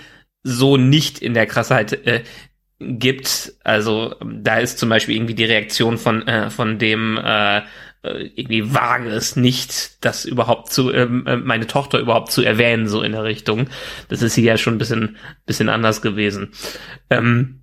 so 0.44 0.76
nicht 0.76 1.18
in 1.18 1.34
der 1.34 1.46
Krassheit 1.46 2.06
äh, 2.06 2.22
gibt. 2.98 3.52
Also 3.64 4.14
da 4.24 4.58
ist 4.58 4.78
zum 4.78 4.88
Beispiel 4.88 5.16
irgendwie 5.16 5.34
die 5.34 5.44
Reaktion 5.44 5.98
von 5.98 6.26
äh, 6.26 6.50
von 6.50 6.78
dem 6.78 7.18
äh, 7.18 7.58
äh, 8.02 8.30
irgendwie 8.34 8.74
wage 8.74 9.10
es 9.10 9.36
nicht, 9.36 10.04
das 10.04 10.24
überhaupt 10.24 10.72
zu 10.72 10.92
ähm, 10.92 11.26
äh, 11.26 11.36
meine 11.36 11.66
Tochter 11.66 11.98
überhaupt 11.98 12.32
zu 12.32 12.42
erwähnen 12.42 12.88
so 12.88 13.02
in 13.02 13.12
der 13.12 13.24
Richtung. 13.24 13.68
Das 14.08 14.22
ist 14.22 14.34
hier 14.34 14.44
ja 14.44 14.58
schon 14.58 14.74
ein 14.74 14.78
bisschen 14.78 15.16
bisschen 15.46 15.68
anders 15.68 16.02
gewesen. 16.02 16.52
Ähm, 17.10 17.62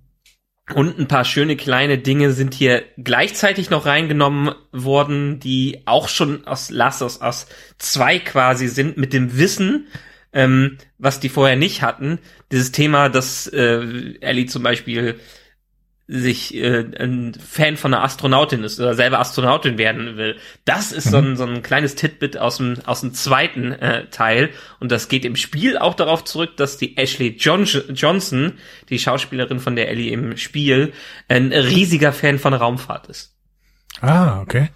und 0.74 0.98
ein 0.98 1.08
paar 1.08 1.24
schöne 1.24 1.56
kleine 1.56 1.98
Dinge 1.98 2.30
sind 2.30 2.54
hier 2.54 2.84
gleichzeitig 2.96 3.70
noch 3.70 3.86
reingenommen 3.86 4.54
worden, 4.72 5.40
die 5.40 5.82
auch 5.84 6.08
schon 6.08 6.46
aus 6.46 6.70
Last 6.70 7.02
of 7.02 7.20
Us 7.20 7.46
2 7.78 8.20
quasi 8.20 8.68
sind, 8.68 8.96
mit 8.96 9.12
dem 9.12 9.36
Wissen, 9.36 9.88
ähm, 10.32 10.78
was 10.98 11.20
die 11.20 11.28
vorher 11.28 11.56
nicht 11.56 11.82
hatten. 11.82 12.18
Dieses 12.52 12.72
Thema, 12.72 13.08
dass 13.08 13.46
äh, 13.46 14.14
Ellie 14.20 14.46
zum 14.46 14.62
Beispiel 14.62 15.18
sich 16.12 16.56
äh, 16.56 16.84
ein 16.98 17.34
Fan 17.34 17.76
von 17.76 17.94
einer 17.94 18.02
Astronautin 18.02 18.64
ist 18.64 18.80
oder 18.80 18.94
selber 18.94 19.20
Astronautin 19.20 19.78
werden 19.78 20.16
will. 20.16 20.36
Das 20.64 20.90
ist 20.90 21.08
so, 21.08 21.18
ein, 21.18 21.36
so 21.36 21.44
ein 21.44 21.62
kleines 21.62 21.94
Titbit 21.94 22.36
aus 22.36 22.56
dem, 22.56 22.78
aus 22.84 23.02
dem 23.02 23.14
zweiten 23.14 23.70
äh, 23.70 24.06
Teil. 24.10 24.50
Und 24.80 24.90
das 24.90 25.08
geht 25.08 25.24
im 25.24 25.36
Spiel 25.36 25.78
auch 25.78 25.94
darauf 25.94 26.24
zurück, 26.24 26.56
dass 26.56 26.78
die 26.78 26.96
Ashley 26.96 27.36
John 27.38 27.64
Johnson, 27.64 28.54
die 28.88 28.98
Schauspielerin 28.98 29.60
von 29.60 29.76
der 29.76 29.88
Ellie 29.88 30.12
im 30.12 30.36
Spiel, 30.36 30.92
ein 31.28 31.52
riesiger 31.52 32.12
Fan 32.12 32.40
von 32.40 32.54
Raumfahrt 32.54 33.06
ist. 33.06 33.36
Ah, 34.00 34.40
okay. 34.40 34.70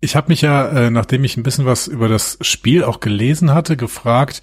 Ich 0.00 0.14
habe 0.16 0.28
mich 0.28 0.42
ja, 0.42 0.68
äh, 0.68 0.90
nachdem 0.90 1.24
ich 1.24 1.36
ein 1.36 1.42
bisschen 1.42 1.66
was 1.66 1.88
über 1.88 2.08
das 2.08 2.38
Spiel 2.40 2.84
auch 2.84 3.00
gelesen 3.00 3.52
hatte, 3.52 3.76
gefragt, 3.76 4.42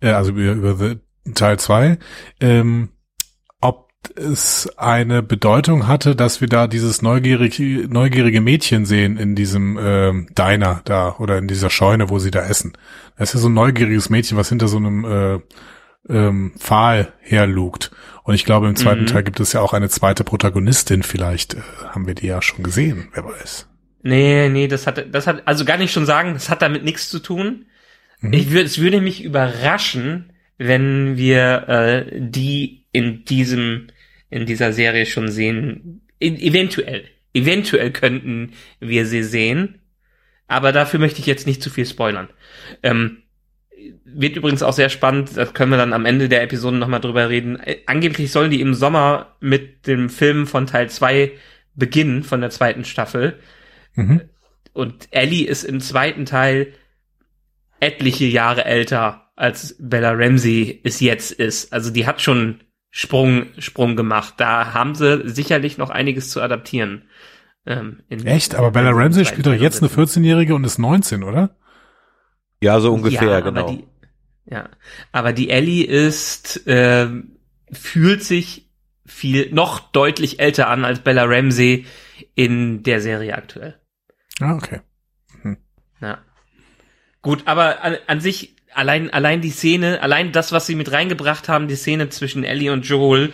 äh, 0.00 0.10
also 0.10 0.32
über, 0.32 0.52
über 0.52 0.78
The 1.24 1.32
Teil 1.34 1.58
2, 1.58 1.98
ähm, 2.40 2.90
ob 3.60 3.90
es 4.16 4.68
eine 4.76 5.22
Bedeutung 5.22 5.86
hatte, 5.88 6.14
dass 6.16 6.40
wir 6.40 6.48
da 6.48 6.66
dieses 6.66 7.02
neugierige, 7.02 7.88
neugierige 7.88 8.40
Mädchen 8.40 8.84
sehen 8.84 9.16
in 9.16 9.34
diesem 9.34 9.78
ähm, 9.80 10.28
Diner 10.36 10.82
da 10.84 11.16
oder 11.18 11.38
in 11.38 11.48
dieser 11.48 11.70
Scheune, 11.70 12.10
wo 12.10 12.18
sie 12.18 12.30
da 12.30 12.44
essen. 12.44 12.72
Das 13.16 13.30
ist 13.30 13.34
ja 13.34 13.40
so 13.40 13.48
ein 13.48 13.54
neugieriges 13.54 14.10
Mädchen, 14.10 14.36
was 14.36 14.48
hinter 14.48 14.68
so 14.68 14.76
einem 14.78 15.04
äh, 15.04 15.38
ähm, 16.08 16.52
Pfahl 16.58 17.12
herlugt. 17.20 17.90
Und 18.24 18.34
ich 18.34 18.44
glaube, 18.44 18.68
im 18.68 18.76
zweiten 18.76 19.02
Mhm. 19.02 19.06
Teil 19.06 19.22
gibt 19.24 19.40
es 19.40 19.52
ja 19.52 19.60
auch 19.60 19.72
eine 19.72 19.88
zweite 19.88 20.24
Protagonistin. 20.24 21.02
Vielleicht 21.02 21.54
äh, 21.54 21.60
haben 21.90 22.06
wir 22.06 22.14
die 22.14 22.26
ja 22.26 22.42
schon 22.42 22.62
gesehen, 22.64 23.08
wer 23.14 23.24
weiß. 23.24 23.68
Nee, 24.02 24.48
nee, 24.48 24.68
das 24.68 24.86
hat, 24.86 25.14
das 25.14 25.26
hat, 25.26 25.42
also 25.46 25.64
gar 25.64 25.78
nicht 25.78 25.92
schon 25.92 26.06
sagen, 26.06 26.34
das 26.34 26.48
hat 26.48 26.62
damit 26.62 26.84
nichts 26.84 27.08
zu 27.08 27.20
tun. 27.20 27.66
Mhm. 28.20 28.32
Ich 28.32 28.50
würde, 28.50 28.64
es 28.64 28.78
würde 28.78 29.00
mich 29.00 29.22
überraschen, 29.22 30.32
wenn 30.58 31.16
wir 31.16 31.68
äh, 31.68 32.20
die 32.20 32.84
in 32.92 33.24
diesem, 33.24 33.88
in 34.30 34.46
dieser 34.46 34.72
Serie 34.72 35.06
schon 35.06 35.28
sehen. 35.28 36.02
In, 36.18 36.38
eventuell, 36.38 37.04
eventuell 37.34 37.90
könnten 37.90 38.52
wir 38.80 39.06
sie 39.06 39.22
sehen, 39.22 39.80
aber 40.48 40.72
dafür 40.72 41.00
möchte 41.00 41.20
ich 41.20 41.26
jetzt 41.26 41.46
nicht 41.46 41.62
zu 41.62 41.70
viel 41.70 41.86
spoilern. 41.86 42.28
Ähm, 42.82 43.22
wird 44.04 44.36
übrigens 44.36 44.62
auch 44.62 44.72
sehr 44.72 44.88
spannend, 44.88 45.36
das 45.36 45.54
können 45.54 45.70
wir 45.70 45.78
dann 45.78 45.92
am 45.92 46.06
Ende 46.06 46.28
der 46.28 46.42
Episode 46.42 46.76
nochmal 46.76 47.00
drüber 47.00 47.28
reden. 47.28 47.58
Äh, 47.60 47.78
angeblich 47.86 48.30
sollen 48.30 48.50
die 48.50 48.60
im 48.60 48.74
Sommer 48.74 49.36
mit 49.40 49.86
dem 49.86 50.10
Film 50.10 50.46
von 50.46 50.66
Teil 50.66 50.90
2 50.90 51.32
beginnen, 51.74 52.22
von 52.22 52.40
der 52.40 52.50
zweiten 52.50 52.84
Staffel. 52.84 53.38
Mhm. 53.94 54.22
Und 54.72 55.08
Ellie 55.10 55.46
ist 55.46 55.64
im 55.64 55.80
zweiten 55.80 56.24
Teil 56.24 56.72
etliche 57.80 58.24
Jahre 58.24 58.64
älter 58.64 59.30
als 59.36 59.76
Bella 59.78 60.12
Ramsey 60.12 60.80
es 60.84 61.00
jetzt 61.00 61.32
ist. 61.32 61.72
Also 61.72 61.90
die 61.90 62.06
hat 62.06 62.20
schon 62.20 62.60
Sprung, 62.90 63.46
Sprung 63.58 63.96
gemacht. 63.96 64.34
Da 64.36 64.74
haben 64.74 64.94
sie 64.94 65.28
sicherlich 65.28 65.78
noch 65.78 65.90
einiges 65.90 66.30
zu 66.30 66.40
adaptieren. 66.40 67.04
Ähm, 67.66 68.02
Echt? 68.08 68.54
Aber 68.54 68.70
Bella 68.70 68.90
Ramsey 68.90 69.24
spielt 69.24 69.46
doch 69.46 69.54
jetzt 69.54 69.82
eine 69.82 69.90
14-Jährige 69.90 70.54
und 70.54 70.64
ist 70.64 70.78
19, 70.78 71.22
oder? 71.22 71.56
Ja, 72.60 72.78
so 72.80 72.92
ungefähr, 72.92 73.28
ja, 73.28 73.40
genau. 73.40 73.70
Die, 73.70 73.84
ja, 74.46 74.68
aber 75.10 75.32
die 75.32 75.50
Ellie 75.50 75.84
ist, 75.84 76.66
äh, 76.66 77.08
fühlt 77.72 78.22
sich 78.22 78.70
viel, 79.06 79.52
noch 79.52 79.80
deutlich 79.80 80.38
älter 80.40 80.68
an 80.68 80.84
als 80.84 81.00
Bella 81.00 81.24
Ramsey 81.24 81.86
in 82.34 82.82
der 82.82 83.00
Serie 83.00 83.34
aktuell. 83.34 83.81
Ah, 84.40 84.54
okay. 84.54 84.80
Hm. 85.42 85.56
Ja. 86.00 86.18
Gut, 87.20 87.42
aber 87.46 87.82
an, 87.82 87.96
an 88.06 88.20
sich, 88.20 88.56
allein, 88.74 89.10
allein 89.10 89.40
die 89.40 89.50
Szene, 89.50 90.02
allein 90.02 90.32
das, 90.32 90.52
was 90.52 90.66
sie 90.66 90.74
mit 90.74 90.90
reingebracht 90.90 91.48
haben, 91.48 91.68
die 91.68 91.76
Szene 91.76 92.08
zwischen 92.08 92.44
Ellie 92.44 92.72
und 92.72 92.86
Joel, 92.86 93.32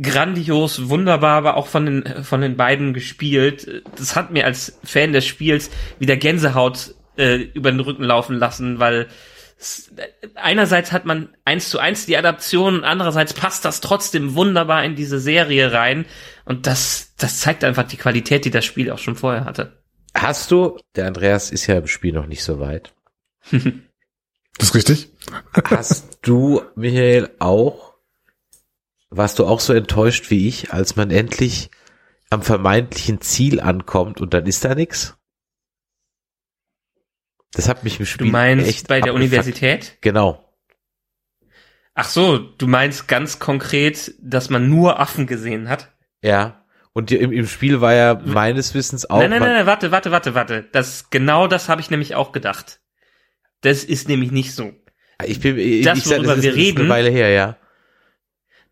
grandios, 0.00 0.88
wunderbar, 0.88 1.36
aber 1.36 1.56
auch 1.56 1.66
von 1.66 1.86
den, 1.86 2.24
von 2.24 2.40
den 2.40 2.56
beiden 2.56 2.94
gespielt. 2.94 3.84
Das 3.96 4.16
hat 4.16 4.30
mir 4.30 4.46
als 4.46 4.78
Fan 4.84 5.12
des 5.12 5.26
Spiels 5.26 5.70
wieder 5.98 6.16
Gänsehaut 6.16 6.94
äh, 7.16 7.36
über 7.36 7.70
den 7.70 7.80
Rücken 7.80 8.04
laufen 8.04 8.36
lassen, 8.36 8.78
weil 8.78 9.08
einerseits 10.34 10.92
hat 10.92 11.04
man 11.04 11.28
eins 11.44 11.68
zu 11.68 11.78
eins 11.78 12.06
die 12.06 12.16
Adaption, 12.16 12.84
andererseits 12.84 13.32
passt 13.34 13.64
das 13.64 13.80
trotzdem 13.80 14.34
wunderbar 14.34 14.84
in 14.84 14.96
diese 14.96 15.20
Serie 15.20 15.72
rein 15.72 16.06
und 16.44 16.66
das, 16.66 17.14
das 17.16 17.40
zeigt 17.40 17.62
einfach 17.62 17.84
die 17.84 17.96
Qualität, 17.96 18.44
die 18.44 18.50
das 18.50 18.64
Spiel 18.64 18.90
auch 18.90 18.98
schon 18.98 19.14
vorher 19.14 19.44
hatte. 19.44 19.81
Hast 20.14 20.50
du, 20.50 20.78
der 20.94 21.06
Andreas 21.06 21.50
ist 21.50 21.66
ja 21.66 21.78
im 21.78 21.86
Spiel 21.86 22.12
noch 22.12 22.26
nicht 22.26 22.44
so 22.44 22.60
weit. 22.60 22.94
das 23.50 23.62
ist 24.60 24.74
richtig. 24.74 25.10
Hast 25.64 26.18
du, 26.22 26.62
Michael, 26.74 27.30
auch, 27.38 27.94
warst 29.10 29.38
du 29.38 29.46
auch 29.46 29.60
so 29.60 29.72
enttäuscht 29.72 30.30
wie 30.30 30.48
ich, 30.48 30.72
als 30.72 30.96
man 30.96 31.10
endlich 31.10 31.70
am 32.30 32.42
vermeintlichen 32.42 33.20
Ziel 33.20 33.60
ankommt 33.60 34.20
und 34.20 34.34
dann 34.34 34.46
ist 34.46 34.64
da 34.64 34.74
nichts? 34.74 35.16
Das 37.52 37.68
hat 37.68 37.84
mich 37.84 38.00
im 38.00 38.06
Spiel 38.06 38.26
Du 38.26 38.32
meinst 38.32 38.66
echt 38.66 38.88
bei 38.88 39.00
der 39.00 39.14
Universität? 39.14 39.98
Genau. 40.00 40.42
Ach 41.94 42.08
so, 42.08 42.38
du 42.38 42.66
meinst 42.66 43.06
ganz 43.06 43.38
konkret, 43.38 44.14
dass 44.18 44.48
man 44.48 44.70
nur 44.70 44.98
Affen 44.98 45.26
gesehen 45.26 45.68
hat? 45.68 45.92
Ja. 46.22 46.61
Und 46.94 47.10
im, 47.10 47.32
im 47.32 47.46
Spiel 47.46 47.80
war 47.80 47.94
ja 47.94 48.20
meines 48.24 48.74
Wissens 48.74 49.08
auch. 49.08 49.18
Nein, 49.18 49.30
nein, 49.30 49.40
nein, 49.40 49.52
nein, 49.54 49.66
warte, 49.66 49.90
warte, 49.90 50.10
warte, 50.10 50.34
warte. 50.34 50.68
Das, 50.72 51.08
genau 51.10 51.46
das 51.46 51.68
habe 51.68 51.80
ich 51.80 51.90
nämlich 51.90 52.14
auch 52.14 52.32
gedacht. 52.32 52.80
Das 53.62 53.84
ist 53.84 54.08
nämlich 54.08 54.30
nicht 54.30 54.54
so. 54.54 54.72
Ich 55.24 55.40
bin, 55.40 55.58
ich, 55.58 55.84
das, 55.84 56.06
worüber 56.06 56.36
ich, 56.36 56.36
das 56.36 56.42
wir 56.42 56.54
reden, 56.54 56.80
eine 56.82 56.88
Weile 56.90 57.10
her, 57.10 57.30
ja. 57.30 57.56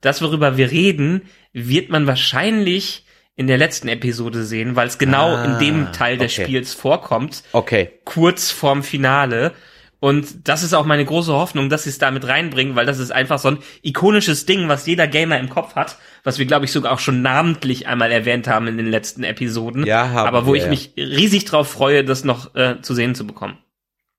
Das, 0.01 0.21
worüber 0.21 0.57
wir 0.57 0.71
reden, 0.71 1.23
wird 1.53 1.91
man 1.91 2.07
wahrscheinlich 2.07 3.07
in 3.37 3.47
der 3.47 3.57
letzten 3.57 3.89
Episode 3.89 4.45
sehen, 4.45 4.77
weil 4.77 4.89
es 4.89 4.99
genau 4.99 5.35
ah, 5.35 5.45
in 5.45 5.59
dem 5.59 5.87
ah, 5.87 5.93
Teil 5.93 6.19
des 6.19 6.35
okay. 6.35 6.45
Spiels 6.45 6.75
vorkommt. 6.75 7.43
Okay. 7.53 8.01
Kurz 8.05 8.51
vorm 8.51 8.83
Finale. 8.83 9.53
Und 10.01 10.49
das 10.49 10.63
ist 10.63 10.73
auch 10.73 10.87
meine 10.87 11.05
große 11.05 11.33
Hoffnung, 11.33 11.69
dass 11.69 11.85
sie 11.85 11.91
es 11.91 11.99
damit 11.99 12.27
reinbringen, 12.27 12.75
weil 12.75 12.87
das 12.87 12.99
ist 12.99 13.13
einfach 13.13 13.39
so 13.39 13.49
ein 13.49 13.59
ikonisches 13.83 14.47
Ding, 14.47 14.67
was 14.69 14.87
jeder 14.87 15.07
Gamer 15.07 15.39
im 15.39 15.51
Kopf 15.51 15.75
hat, 15.75 15.99
was 16.25 16.39
wir, 16.39 16.47
glaube 16.47 16.65
ich, 16.65 16.73
sogar 16.73 16.93
auch 16.93 16.99
schon 16.99 17.21
namentlich 17.21 17.87
einmal 17.87 18.11
erwähnt 18.11 18.49
haben 18.49 18.67
in 18.67 18.79
den 18.79 18.87
letzten 18.87 19.25
Episoden. 19.25 19.85
Ja, 19.85 20.09
haben 20.09 20.27
Aber 20.27 20.47
wo 20.47 20.55
wir, 20.55 20.57
ich 20.57 20.65
ja. 20.65 20.71
mich 20.71 20.93
riesig 20.97 21.45
drauf 21.45 21.69
freue, 21.69 22.03
das 22.03 22.25
noch 22.25 22.55
äh, 22.55 22.81
zu 22.81 22.95
sehen 22.95 23.15
zu 23.15 23.27
bekommen. 23.27 23.59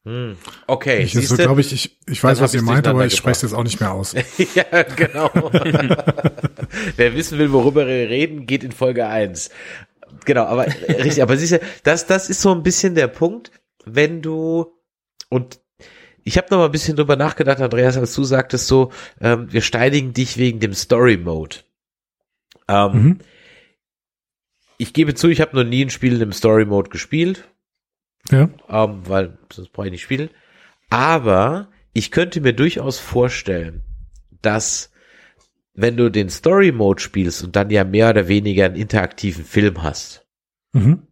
Hm. 0.04 0.38
Okay. 0.68 1.04
Ich, 1.04 1.14
so, 1.28 1.36
glaube 1.36 1.62
ich, 1.62 1.74
ich, 1.74 1.98
ich 2.08 2.24
weiß, 2.24 2.42
was 2.42 2.54
ihr 2.54 2.64
meint, 2.64 2.88
aber 2.88 3.06
ich 3.06 3.16
spreche 3.16 3.38
es 3.38 3.42
jetzt 3.44 3.54
auch 3.54 3.64
nicht 3.64 3.80
mehr 3.80 3.92
aus. 3.92 4.14
ja, 4.56 4.84
genau. 4.84 5.32
Wer 6.96 7.16
wissen 7.16 7.40
will, 7.40 7.52
worüber 7.52 7.88
wir 7.88 8.10
reden, 8.10 8.46
geht 8.46 8.64
in 8.64 8.72
Folge 8.72 9.08
eins. 9.08 9.50
Genau, 10.26 10.44
aber 10.44 10.68
richtig, 10.68 11.24
aber 11.24 11.38
siehst 11.38 11.54
du, 11.54 11.60
das, 11.84 12.06
das 12.06 12.30
ist 12.30 12.42
so 12.42 12.52
ein 12.52 12.62
bisschen 12.62 12.94
der 12.94 13.08
Punkt, 13.08 13.52
wenn 13.86 14.22
du 14.22 14.74
und 15.30 15.61
ich 16.24 16.38
habe 16.38 16.48
noch 16.52 16.60
mal 16.60 16.66
ein 16.66 16.72
bisschen 16.72 16.96
drüber 16.96 17.16
nachgedacht, 17.16 17.62
Andreas, 17.62 17.98
als 17.98 18.14
du 18.14 18.24
sagtest 18.24 18.68
so, 18.68 18.92
ähm, 19.20 19.52
wir 19.52 19.62
steinigen 19.62 20.14
dich 20.14 20.38
wegen 20.38 20.60
dem 20.60 20.74
Story 20.74 21.18
Mode. 21.18 21.58
Ähm, 22.68 22.92
mhm. 22.94 23.20
Ich 24.78 24.94
gebe 24.94 25.14
zu, 25.14 25.28
ich 25.30 25.42
habe 25.42 25.56
noch 25.56 25.64
nie 25.64 25.86
ein 25.86 25.90
Spiel 25.90 26.14
in 26.14 26.20
dem 26.20 26.34
Story 26.34 26.66
Mode 26.66 26.90
gespielt. 26.90 27.48
Ja. 28.30 28.50
Ähm, 28.70 29.02
weil 29.06 29.38
sonst 29.52 29.72
brauche 29.72 29.88
ich 29.88 29.92
nicht 29.92 30.04
spielen. 30.04 30.30
Aber 30.90 31.70
ich 31.94 32.12
könnte 32.12 32.42
mir 32.42 32.54
durchaus 32.54 33.00
vorstellen, 33.00 33.84
dass 34.42 34.92
wenn 35.74 35.98
du 35.98 36.10
den 36.10 36.30
Story 36.30 36.72
Mode 36.72 37.02
spielst 37.02 37.44
und 37.44 37.56
dann 37.56 37.70
ja 37.70 37.84
mehr 37.84 38.10
oder 38.10 38.28
weniger 38.28 38.66
einen 38.66 38.76
interaktiven 38.76 39.46
Film 39.46 39.84
hast, 39.84 40.26
mhm. 40.74 41.08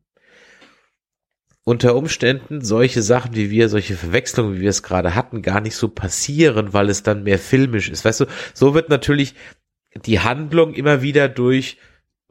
Unter 1.69 1.95
Umständen 1.95 2.61
solche 2.61 3.03
Sachen 3.03 3.35
wie 3.35 3.51
wir, 3.51 3.69
solche 3.69 3.93
Verwechslungen, 3.93 4.55
wie 4.55 4.61
wir 4.61 4.71
es 4.71 4.81
gerade 4.81 5.13
hatten, 5.13 5.43
gar 5.43 5.61
nicht 5.61 5.75
so 5.75 5.87
passieren, 5.87 6.73
weil 6.73 6.89
es 6.89 7.03
dann 7.03 7.21
mehr 7.21 7.37
filmisch 7.37 7.89
ist. 7.89 8.03
Weißt 8.03 8.21
du, 8.21 8.25
so 8.55 8.73
wird 8.73 8.89
natürlich 8.89 9.35
die 9.93 10.19
Handlung 10.19 10.73
immer 10.73 11.03
wieder 11.03 11.29
durch 11.29 11.77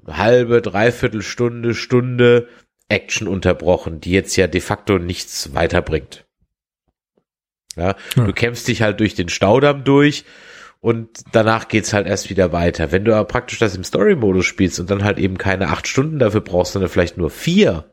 halbe, 0.05 0.61
dreiviertel 0.61 1.23
Stunde, 1.23 1.75
Stunde 1.75 2.49
Action 2.89 3.29
unterbrochen, 3.29 4.01
die 4.01 4.11
jetzt 4.11 4.35
ja 4.35 4.49
de 4.49 4.61
facto 4.61 4.99
nichts 4.99 5.55
weiterbringt. 5.55 6.27
Ja, 7.77 7.95
ja. 8.17 8.25
du 8.25 8.33
kämpfst 8.33 8.67
dich 8.67 8.83
halt 8.83 8.99
durch 8.99 9.15
den 9.15 9.29
Staudamm 9.29 9.85
durch 9.85 10.25
und 10.81 11.11
danach 11.31 11.69
geht's 11.69 11.93
halt 11.93 12.09
erst 12.09 12.29
wieder 12.29 12.51
weiter. 12.51 12.91
Wenn 12.91 13.05
du 13.05 13.15
aber 13.15 13.29
praktisch 13.29 13.61
das 13.61 13.77
im 13.77 13.85
Story-Modus 13.85 14.47
spielst 14.47 14.81
und 14.81 14.91
dann 14.91 15.05
halt 15.05 15.19
eben 15.21 15.39
keine 15.39 15.69
acht 15.69 15.87
Stunden 15.87 16.19
dafür 16.19 16.41
brauchst, 16.41 16.73
sondern 16.73 16.91
vielleicht 16.91 17.19
nur 17.19 17.31
vier, 17.31 17.85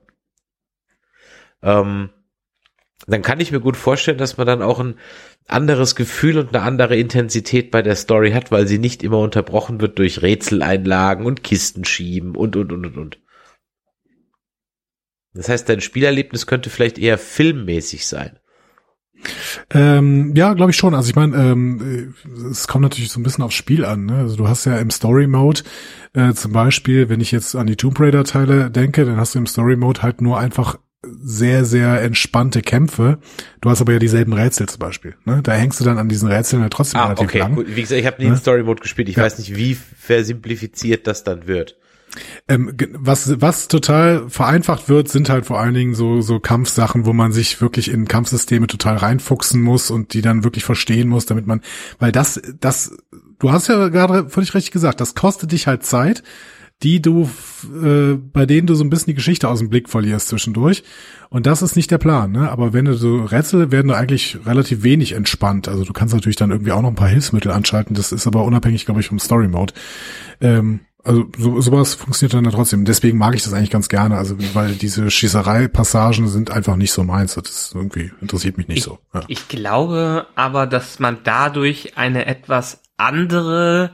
ähm, 1.66 2.10
dann 3.08 3.22
kann 3.22 3.40
ich 3.40 3.52
mir 3.52 3.60
gut 3.60 3.76
vorstellen, 3.76 4.18
dass 4.18 4.38
man 4.38 4.48
dann 4.48 4.62
auch 4.62 4.80
ein 4.80 4.96
anderes 5.48 5.96
Gefühl 5.96 6.38
und 6.38 6.56
eine 6.56 6.64
andere 6.64 6.96
Intensität 6.96 7.70
bei 7.72 7.82
der 7.82 7.96
Story 7.96 8.32
hat, 8.32 8.52
weil 8.52 8.68
sie 8.68 8.80
nicht 8.80 9.04
immer 9.04 9.20
unterbrochen 9.20 9.82
wird 9.82 10.00
durch 10.00 10.22
Rätseleinlagen 10.22 11.26
und 11.26 11.44
Kisten 11.44 11.86
schieben 11.86 12.36
und, 12.36 12.56
und, 12.56 12.72
und, 12.72 12.86
und, 12.86 12.98
und. 12.98 13.20
Das 15.34 15.50
heißt, 15.50 15.68
dein 15.68 15.82
Spielerlebnis 15.82 16.48
könnte 16.48 16.70
vielleicht 16.70 16.98
eher 16.98 17.18
filmmäßig 17.18 18.08
sein. 18.08 18.40
Ähm, 19.72 20.34
ja, 20.36 20.54
glaube 20.54 20.72
ich 20.72 20.78
schon. 20.78 20.94
Also 20.94 21.10
ich 21.10 21.16
meine, 21.16 21.36
ähm, 21.36 22.16
es 22.50 22.68
kommt 22.68 22.84
natürlich 22.84 23.12
so 23.12 23.20
ein 23.20 23.24
bisschen 23.24 23.44
aufs 23.44 23.56
Spiel 23.56 23.84
an. 23.86 24.06
Ne? 24.06 24.18
Also 24.18 24.36
du 24.36 24.48
hast 24.48 24.66
ja 24.66 24.78
im 24.78 24.92
Story 24.92 25.28
Mode 25.28 25.62
äh, 26.14 26.34
zum 26.34 26.54
Beispiel, 26.54 27.10
wenn 27.10 27.22
ich 27.22 27.32
jetzt 27.32 27.56
an 27.56 27.68
die 27.68 27.76
Tomb 27.76 28.00
Raider 28.00 28.24
Teile 28.24 28.70
denke, 28.70 29.06
dann 29.06 29.18
hast 29.18 29.36
du 29.36 29.40
im 29.40 29.48
Story 29.48 29.76
Mode 29.76 30.02
halt 30.04 30.22
nur 30.22 30.40
einfach 30.40 30.78
sehr, 31.22 31.66
sehr 31.66 32.02
entspannte 32.02 32.62
Kämpfe. 32.62 33.20
Du 33.62 33.70
hast 33.70 33.82
aber 33.82 33.94
ja 33.94 34.00
dieselben 34.00 34.34
Rätsel 34.34 34.68
zum 34.68 34.80
Beispiel. 34.80 35.16
Ne? 35.26 35.42
Da 35.44 35.54
hängst 35.54 35.80
du 35.80 35.84
dann 35.84 35.98
an 35.98 36.10
diesen 36.10 36.30
Rätseln 36.30 36.62
ja 36.62 36.70
trotzdem 36.70 37.02
ah, 37.02 37.06
relativ 37.06 37.28
okay. 37.28 37.40
lang. 37.40 37.56
Gut. 37.56 37.68
Wie 37.68 37.82
gesagt, 37.82 38.00
ich 38.00 38.08
habe 38.08 38.18
nie 38.20 38.28
ne? 38.28 38.36
in 38.36 38.38
Story 38.38 38.64
Mode 38.64 38.82
gespielt. 38.82 39.10
Ich 39.10 39.16
ja. 39.16 39.24
weiß 39.24 39.38
nicht, 39.40 39.56
wie 39.56 39.76
versimplifiziert 39.76 41.08
das 41.08 41.24
dann 41.24 41.48
wird. 41.48 41.78
Ähm, 42.48 42.76
was, 42.94 43.42
was 43.42 43.68
total 43.68 44.30
vereinfacht 44.30 44.90
wird, 44.90 45.10
sind 45.10 45.30
halt 45.30 45.46
vor 45.46 45.60
allen 45.60 45.74
Dingen 45.74 45.96
so, 45.96 46.22
so 46.22 46.40
Kampfsachen, 46.40 47.06
wo 47.06 47.14
man 47.14 47.32
sich 47.32 47.62
wirklich 47.62 47.92
in 47.92 48.08
Kampfsysteme 48.08 48.68
total 48.68 48.98
reinfuchsen 48.98 49.62
muss 49.62 49.92
und 49.92 50.14
die 50.14 50.22
dann 50.22 50.44
wirklich 50.44 50.64
verstehen 50.64 51.10
muss, 51.10 51.26
damit 51.26 51.48
man, 51.48 51.62
weil 52.00 52.12
das, 52.12 52.42
das, 52.60 52.96
du 53.40 53.52
hast 53.52 53.68
ja 53.68 53.90
gerade 53.90 54.30
völlig 54.30 54.54
richtig 54.54 54.72
gesagt, 54.72 55.02
das 55.02 55.16
kostet 55.16 55.52
dich 55.52 55.68
halt 55.68 55.84
Zeit, 55.84 56.24
die 56.84 57.02
du, 57.02 57.30
äh, 57.84 58.14
bei 58.16 58.46
denen 58.46 58.68
du 58.68 58.76
so 58.76 58.84
ein 58.84 58.90
bisschen 58.90 59.12
die 59.12 59.16
Geschichte 59.16 59.48
aus 59.48 59.60
dem 59.60 59.70
Blick 59.70 59.90
verlierst 59.90 60.28
zwischendurch. 60.28 60.84
Und 61.30 61.46
das 61.46 61.62
ist 61.62 61.76
nicht 61.76 61.90
der 61.90 61.98
Plan, 61.98 62.32
ne? 62.32 62.50
Aber 62.52 62.74
wenn 62.74 62.86
du 62.86 62.94
so 62.94 63.24
Rätsel 63.24 63.72
werden 63.72 63.88
du 63.88 63.96
eigentlich 63.96 64.38
relativ 64.46 64.84
wenig 64.84 65.14
entspannt. 65.14 65.68
Also 65.68 65.84
du 65.84 65.94
kannst 65.94 66.14
natürlich 66.14 66.36
dann 66.36 66.52
irgendwie 66.52 66.72
auch 66.72 66.82
noch 66.82 66.90
ein 66.90 66.96
paar 66.96 67.08
Hilfsmittel 67.08 67.52
anschalten. 67.52 67.96
Das 67.96 68.12
ist 68.12 68.28
aber 68.28 68.44
unabhängig, 68.44 68.86
glaube 68.86 69.00
ich, 69.00 69.08
vom 69.08 69.20
Story 69.20 69.48
Mode. 69.48 69.74
Ähm, 70.42 70.82
Also 71.04 71.26
so, 71.38 71.62
sowas 71.62 71.94
funktioniert 71.94 72.34
dann 72.34 72.46
ja 72.46 72.52
trotzdem. 72.52 72.84
Deswegen 72.84 73.18
mag 73.18 73.36
ich 73.36 73.44
das 73.44 73.54
eigentlich 73.54 73.70
ganz 73.70 73.90
gerne. 73.90 74.18
Also 74.18 74.36
weil 74.54 74.74
diese 74.74 75.10
Schießerei-Passagen 75.12 76.28
sind 76.28 76.52
einfach 76.52 76.76
nicht 76.76 76.92
so 76.92 77.04
meins. 77.04 77.36
Das 77.36 77.72
irgendwie 77.74 78.12
interessiert 78.22 78.58
mich 78.58 78.68
nicht 78.68 78.80
ich, 78.80 78.84
so. 78.84 79.00
Ja. 79.14 79.22
Ich 79.28 79.48
glaube 79.48 80.28
aber, 80.36 80.68
dass 80.68 81.00
man 81.00 81.20
dadurch 81.24 81.96
eine 81.96 82.26
etwas 82.26 82.82
andere 82.98 83.92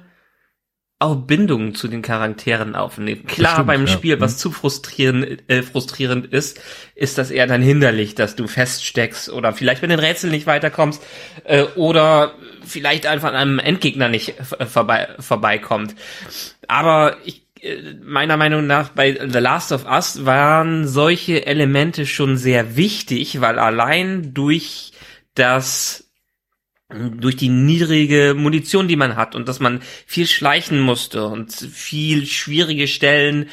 auch 1.01 1.15
Bindungen 1.15 1.73
zu 1.73 1.87
den 1.87 2.01
Charakteren 2.01 2.75
aufnimmt. 2.75 3.27
Klar, 3.27 3.53
stimmt, 3.53 3.67
beim 3.67 3.85
ja. 3.85 3.91
Spiel, 3.91 4.19
was 4.19 4.33
Mhm. 4.33 4.37
zu 4.37 4.51
frustrierend, 4.51 5.49
äh, 5.49 5.63
frustrierend 5.63 6.27
ist, 6.31 6.59
ist 6.95 7.17
das 7.17 7.31
eher 7.31 7.47
dann 7.47 7.61
hinderlich, 7.61 8.15
dass 8.15 8.35
du 8.35 8.47
feststeckst 8.47 9.29
oder 9.29 9.53
vielleicht 9.53 9.81
mit 9.81 9.89
den 9.91 9.99
Rätseln 9.99 10.31
nicht 10.31 10.47
weiterkommst 10.47 11.01
äh, 11.43 11.63
oder 11.75 12.35
vielleicht 12.63 13.07
einfach 13.07 13.29
an 13.29 13.35
einem 13.35 13.59
Endgegner 13.59 14.09
nicht 14.09 14.35
äh, 14.59 14.65
vorbei, 14.65 15.07
vorbeikommt. 15.19 15.95
Aber 16.67 17.17
ich, 17.25 17.47
äh, 17.61 17.77
meiner 18.03 18.37
Meinung 18.37 18.67
nach 18.67 18.89
bei 18.89 19.19
The 19.27 19.39
Last 19.39 19.71
of 19.71 19.85
Us 19.85 20.25
waren 20.25 20.87
solche 20.87 21.45
Elemente 21.47 22.05
schon 22.05 22.37
sehr 22.37 22.75
wichtig, 22.75 23.41
weil 23.41 23.57
allein 23.57 24.33
durch 24.33 24.91
das 25.33 26.10
durch 27.17 27.35
die 27.35 27.49
niedrige 27.49 28.33
Munition, 28.35 28.87
die 28.87 28.95
man 28.95 29.15
hat 29.15 29.35
und 29.35 29.47
dass 29.47 29.59
man 29.59 29.81
viel 30.05 30.27
schleichen 30.27 30.79
musste 30.79 31.25
und 31.25 31.51
viel 31.53 32.25
schwierige 32.25 32.87
Stellen 32.87 33.49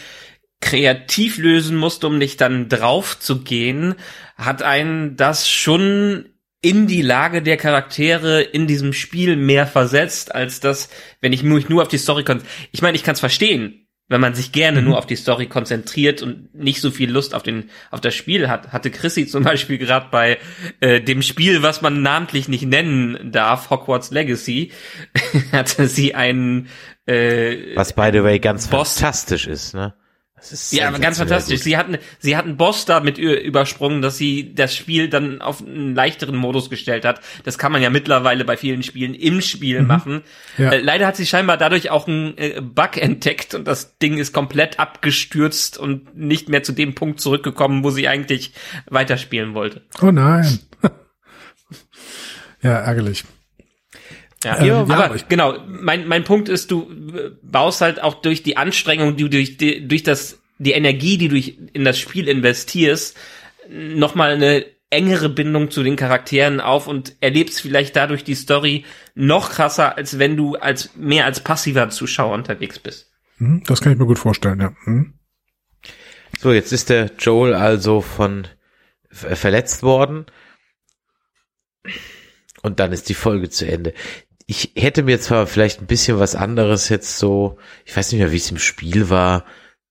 kreativ 0.61 1.39
lösen 1.39 1.77
musste, 1.77 2.07
um 2.09 2.19
nicht 2.19 2.41
dann 2.41 2.69
drauf 2.69 3.19
zu 3.19 3.43
gehen, 3.43 3.95
hat 4.37 4.63
einen 4.63 5.17
das 5.17 5.49
schon 5.49 6.27
in 6.61 6.87
die 6.87 7.03
Lage 7.03 7.43
der 7.43 7.57
Charaktere 7.57 8.43
in 8.43 8.67
diesem 8.67 8.93
Spiel 8.93 9.37
mehr 9.37 9.67
versetzt, 9.67 10.35
als 10.35 10.61
das, 10.61 10.89
wenn 11.21 11.33
ich 11.33 11.43
mich 11.45 11.69
nur 11.69 11.83
auf 11.83 11.89
die 11.89 11.99
Story 11.99 12.25
kon 12.25 12.43
Ich 12.73 12.83
meine, 12.83 12.97
ich 12.97 13.05
kann 13.05 13.15
es 13.15 13.21
verstehen, 13.21 13.88
wenn 14.09 14.21
man 14.21 14.35
sich 14.35 14.53
gerne 14.53 14.81
nur 14.83 14.97
auf 14.99 15.07
die 15.07 15.17
Story 15.17 15.47
konzentriert 15.47 16.23
und 16.23 16.55
nicht 16.55 16.81
so 16.81 16.91
viel 16.91 17.11
Lust 17.11 17.35
auf 17.35 17.43
den 17.43 17.69
auf 17.91 18.01
das 18.01 18.15
Spiel 18.15 18.49
hat, 18.49 18.73
hatte 18.73 18.91
Chrissy 18.91 19.27
zum 19.27 19.45
Beispiel 19.51 19.79
gerade 19.79 20.07
bei 20.11 20.39
äh, 20.81 21.01
dem 21.01 21.23
Spiel, 21.23 21.63
was 21.63 21.83
man 21.83 22.01
namentlich 22.03 22.49
nicht 22.49 22.65
nennen 22.67 23.31
darf, 23.33 23.71
Hogwarts 23.71 24.11
Legacy, 24.11 24.73
hatte 25.53 25.87
sie 25.89 26.15
einen 26.15 26.69
äh, 27.07 27.77
Was 27.77 27.93
by 27.93 28.11
the 28.13 28.23
way 28.23 28.39
ganz 28.39 28.69
Boss- 28.69 28.95
fantastisch 28.95 29.47
ist, 29.47 29.75
ne? 29.75 29.95
Ja, 30.71 30.89
aber 30.89 30.99
ganz 30.99 31.19
fantastisch. 31.19 31.57
gut. 31.57 31.65
Sie 31.65 31.77
hatten, 31.77 31.99
sie 32.19 32.37
hatten 32.37 32.57
Boss 32.57 32.85
damit 32.85 33.19
übersprungen, 33.19 34.03
dass 34.03 34.17
sie 34.17 34.55
das 34.55 34.75
Spiel 34.75 35.09
dann 35.09 35.41
auf 35.41 35.61
einen 35.61 35.95
leichteren 35.95 36.37
Modus 36.37 36.71
gestellt 36.71 37.05
hat. 37.05 37.21
Das 37.45 37.59
kann 37.59 37.73
man 37.73 37.83
ja 37.83 37.91
mittlerweile 37.91 38.45
bei 38.45 38.57
vielen 38.57 38.83
Spielen 38.83 39.15
im 39.15 39.41
Spiel 39.41 39.83
machen. 39.83 40.23
Ja. 40.57 40.73
Äh, 40.73 40.81
leider 40.81 41.07
hat 41.07 41.17
sie 41.17 41.27
scheinbar 41.27 41.57
dadurch 41.57 41.91
auch 41.91 42.07
einen 42.07 42.37
äh, 42.39 42.61
Bug 42.61 42.97
entdeckt 42.97 43.55
und 43.55 43.67
das 43.67 43.99
Ding 43.99 44.19
ist 44.19 44.33
komplett 44.33 44.79
abgestürzt 44.79 45.79
und 45.79 46.17
nicht 46.17 46.49
mehr 46.49 46.63
zu 46.63 46.73
dem 46.73 46.95
Punkt 46.95 47.21
zurückgekommen, 47.21 47.85
wo 47.85 47.91
sie 47.91 48.09
eigentlich 48.09 48.53
weiterspielen 48.87 49.55
wollte. 49.55 49.83
Oh 50.01 50.11
nein. 50.11 50.61
ja, 52.63 52.79
ärgerlich. 52.79 53.25
Ja, 54.45 54.59
Ähm, 54.61 54.67
ja, 54.67 54.81
aber 54.81 55.05
aber 55.07 55.15
ich- 55.17 55.29
genau, 55.29 55.59
mein, 55.67 56.07
mein 56.07 56.25
Punkt 56.25 56.49
ist, 56.49 56.71
du 56.71 56.91
äh, 57.17 57.31
baust 57.43 57.81
halt 57.81 58.03
auch 58.03 58.15
durch 58.15 58.43
die 58.43 58.57
Anstrengung, 58.57 59.17
die 59.17 59.25
du 59.25 59.31
durch, 59.31 59.57
die, 59.57 59.87
durch 59.89 60.03
das, 60.05 60.39
die 60.59 60.73
Energie, 60.73 61.19
die 61.19 61.29
du 61.29 61.37
in 61.73 61.85
das 61.85 61.99
Spiel 61.99 62.29
investierst, 62.29 63.17
nochmal 63.69 64.31
eine 64.33 64.65
engere 64.91 65.29
Bindung 65.29 65.71
zu 65.71 65.83
den 65.83 65.97
Charakteren 65.97 66.61
auf 66.61 66.87
und 66.87 67.15
erlebst 67.21 67.61
vielleicht 67.61 67.95
dadurch 67.97 68.25
die 68.25 68.35
Story 68.37 68.85
noch 69.15 69.51
krasser, 69.51 69.97
als 69.99 70.19
wenn 70.19 70.37
du 70.37 70.55
als 70.55 70.97
mehr 70.97 71.27
als 71.27 71.41
passiver 71.41 71.91
Zuschauer 71.91 72.33
unterwegs 72.33 72.79
bist. 72.79 73.11
Hm, 73.39 73.63
Das 73.67 73.81
kann 73.83 73.93
ich 73.93 73.99
mir 73.99 74.07
gut 74.07 74.19
vorstellen, 74.19 74.61
ja. 74.61 74.73
Hm. 74.85 75.15
So, 76.39 76.53
jetzt 76.53 76.73
ist 76.73 76.89
der 76.91 77.11
Joel 77.19 77.55
also 77.55 78.01
von 78.01 78.47
ver- 79.11 79.37
verletzt 79.37 79.83
worden. 79.83 80.25
Und 82.63 82.81
dann 82.81 82.93
ist 82.93 83.09
die 83.09 83.15
Folge 83.15 83.51
zu 83.51 83.67
Ende. 83.67 83.95
Ich 84.51 84.73
hätte 84.77 85.03
mir 85.03 85.21
zwar 85.21 85.47
vielleicht 85.47 85.81
ein 85.81 85.87
bisschen 85.87 86.19
was 86.19 86.35
anderes 86.35 86.89
jetzt 86.89 87.19
so, 87.19 87.59
ich 87.85 87.95
weiß 87.95 88.11
nicht 88.11 88.21
mehr, 88.21 88.33
wie 88.33 88.39
es 88.39 88.51
im 88.51 88.59
Spiel 88.59 89.11
war, 89.11 89.45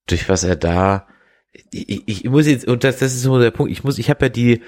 durch 0.07 0.27
was 0.29 0.43
er 0.43 0.55
da, 0.55 1.07
ich, 1.71 2.07
ich, 2.07 2.23
muss 2.25 2.47
jetzt, 2.47 2.67
und 2.67 2.83
das, 2.83 2.97
das 2.97 3.13
ist 3.13 3.21
so 3.21 3.39
der 3.39 3.51
Punkt, 3.51 3.71
ich 3.71 3.83
muss, 3.83 3.97
ich 3.97 4.09
habe 4.09 4.25
ja 4.25 4.29
die, 4.29 4.61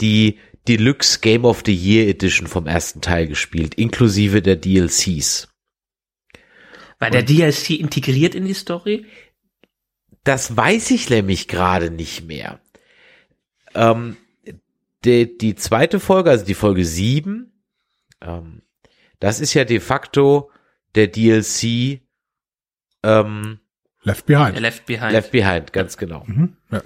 die 0.00 0.38
Deluxe 0.66 1.20
Game 1.20 1.44
of 1.44 1.62
the 1.64 1.74
Year 1.74 2.08
Edition 2.08 2.46
vom 2.46 2.66
ersten 2.66 3.00
Teil 3.00 3.26
gespielt, 3.26 3.74
inklusive 3.74 4.42
der 4.42 4.56
DLCs. 4.56 5.48
War 6.98 7.10
der 7.10 7.22
DLC 7.22 7.70
integriert 7.70 8.34
in 8.34 8.44
die 8.44 8.54
Story? 8.54 9.06
Das 10.24 10.56
weiß 10.56 10.90
ich 10.90 11.08
nämlich 11.10 11.48
gerade 11.48 11.90
nicht 11.90 12.26
mehr. 12.26 12.60
Ähm, 13.74 14.16
die, 15.04 15.38
die 15.38 15.54
zweite 15.54 16.00
Folge, 16.00 16.30
also 16.30 16.44
die 16.44 16.54
Folge 16.54 16.84
7, 16.84 17.52
ähm, 18.20 18.62
das 19.20 19.40
ist 19.40 19.54
ja 19.54 19.64
de 19.64 19.80
facto 19.80 20.50
der 20.94 21.08
DLC 21.08 22.00
ähm, 23.02 23.60
Left 24.02 24.26
Behind. 24.26 24.58
Left 24.58 24.86
behind. 24.86 25.12
Left 25.12 25.32
Behind, 25.32 25.72
ganz 25.72 25.96
genau. 25.96 26.24
Mhm. 26.26 26.56
Ja. 26.70 26.82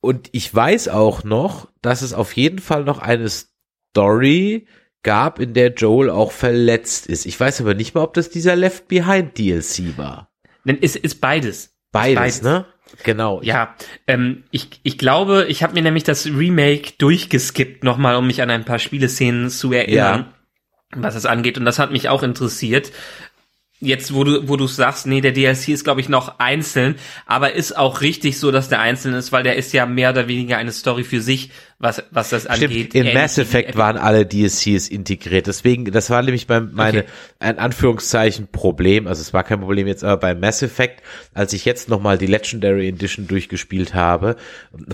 Und 0.00 0.28
ich 0.32 0.52
weiß 0.54 0.88
auch 0.88 1.24
noch, 1.24 1.68
dass 1.80 2.02
es 2.02 2.12
auf 2.12 2.36
jeden 2.36 2.58
Fall 2.58 2.84
noch 2.84 2.98
eine 2.98 3.28
Story 3.28 4.66
gab, 5.02 5.40
in 5.40 5.54
der 5.54 5.72
Joel 5.72 6.10
auch 6.10 6.32
verletzt 6.32 7.06
ist. 7.06 7.26
Ich 7.26 7.38
weiß 7.38 7.60
aber 7.60 7.74
nicht 7.74 7.94
mal, 7.94 8.02
ob 8.02 8.14
das 8.14 8.30
dieser 8.30 8.56
Left 8.56 8.88
Behind 8.88 9.36
DLC 9.38 9.96
war. 9.96 10.30
Denn 10.64 10.78
es 10.80 10.96
ist 10.96 11.20
beides. 11.20 11.76
Beides, 11.90 12.16
Beides. 12.16 12.42
ne? 12.42 12.66
Genau. 13.04 13.40
Ja, 13.42 13.74
ähm, 14.06 14.44
ich, 14.50 14.80
ich 14.82 14.98
glaube, 14.98 15.46
ich 15.48 15.62
habe 15.62 15.74
mir 15.74 15.82
nämlich 15.82 16.04
das 16.04 16.26
Remake 16.26 16.92
durchgeskippt 16.98 17.84
nochmal, 17.84 18.16
um 18.16 18.26
mich 18.26 18.42
an 18.42 18.50
ein 18.50 18.64
paar 18.64 18.78
Spieleszenen 18.78 19.50
zu 19.50 19.72
erinnern, 19.72 20.32
was 20.96 21.14
es 21.14 21.26
angeht. 21.26 21.58
Und 21.58 21.64
das 21.64 21.78
hat 21.78 21.90
mich 21.90 22.08
auch 22.08 22.22
interessiert. 22.22 22.92
Jetzt, 23.84 24.14
wo 24.14 24.24
du, 24.24 24.48
wo 24.48 24.56
du 24.56 24.66
sagst, 24.66 25.06
nee, 25.06 25.20
der 25.20 25.32
DLC 25.32 25.68
ist, 25.68 25.84
glaube 25.84 26.00
ich, 26.00 26.08
noch 26.08 26.38
einzeln, 26.38 26.94
aber 27.26 27.52
ist 27.52 27.76
auch 27.76 28.00
richtig 28.00 28.38
so, 28.38 28.50
dass 28.50 28.68
der 28.68 28.80
einzeln 28.80 29.14
ist, 29.14 29.32
weil 29.32 29.42
der 29.42 29.56
ist 29.56 29.72
ja 29.72 29.86
mehr 29.86 30.10
oder 30.10 30.28
weniger 30.28 30.56
eine 30.56 30.72
Story 30.72 31.04
für 31.04 31.20
sich, 31.20 31.50
was, 31.78 32.02
was 32.12 32.30
das 32.30 32.46
angeht. 32.46 32.70
Stimmt, 32.70 32.94
in 32.94 33.00
Ähnlich 33.00 33.14
Mass 33.14 33.38
Effect 33.38 33.76
waren 33.76 33.96
alle 33.96 34.24
DLCs 34.24 34.88
integriert. 34.88 35.48
Deswegen, 35.48 35.86
das 35.86 36.10
war 36.10 36.22
nämlich 36.22 36.48
mein, 36.48 36.70
meine, 36.72 36.92
Okay. 36.92 37.08
ein 37.40 37.58
Anführungszeichen 37.58 38.46
Problem. 38.46 39.06
Also 39.08 39.20
es 39.20 39.32
war 39.32 39.42
kein 39.42 39.60
Problem 39.60 39.86
jetzt, 39.88 40.04
aber 40.04 40.18
bei 40.18 40.34
Mass 40.34 40.62
Effect, 40.62 41.02
als 41.34 41.52
ich 41.52 41.64
jetzt 41.64 41.88
nochmal 41.88 42.18
die 42.18 42.26
Legendary 42.26 42.86
Edition 42.88 43.26
durchgespielt 43.26 43.94
habe, 43.94 44.36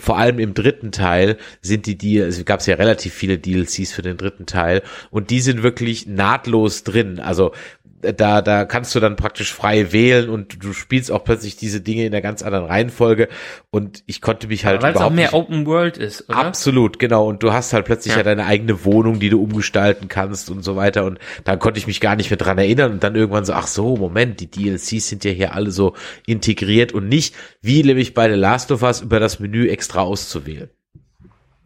vor 0.01 0.16
allem 0.16 0.39
im 0.39 0.55
dritten 0.55 0.93
Teil 0.93 1.36
sind 1.61 1.84
die, 1.86 1.99
die 1.99 2.18
es 2.18 2.45
gab 2.45 2.66
ja 2.66 2.76
relativ 2.76 3.12
viele 3.12 3.39
DLCs 3.39 3.93
für 3.93 4.03
den 4.03 4.16
dritten 4.16 4.47
Teil 4.47 4.82
und 5.11 5.30
die 5.30 5.41
sind 5.41 5.62
wirklich 5.62 6.07
nahtlos 6.07 6.84
drin. 6.84 7.20
Also 7.20 7.53
da, 8.01 8.42
da 8.42 8.64
kannst 8.64 8.94
du 8.94 9.01
dann 9.01 9.16
praktisch 9.16 9.53
frei 9.53 9.92
wählen 9.92 10.28
und 10.28 10.62
du 10.62 10.72
spielst 10.72 11.11
auch 11.11 11.24
plötzlich 11.24 11.57
diese 11.57 11.80
Dinge 11.80 12.05
in 12.05 12.12
einer 12.12 12.22
ganz 12.22 12.42
anderen 12.42 12.64
Reihenfolge 12.66 13.28
und 13.70 14.03
ich 14.07 14.20
konnte 14.20 14.49
mich 14.49 14.64
halt 14.64 14.82
Weil 14.82 14.90
es 14.90 14.96
auch 14.96 15.01
überhaupt 15.01 15.16
mehr 15.16 15.26
nicht 15.26 15.34
Open 15.34 15.66
World 15.66 15.96
ist, 15.99 16.28
oder? 16.28 16.38
Absolut, 16.38 16.99
genau. 16.99 17.26
Und 17.26 17.42
du 17.42 17.53
hast 17.53 17.72
halt 17.72 17.84
plötzlich 17.84 18.12
ja. 18.12 18.18
Ja. 18.18 18.24
deine 18.24 18.46
eigene 18.46 18.84
Wohnung, 18.84 19.18
die 19.18 19.30
du 19.30 19.42
umgestalten 19.42 20.09
kannst 20.09 20.51
und 20.51 20.62
so 20.62 20.76
weiter. 20.76 21.05
Und 21.05 21.18
da 21.44 21.57
konnte 21.57 21.78
ich 21.78 21.86
mich 21.86 22.01
gar 22.01 22.16
nicht 22.16 22.30
mehr 22.30 22.36
dran 22.36 22.59
erinnern. 22.59 22.92
Und 22.92 23.05
dann 23.05 23.14
irgendwann 23.14 23.44
so, 23.44 23.53
ach 23.53 23.66
so, 23.66 23.96
Moment, 23.96 24.40
die 24.40 24.51
DLCs 24.51 25.09
sind 25.09 25.24
ja 25.24 25.30
hier 25.30 25.55
alle 25.55 25.70
so 25.70 25.94
integriert 26.26 26.92
und 26.92 27.09
nicht, 27.09 27.34
wie 27.61 27.82
nämlich 27.82 28.14
bei 28.14 28.28
The 28.28 28.36
Last 28.36 28.70
of 28.72 28.82
Us, 28.82 29.01
über 29.01 29.20
das 29.20 29.40
Menü 29.40 29.68
extra 29.68 30.01
auszuwählen. 30.03 30.70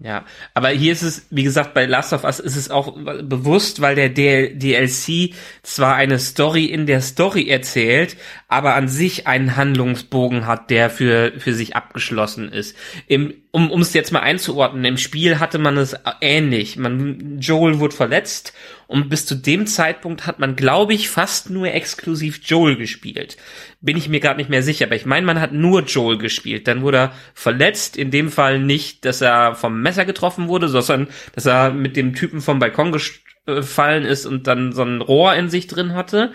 Ja, 0.04 0.24
aber 0.52 0.70
hier 0.70 0.92
ist 0.92 1.02
es, 1.02 1.26
wie 1.30 1.44
gesagt, 1.44 1.74
bei 1.74 1.86
Last 1.86 2.12
of 2.12 2.24
Us 2.24 2.40
ist 2.40 2.56
es 2.56 2.70
auch 2.70 2.96
bewusst, 3.22 3.80
weil 3.80 3.94
der 3.94 4.08
DL 4.08 4.52
DLC 4.56 5.34
zwar 5.62 5.94
eine 5.94 6.18
Story 6.18 6.64
in 6.64 6.86
der 6.86 7.00
Story 7.00 7.48
erzählt, 7.48 8.16
aber 8.48 8.74
an 8.74 8.88
sich 8.88 9.28
einen 9.28 9.54
Handlungsbogen 9.54 10.48
hat, 10.48 10.70
der 10.70 10.90
für, 10.90 11.32
für 11.38 11.54
sich 11.54 11.76
abgeschlossen 11.76 12.50
ist. 12.50 12.76
Im, 13.06 13.32
um 13.54 13.70
um 13.70 13.82
es 13.82 13.92
jetzt 13.92 14.12
mal 14.12 14.20
einzuordnen, 14.20 14.84
im 14.86 14.96
Spiel 14.96 15.38
hatte 15.38 15.58
man 15.58 15.76
es 15.76 15.94
ähnlich. 16.22 16.78
Man, 16.78 17.38
Joel 17.38 17.78
wurde 17.80 17.94
verletzt 17.94 18.54
und 18.86 19.10
bis 19.10 19.26
zu 19.26 19.34
dem 19.34 19.66
Zeitpunkt 19.66 20.26
hat 20.26 20.38
man, 20.38 20.56
glaube 20.56 20.94
ich, 20.94 21.10
fast 21.10 21.50
nur 21.50 21.68
exklusiv 21.68 22.40
Joel 22.42 22.76
gespielt. 22.76 23.36
Bin 23.82 23.98
ich 23.98 24.08
mir 24.08 24.20
gerade 24.20 24.38
nicht 24.38 24.48
mehr 24.48 24.62
sicher, 24.62 24.86
aber 24.86 24.96
ich 24.96 25.04
meine, 25.04 25.26
man 25.26 25.38
hat 25.38 25.52
nur 25.52 25.82
Joel 25.82 26.16
gespielt. 26.16 26.66
Dann 26.66 26.80
wurde 26.80 26.96
er 26.96 27.12
verletzt, 27.34 27.98
in 27.98 28.10
dem 28.10 28.30
Fall 28.30 28.58
nicht, 28.58 29.04
dass 29.04 29.20
er 29.20 29.54
vom 29.54 29.82
Messer 29.82 30.06
getroffen 30.06 30.48
wurde, 30.48 30.68
sondern 30.68 31.08
dass 31.34 31.44
er 31.44 31.72
mit 31.72 31.94
dem 31.94 32.14
Typen 32.14 32.40
vom 32.40 32.58
Balkon 32.58 32.98
gefallen 33.44 34.04
ist 34.04 34.24
und 34.24 34.46
dann 34.46 34.72
so 34.72 34.82
ein 34.82 35.02
Rohr 35.02 35.34
in 35.34 35.50
sich 35.50 35.66
drin 35.66 35.94
hatte. 35.94 36.32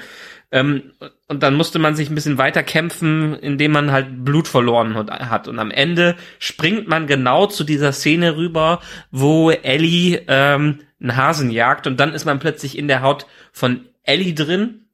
Ähm, 0.51 0.93
und 1.27 1.43
dann 1.43 1.55
musste 1.55 1.77
man 1.77 1.95
sich 1.95 2.09
ein 2.09 2.15
bisschen 2.15 2.37
weiter 2.37 2.63
kämpfen, 2.63 3.35
indem 3.35 3.71
man 3.73 3.91
halt 3.91 4.23
Blut 4.23 4.47
verloren 4.47 4.95
hat. 4.95 5.47
Und 5.47 5.59
am 5.59 5.71
Ende 5.71 6.15
springt 6.39 6.87
man 6.87 7.05
genau 7.05 7.47
zu 7.47 7.63
dieser 7.63 7.91
Szene 7.91 8.37
rüber, 8.37 8.81
wo 9.11 9.51
Ellie 9.51 10.23
ähm, 10.27 10.79
einen 11.01 11.17
Hasen 11.17 11.51
jagt 11.51 11.85
und 11.85 11.99
dann 11.99 12.13
ist 12.13 12.25
man 12.25 12.39
plötzlich 12.39 12.77
in 12.77 12.87
der 12.87 13.01
Haut 13.01 13.27
von 13.51 13.87
Ellie 14.03 14.33
drin 14.33 14.87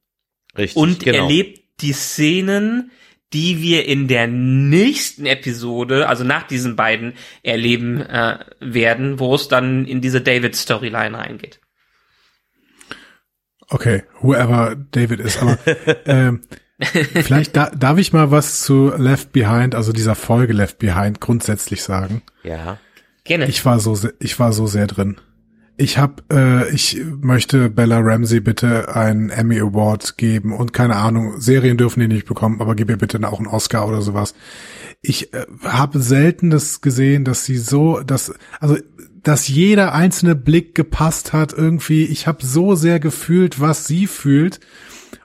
Richtig. 0.56 0.76
und 0.76 1.00
genau. 1.00 1.22
erlebt 1.22 1.62
die 1.80 1.92
Szenen, 1.92 2.90
die 3.32 3.62
wir 3.62 3.86
in 3.86 4.06
der 4.06 4.26
nächsten 4.26 5.26
Episode, 5.26 6.08
also 6.08 6.24
nach 6.24 6.44
diesen 6.44 6.76
beiden, 6.76 7.14
erleben 7.42 8.00
äh, 8.00 8.38
werden, 8.60 9.18
wo 9.18 9.34
es 9.34 9.48
dann 9.48 9.86
in 9.86 10.00
diese 10.00 10.20
David-Storyline 10.20 11.16
reingeht. 11.18 11.60
Okay, 13.68 14.02
whoever 14.20 14.76
David 14.90 15.20
ist, 15.20 15.40
aber 15.40 15.58
ähm, 16.06 16.42
vielleicht 16.80 17.56
da, 17.56 17.70
darf 17.70 17.98
ich 17.98 18.12
mal 18.12 18.30
was 18.30 18.62
zu 18.62 18.92
Left 18.96 19.32
Behind, 19.32 19.74
also 19.74 19.92
dieser 19.92 20.14
Folge 20.14 20.52
Left 20.52 20.78
Behind 20.78 21.20
grundsätzlich 21.20 21.82
sagen. 21.82 22.22
Ja. 22.42 22.78
Gerne. 23.24 23.46
Ich 23.48 23.64
war 23.64 23.80
so, 23.80 23.96
ich 24.18 24.38
war 24.38 24.52
so 24.52 24.66
sehr 24.66 24.86
drin. 24.86 25.16
Ich 25.76 25.98
hab, 25.98 26.22
äh, 26.32 26.68
ich 26.70 27.02
möchte 27.20 27.68
Bella 27.68 27.98
Ramsey 27.98 28.38
bitte 28.38 28.94
einen 28.94 29.30
Emmy 29.30 29.58
Award 29.58 30.16
geben 30.16 30.52
und 30.52 30.72
keine 30.72 30.94
Ahnung, 30.96 31.40
Serien 31.40 31.76
dürfen 31.76 31.98
die 31.98 32.06
nicht 32.06 32.26
bekommen, 32.26 32.60
aber 32.60 32.76
gib 32.76 32.90
ihr 32.90 32.96
bitte 32.96 33.18
auch 33.26 33.38
einen 33.38 33.48
Oscar 33.48 33.88
oder 33.88 34.00
sowas. 34.00 34.34
Ich 35.02 35.34
äh, 35.34 35.46
habe 35.64 35.98
selten 35.98 36.50
das 36.50 36.80
gesehen, 36.80 37.24
dass 37.24 37.44
sie 37.44 37.56
so, 37.56 38.00
dass 38.00 38.32
also 38.60 38.76
dass 39.24 39.48
jeder 39.48 39.92
einzelne 39.94 40.34
Blick 40.36 40.74
gepasst 40.74 41.32
hat 41.32 41.52
irgendwie. 41.52 42.04
Ich 42.04 42.26
habe 42.26 42.44
so 42.44 42.74
sehr 42.74 43.00
gefühlt, 43.00 43.60
was 43.60 43.86
sie 43.86 44.06
fühlt. 44.06 44.60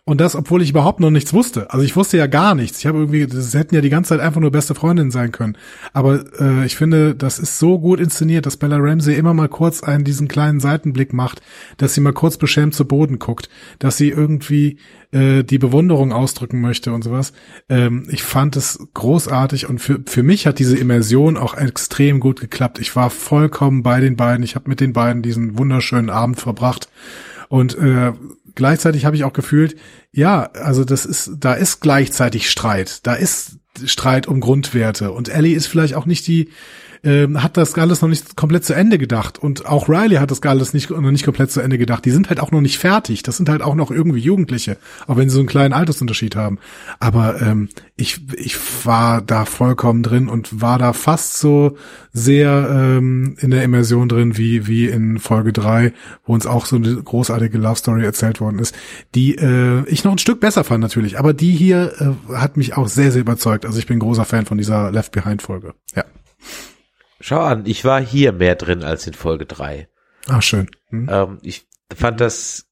Und 0.05 0.21
das, 0.21 0.35
obwohl 0.35 0.61
ich 0.61 0.71
überhaupt 0.71 0.99
noch 0.99 1.11
nichts 1.11 1.33
wusste. 1.33 1.71
Also 1.71 1.85
ich 1.85 1.95
wusste 1.95 2.17
ja 2.17 2.27
gar 2.27 2.55
nichts. 2.55 2.79
Ich 2.79 2.85
habe 2.85 2.99
irgendwie, 2.99 3.27
das 3.27 3.53
hätten 3.53 3.75
ja 3.75 3.81
die 3.81 3.89
ganze 3.89 4.09
Zeit 4.09 4.19
einfach 4.19 4.41
nur 4.41 4.51
beste 4.51 4.75
Freundinnen 4.75 5.11
sein 5.11 5.31
können. 5.31 5.57
Aber 5.93 6.23
äh, 6.39 6.65
ich 6.65 6.75
finde, 6.75 7.15
das 7.15 7.39
ist 7.39 7.59
so 7.59 7.79
gut 7.79 7.99
inszeniert, 7.99 8.45
dass 8.45 8.57
Bella 8.57 8.77
Ramsey 8.77 9.15
immer 9.15 9.33
mal 9.33 9.49
kurz 9.49 9.83
einen 9.83 10.03
diesen 10.03 10.27
kleinen 10.27 10.59
Seitenblick 10.59 11.13
macht, 11.13 11.41
dass 11.77 11.93
sie 11.93 12.01
mal 12.01 12.13
kurz 12.13 12.37
beschämt 12.37 12.75
zu 12.75 12.85
Boden 12.85 13.19
guckt, 13.19 13.49
dass 13.79 13.97
sie 13.97 14.09
irgendwie 14.09 14.77
äh, 15.11 15.43
die 15.43 15.57
Bewunderung 15.57 16.11
ausdrücken 16.11 16.61
möchte 16.61 16.91
und 16.93 17.03
sowas. 17.03 17.33
Ähm, 17.67 18.07
ich 18.11 18.23
fand 18.23 18.55
es 18.55 18.87
großartig 18.93 19.67
und 19.67 19.79
für, 19.79 19.99
für 20.05 20.23
mich 20.23 20.45
hat 20.47 20.59
diese 20.59 20.77
Immersion 20.77 21.37
auch 21.37 21.55
extrem 21.55 22.19
gut 22.19 22.39
geklappt. 22.39 22.79
Ich 22.79 22.95
war 22.95 23.09
vollkommen 23.09 23.83
bei 23.83 23.99
den 23.99 24.15
beiden. 24.15 24.43
Ich 24.43 24.55
habe 24.55 24.69
mit 24.69 24.79
den 24.79 24.93
beiden 24.93 25.21
diesen 25.21 25.57
wunderschönen 25.57 26.09
Abend 26.09 26.39
verbracht. 26.39 26.89
Und 27.47 27.75
äh, 27.79 28.13
gleichzeitig 28.59 29.05
habe 29.05 29.15
ich 29.15 29.23
auch 29.23 29.33
gefühlt, 29.33 29.77
ja, 30.11 30.51
also 30.53 30.83
das 30.83 31.05
ist, 31.05 31.31
da 31.39 31.53
ist 31.53 31.79
gleichzeitig 31.79 32.51
Streit. 32.51 33.07
Da 33.07 33.13
ist 33.13 33.57
Streit 33.85 34.27
um 34.27 34.41
Grundwerte. 34.41 35.11
Und 35.13 35.29
Ellie 35.29 35.55
ist 35.55 35.67
vielleicht 35.67 35.95
auch 35.95 36.05
nicht 36.05 36.27
die, 36.27 36.49
ähm, 37.03 37.41
hat 37.41 37.57
das 37.57 37.75
alles 37.75 38.01
noch 38.01 38.09
nicht 38.09 38.35
komplett 38.35 38.65
zu 38.65 38.73
Ende 38.73 38.97
gedacht. 38.97 39.37
Und 39.37 39.65
auch 39.65 39.89
Riley 39.89 40.15
hat 40.15 40.31
das 40.31 40.41
alles 40.43 40.73
nicht, 40.73 40.89
noch 40.89 41.11
nicht 41.11 41.25
komplett 41.25 41.51
zu 41.51 41.61
Ende 41.61 41.77
gedacht. 41.77 42.05
Die 42.05 42.11
sind 42.11 42.29
halt 42.29 42.39
auch 42.39 42.51
noch 42.51 42.61
nicht 42.61 42.77
fertig. 42.77 43.23
Das 43.23 43.37
sind 43.37 43.49
halt 43.49 43.61
auch 43.61 43.75
noch 43.75 43.91
irgendwie 43.91 44.19
Jugendliche, 44.19 44.77
auch 45.07 45.17
wenn 45.17 45.29
sie 45.29 45.35
so 45.35 45.39
einen 45.39 45.47
kleinen 45.47 45.73
Altersunterschied 45.73 46.35
haben. 46.35 46.59
Aber 46.99 47.41
ähm, 47.41 47.69
ich, 47.95 48.21
ich 48.35 48.57
war 48.85 49.21
da 49.21 49.45
vollkommen 49.45 50.03
drin 50.03 50.27
und 50.27 50.61
war 50.61 50.77
da 50.77 50.93
fast 50.93 51.37
so 51.37 51.77
sehr 52.11 52.69
ähm, 52.71 53.35
in 53.39 53.51
der 53.51 53.63
Immersion 53.63 54.09
drin 54.09 54.37
wie, 54.37 54.67
wie 54.67 54.87
in 54.87 55.19
Folge 55.19 55.53
drei, 55.53 55.93
wo 56.25 56.33
uns 56.33 56.45
auch 56.45 56.65
so 56.65 56.75
eine 56.75 56.95
großartige 56.95 57.57
Love 57.57 57.77
Story 57.77 58.03
erzählt 58.03 58.41
worden 58.41 58.59
ist, 58.59 58.75
die 59.15 59.35
äh, 59.35 59.83
ich 59.87 60.03
noch 60.03 60.11
ein 60.11 60.17
Stück 60.17 60.39
besser 60.39 60.63
fand 60.63 60.81
natürlich. 60.81 61.19
Aber 61.19 61.33
die 61.33 61.51
hier 61.51 61.93
äh, 61.99 62.35
hat 62.35 62.57
mich 62.57 62.75
auch 62.77 62.87
sehr, 62.87 63.11
sehr 63.11 63.21
überzeugt. 63.21 63.65
Also 63.65 63.79
ich 63.79 63.87
bin 63.87 63.99
großer 63.99 64.25
Fan 64.25 64.45
von 64.45 64.57
dieser 64.57 64.91
Left 64.91 65.11
Behind 65.11 65.41
Folge. 65.41 65.73
Ja. 65.95 66.03
Schau 67.19 67.41
an, 67.41 67.65
ich 67.65 67.83
war 67.85 68.01
hier 68.01 68.31
mehr 68.31 68.55
drin 68.55 68.83
als 68.83 69.05
in 69.07 69.13
Folge 69.13 69.45
drei. 69.45 69.89
Ah, 70.27 70.41
schön. 70.41 70.69
Hm? 70.89 71.09
Ähm, 71.11 71.37
ich 71.41 71.67
fand 71.95 72.21
das 72.21 72.67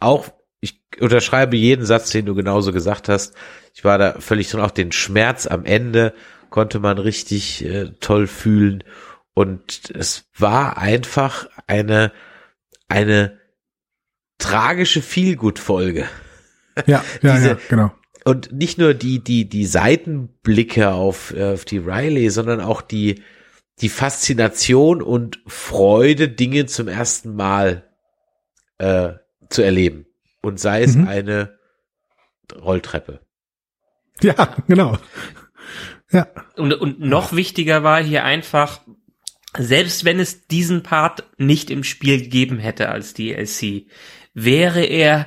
auch, 0.00 0.28
ich 0.60 0.80
unterschreibe 1.00 1.56
jeden 1.56 1.84
Satz, 1.84 2.10
den 2.10 2.26
du 2.26 2.34
genauso 2.34 2.72
gesagt 2.72 3.08
hast. 3.08 3.34
Ich 3.74 3.84
war 3.84 3.98
da 3.98 4.20
völlig 4.20 4.50
drin, 4.50 4.60
auch 4.60 4.70
den 4.70 4.92
Schmerz 4.92 5.46
am 5.46 5.64
Ende 5.64 6.14
konnte 6.50 6.78
man 6.80 6.98
richtig 6.98 7.64
äh, 7.64 7.90
toll 8.00 8.26
fühlen. 8.26 8.84
Und 9.34 9.90
es 9.94 10.26
war 10.38 10.78
einfach 10.78 11.48
eine, 11.66 12.12
eine 12.88 13.38
tragische 14.38 15.02
Feelgood-Folge. 15.02 16.06
Ja, 16.86 17.04
ja, 17.22 17.34
diese- 17.36 17.48
ja, 17.48 17.58
genau. 17.68 17.92
Und 18.24 18.52
nicht 18.52 18.78
nur 18.78 18.94
die, 18.94 19.18
die, 19.22 19.46
die 19.48 19.66
Seitenblicke 19.66 20.92
auf, 20.92 21.34
äh, 21.36 21.52
auf 21.52 21.64
die 21.66 21.76
Riley, 21.78 22.30
sondern 22.30 22.60
auch 22.62 22.80
die, 22.80 23.22
die 23.80 23.88
Faszination 23.88 25.02
und 25.02 25.40
Freude, 25.46 26.28
Dinge 26.28 26.66
zum 26.66 26.88
ersten 26.88 27.34
Mal 27.34 27.88
äh, 28.78 29.14
zu 29.50 29.62
erleben. 29.62 30.06
Und 30.42 30.60
sei 30.60 30.82
es 30.82 30.94
Mhm. 30.94 31.08
eine 31.08 31.58
Rolltreppe. 32.54 33.20
Ja, 34.20 34.56
genau. 34.68 34.98
Ja, 36.12 36.28
Und, 36.56 36.72
und 36.74 37.00
noch 37.00 37.32
wichtiger 37.34 37.82
war 37.82 38.02
hier 38.02 38.24
einfach, 38.24 38.82
selbst 39.58 40.04
wenn 40.04 40.20
es 40.20 40.46
diesen 40.46 40.82
Part 40.82 41.24
nicht 41.38 41.70
im 41.70 41.82
Spiel 41.82 42.20
gegeben 42.22 42.58
hätte 42.58 42.90
als 42.90 43.14
DLC, 43.14 43.86
wäre 44.34 44.84
er 44.84 45.26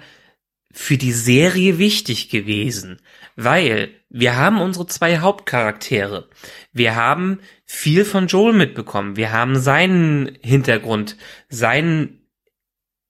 für 0.71 0.97
die 0.97 1.11
Serie 1.11 1.79
wichtig 1.79 2.29
gewesen, 2.29 3.01
weil 3.37 3.91
wir 4.09 4.35
haben 4.35 4.59
unsere 4.59 4.87
zwei 4.87 5.19
Hauptcharaktere. 5.19 6.27
Wir 6.73 6.95
haben 6.95 7.39
viel 7.65 8.03
von 8.03 8.27
Joel 8.27 8.53
mitbekommen. 8.53 9.15
Wir 9.15 9.31
haben 9.31 9.57
seinen 9.59 10.37
Hintergrund, 10.41 11.15
sein 11.47 12.19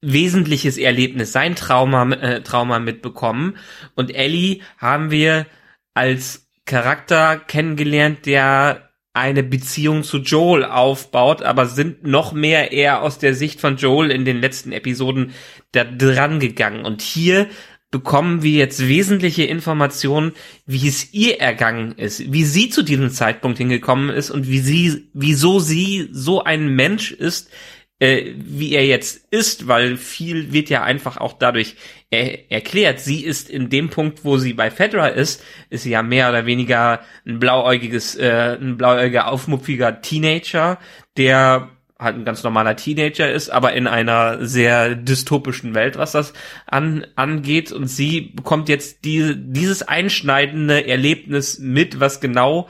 wesentliches 0.02 0.78
Erlebnis, 0.78 1.32
sein 1.32 1.56
Trauma, 1.56 2.12
äh, 2.12 2.42
Trauma 2.44 2.80
mitbekommen. 2.80 3.58
Und 3.96 4.14
Ellie 4.14 4.62
haben 4.78 5.12
wir 5.12 5.48
als 5.94 6.48
Charakter 6.66 7.38
kennengelernt, 7.38 8.26
der 8.26 8.90
eine 9.14 9.42
Beziehung 9.42 10.04
zu 10.04 10.18
Joel 10.18 10.66
aufbaut, 10.66 11.42
aber 11.42 11.66
sind 11.66 12.06
noch 12.06 12.34
mehr 12.34 12.72
eher 12.72 13.02
aus 13.02 13.18
der 13.18 13.34
Sicht 13.34 13.60
von 13.60 13.78
Joel 13.78 14.12
in 14.12 14.26
den 14.26 14.40
letzten 14.40 14.72
Episoden 14.72 15.34
da 15.72 15.84
dran 15.86 16.40
gegangen. 16.40 16.86
Und 16.86 17.02
hier 17.02 17.48
bekommen 17.92 18.44
wir 18.44 18.52
jetzt 18.52 18.88
wesentliche 18.88 19.44
Informationen, 19.44 20.34
wie 20.66 20.88
es 20.88 21.14
ihr 21.14 21.40
ergangen 21.40 21.94
ist, 21.94 22.32
wie 22.32 22.44
sie 22.44 22.70
zu 22.70 22.84
diesem 22.84 23.10
Zeitpunkt 23.10 23.58
hingekommen 23.58 24.10
ist 24.10 24.30
und 24.30 24.48
wie 24.50 24.60
sie, 24.60 25.10
wieso 25.14 25.60
sie 25.60 26.10
so 26.12 26.44
ein 26.44 26.76
Mensch 26.76 27.12
ist, 27.12 27.50
äh, 28.00 28.34
wie 28.36 28.74
er 28.74 28.86
jetzt 28.86 29.26
ist, 29.32 29.68
weil 29.68 29.98
viel 29.98 30.52
wird 30.54 30.70
ja 30.70 30.84
einfach 30.84 31.18
auch 31.18 31.34
dadurch 31.34 31.76
er 32.10 32.52
erklärt. 32.52 33.00
Sie 33.00 33.24
ist 33.24 33.50
in 33.50 33.70
dem 33.70 33.90
Punkt, 33.90 34.24
wo 34.24 34.38
sie 34.38 34.54
bei 34.54 34.70
Fedra 34.70 35.08
ist, 35.08 35.44
ist 35.70 35.84
sie 35.84 35.92
ja 35.92 36.04
mehr 36.04 36.30
oder 36.30 36.46
weniger 36.46 37.02
ein 37.26 37.40
blauäugiges, 37.40 38.16
äh, 38.16 38.58
ein 38.60 38.78
blauäugiger, 38.78 39.28
aufmupfiger 39.30 40.02
Teenager, 40.02 40.78
der 41.18 41.70
halt 42.00 42.16
ein 42.16 42.26
ganz 42.26 42.44
normaler 42.44 42.76
Teenager 42.76 43.32
ist, 43.32 43.50
aber 43.50 43.74
in 43.74 43.88
einer 43.88 44.46
sehr 44.46 44.96
dystopischen 44.96 45.74
Welt, 45.74 45.98
was 45.98 46.12
das 46.12 46.34
an, 46.66 47.08
angeht. 47.16 47.72
Und 47.72 47.88
sie 47.88 48.22
bekommt 48.36 48.70
jetzt 48.70 49.06
die, 49.06 49.34
dieses 49.36 49.82
einschneidende 49.82 50.88
Erlebnis 50.88 51.60
mit, 51.60 52.00
was 52.00 52.20
genau 52.20 52.68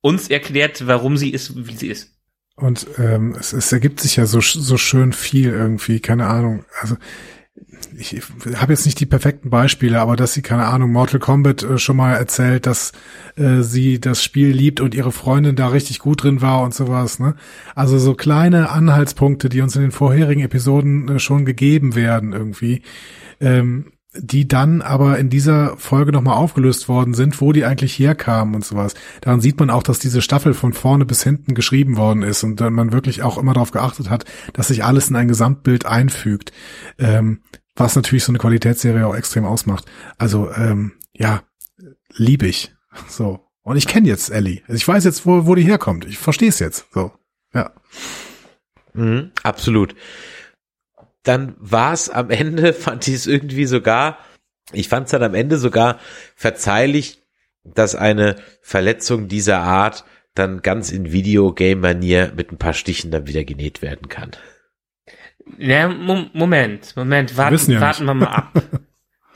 uns 0.00 0.28
erklärt, 0.28 0.86
warum 0.86 1.16
sie 1.16 1.30
ist, 1.30 1.66
wie 1.66 1.76
sie 1.76 1.88
ist. 1.88 2.14
Und 2.56 2.86
ähm, 2.98 3.34
es, 3.38 3.52
es 3.52 3.72
ergibt 3.72 4.00
sich 4.00 4.16
ja 4.16 4.26
so, 4.26 4.40
so 4.40 4.76
schön 4.76 5.12
viel 5.12 5.50
irgendwie, 5.50 6.00
keine 6.00 6.26
Ahnung. 6.26 6.64
Also 6.80 6.96
ich, 7.96 8.20
habe 8.56 8.72
jetzt 8.72 8.84
nicht 8.84 8.98
die 9.00 9.06
perfekten 9.06 9.50
Beispiele, 9.50 10.00
aber 10.00 10.16
dass 10.16 10.32
sie, 10.32 10.42
keine 10.42 10.66
Ahnung, 10.66 10.90
Mortal 10.92 11.20
Kombat 11.20 11.62
äh, 11.62 11.78
schon 11.78 11.96
mal 11.96 12.14
erzählt, 12.14 12.66
dass 12.66 12.92
äh, 13.36 13.62
sie 13.62 14.00
das 14.00 14.22
Spiel 14.22 14.48
liebt 14.48 14.80
und 14.80 14.94
ihre 14.94 15.12
Freundin 15.12 15.56
da 15.56 15.68
richtig 15.68 16.00
gut 16.00 16.22
drin 16.22 16.40
war 16.40 16.62
und 16.62 16.74
sowas. 16.74 17.18
Ne? 17.18 17.36
Also 17.74 17.98
so 17.98 18.14
kleine 18.14 18.70
Anhaltspunkte, 18.70 19.48
die 19.48 19.60
uns 19.60 19.76
in 19.76 19.82
den 19.82 19.92
vorherigen 19.92 20.42
Episoden 20.42 21.08
äh, 21.08 21.18
schon 21.18 21.44
gegeben 21.44 21.94
werden 21.94 22.32
irgendwie. 22.32 22.82
Ähm, 23.40 23.92
die 24.16 24.46
dann 24.46 24.82
aber 24.82 25.18
in 25.18 25.28
dieser 25.28 25.76
Folge 25.76 26.12
nochmal 26.12 26.36
aufgelöst 26.36 26.88
worden 26.88 27.14
sind, 27.14 27.40
wo 27.40 27.52
die 27.52 27.64
eigentlich 27.64 27.98
herkamen 27.98 28.54
und 28.54 28.64
sowas. 28.64 28.94
Daran 29.20 29.40
sieht 29.40 29.58
man 29.58 29.70
auch, 29.70 29.82
dass 29.82 29.98
diese 29.98 30.22
Staffel 30.22 30.54
von 30.54 30.72
vorne 30.72 31.04
bis 31.04 31.22
hinten 31.22 31.54
geschrieben 31.54 31.96
worden 31.96 32.22
ist 32.22 32.44
und 32.44 32.60
man 32.60 32.92
wirklich 32.92 33.22
auch 33.22 33.38
immer 33.38 33.54
darauf 33.54 33.72
geachtet 33.72 34.10
hat, 34.10 34.24
dass 34.52 34.68
sich 34.68 34.84
alles 34.84 35.10
in 35.10 35.16
ein 35.16 35.28
Gesamtbild 35.28 35.86
einfügt, 35.86 36.52
ähm, 36.98 37.40
was 37.74 37.96
natürlich 37.96 38.24
so 38.24 38.30
eine 38.30 38.38
Qualitätsserie 38.38 39.06
auch 39.06 39.16
extrem 39.16 39.44
ausmacht. 39.44 39.84
Also 40.16 40.50
ähm, 40.52 40.92
ja, 41.12 41.42
lieb 42.16 42.42
ich. 42.42 42.72
So. 43.08 43.40
Und 43.62 43.76
ich 43.76 43.86
kenne 43.86 44.06
jetzt 44.06 44.30
Ellie. 44.30 44.60
Also 44.62 44.74
ich 44.74 44.86
weiß 44.86 45.04
jetzt, 45.04 45.26
wo, 45.26 45.46
wo 45.46 45.54
die 45.54 45.64
herkommt. 45.64 46.04
Ich 46.04 46.18
verstehe 46.18 46.50
es 46.50 46.58
jetzt. 46.58 46.86
So. 46.92 47.12
Ja. 47.52 47.72
Mhm, 48.92 49.32
absolut. 49.42 49.94
Dann 51.24 51.54
war 51.58 51.92
es 51.92 52.08
am 52.08 52.30
Ende, 52.30 52.72
fand 52.72 53.08
ich 53.08 53.14
es 53.14 53.26
irgendwie 53.26 53.66
sogar, 53.66 54.18
ich 54.72 54.88
fand 54.88 55.06
es 55.06 55.10
dann 55.10 55.22
am 55.22 55.34
Ende 55.34 55.58
sogar 55.58 55.98
verzeihlich, 56.36 57.20
dass 57.64 57.94
eine 57.94 58.36
Verletzung 58.62 59.28
dieser 59.28 59.58
Art 59.60 60.04
dann 60.34 60.62
ganz 60.62 60.90
in 60.90 61.12
Videogame-Manier 61.12 62.32
mit 62.36 62.52
ein 62.52 62.58
paar 62.58 62.74
Stichen 62.74 63.10
dann 63.10 63.26
wieder 63.26 63.44
genäht 63.44 63.82
werden 63.82 64.08
kann. 64.08 64.32
Ja, 65.58 65.88
Mo- 65.88 66.26
Moment, 66.32 66.96
Moment, 66.96 67.32
Wir 67.32 67.36
warten, 67.36 67.54
wissen 67.54 67.72
ja 67.72 67.80
warten 67.80 68.04
wir 68.04 68.14
mal 68.14 68.26
ab. 68.26 68.62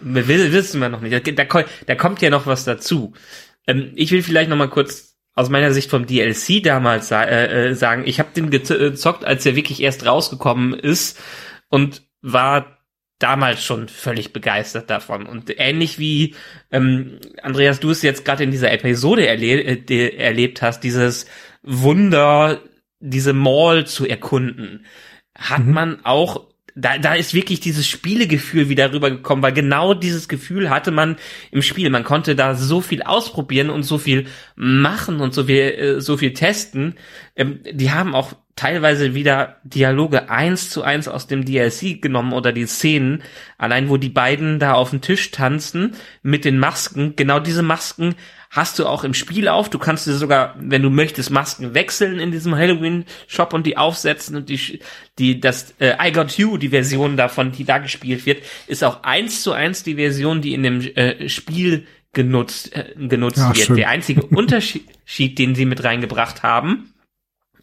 Wir 0.01 0.28
wissen 0.28 0.80
wir 0.80 0.89
noch 0.89 1.01
nicht. 1.01 1.12
Da, 1.36 1.45
da, 1.86 1.95
kommt 1.97 2.22
ja 2.22 2.30
noch 2.30 2.47
was 2.47 2.64
dazu. 2.64 3.14
Ähm, 3.66 3.91
ich 3.97 4.12
will 4.12 4.22
vielleicht 4.22 4.49
noch 4.49 4.57
mal 4.57 4.70
kurz 4.70 5.16
aus 5.34 5.51
meiner 5.51 5.72
Sicht 5.72 5.91
vom 5.91 6.07
DLC 6.07 6.62
damals 6.62 7.11
äh, 7.11 7.70
äh, 7.70 7.74
sagen, 7.74 8.05
ich 8.07 8.20
habe 8.20 8.28
den 8.34 8.51
gezockt, 8.51 9.24
als 9.24 9.45
er 9.45 9.57
wirklich 9.57 9.82
erst 9.82 10.07
rausgekommen 10.07 10.72
ist 10.72 11.18
und 11.68 12.02
war 12.22 12.78
damals 13.18 13.64
schon 13.64 13.88
völlig 13.88 14.32
begeistert 14.32 14.90
davon. 14.90 15.26
Und 15.26 15.52
ähnlich 15.58 15.98
wie 15.98 16.34
ähm, 16.70 17.18
Andreas, 17.42 17.80
du 17.80 17.90
es 17.90 18.02
jetzt 18.02 18.24
gerade 18.24 18.44
in 18.44 18.50
dieser 18.50 18.72
Episode 18.72 19.26
erle 19.26 19.62
äh, 19.62 20.16
erlebt 20.16 20.62
hast, 20.62 20.80
dieses 20.80 21.26
Wunder, 21.62 22.60
diese 23.00 23.32
Mall 23.32 23.86
zu 23.86 24.06
erkunden, 24.06 24.86
hat 25.36 25.64
mhm. 25.64 25.72
man 25.72 26.04
auch 26.04 26.46
da, 26.81 26.99
da 26.99 27.14
ist 27.14 27.35
wirklich 27.35 27.61
dieses 27.61 27.87
Spielegefühl 27.87 28.68
wieder 28.68 28.93
rübergekommen, 28.93 29.43
weil 29.43 29.53
genau 29.53 29.95
dieses 29.95 30.29
Gefühl 30.29 30.70
hatte 30.70 30.91
man 30.91 31.16
im 31.51 31.62
Spiel. 31.62 31.91
Man 31.91 32.05
konnte 32.05 32.37
da 32.37 32.55
so 32.55 32.81
viel 32.81 33.03
ausprobieren 33.03 33.68
und 33.68 33.83
so 33.83 33.99
viel 33.99 34.26
machen 34.55 35.20
und 35.20 35.35
so 35.35 35.45
viel, 35.45 35.57
äh, 35.57 36.01
so 36.01 36.16
viel 36.16 36.33
testen. 36.33 36.95
Ähm, 37.35 37.61
die 37.70 37.91
haben 37.91 38.14
auch 38.14 38.35
teilweise 38.55 39.14
wieder 39.14 39.57
Dialoge 39.64 40.31
eins 40.31 40.70
zu 40.70 40.83
eins 40.83 41.09
aus 41.09 41.26
dem 41.26 41.45
DLC 41.45 42.01
genommen 42.01 42.33
oder 42.33 42.53
die 42.53 42.66
Szenen, 42.66 43.22
allein 43.57 43.89
wo 43.89 43.97
die 43.97 44.09
beiden 44.09 44.59
da 44.59 44.74
auf 44.74 44.91
dem 44.91 45.01
Tisch 45.01 45.31
tanzen 45.31 45.93
mit 46.22 46.45
den 46.45 46.59
Masken. 46.59 47.14
Genau 47.16 47.41
diese 47.41 47.62
Masken 47.62 48.14
hast 48.51 48.78
du 48.78 48.86
auch 48.86 49.05
im 49.05 49.14
Spiel 49.14 49.49
auf. 49.49 49.68
Du 49.68 49.78
kannst 49.78 50.07
dir 50.07 50.14
sogar, 50.14 50.55
wenn 50.59 50.82
du 50.82 50.90
möchtest, 50.90 51.30
Masken 51.30 51.74
wechseln 51.74 52.18
in 52.18 52.30
diesem 52.30 52.55
Halloween-Shop 52.55 53.53
und 53.53 53.66
die 53.66 53.76
aufsetzen 53.76 54.36
und 54.36 54.49
die, 54.49 54.80
die, 55.18 55.40
das 55.40 55.74
äh, 55.78 55.96
I 56.01 56.12
Got 56.12 56.38
You, 56.38 56.57
die 56.57 56.70
Version 56.70 57.16
davon, 57.16 57.53
die 57.53 57.64
da 57.64 57.78
gespielt 57.78 58.26
wird, 58.26 58.42
ist 58.66 58.84
auch 58.84 59.03
eins 59.03 59.42
zu 59.42 59.53
eins 59.53 59.82
die 59.82 59.96
Version, 59.96 60.40
die 60.40 60.55
in 60.55 60.62
dem 60.62 60.80
äh, 60.80 61.28
Spiel 61.28 61.86
genutzt, 62.12 62.74
äh, 62.74 62.94
genutzt 62.96 63.38
ja, 63.38 63.55
wird. 63.55 63.66
Schön. 63.66 63.76
Der 63.76 63.90
einzige 63.90 64.22
Unterschied, 64.26 65.38
den 65.38 65.55
sie 65.55 65.66
mit 65.66 65.84
reingebracht 65.84 66.42
haben, 66.42 66.94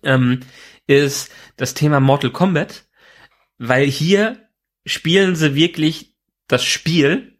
ähm, 0.03 0.41
ist 0.87 1.31
das 1.57 1.73
Thema 1.73 1.99
Mortal 1.99 2.31
Kombat, 2.31 2.85
weil 3.57 3.87
hier 3.87 4.37
spielen 4.85 5.35
sie 5.35 5.55
wirklich 5.55 6.15
das 6.47 6.63
Spiel 6.63 7.34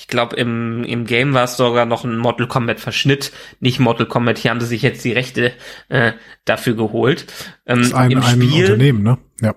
ich 0.00 0.06
glaube, 0.06 0.34
im, 0.36 0.82
im 0.82 1.04
Game 1.04 1.34
war 1.34 1.44
es 1.44 1.58
sogar 1.58 1.84
noch 1.84 2.04
ein 2.04 2.16
Mortal 2.16 2.48
Kombat 2.48 2.80
Verschnitt, 2.80 3.32
nicht 3.60 3.80
Mortal 3.80 4.06
Kombat. 4.06 4.38
Hier 4.38 4.50
haben 4.50 4.60
sie 4.60 4.66
sich 4.66 4.80
jetzt 4.80 5.04
die 5.04 5.12
Rechte 5.12 5.52
äh, 5.90 6.12
dafür 6.46 6.74
geholt. 6.74 7.26
Ähm, 7.66 7.80
das 7.80 7.88
ist 7.88 7.94
ein, 7.94 8.10
Im 8.12 8.22
ein 8.22 8.40
Spiel, 8.40 8.64
Unternehmen, 8.64 9.02
ne? 9.02 9.18
Ja. 9.42 9.54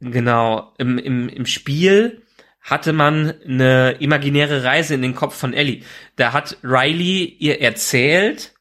Genau. 0.00 0.72
Im, 0.78 0.96
im, 0.96 1.28
Im 1.28 1.44
Spiel 1.44 2.22
hatte 2.62 2.94
man 2.94 3.34
eine 3.46 3.96
imaginäre 4.00 4.64
Reise 4.64 4.94
in 4.94 5.02
den 5.02 5.14
Kopf 5.14 5.36
von 5.36 5.52
Ellie. 5.52 5.82
Da 6.16 6.32
hat 6.32 6.56
Riley 6.62 7.36
ihr 7.38 7.60
erzählt, 7.60 8.51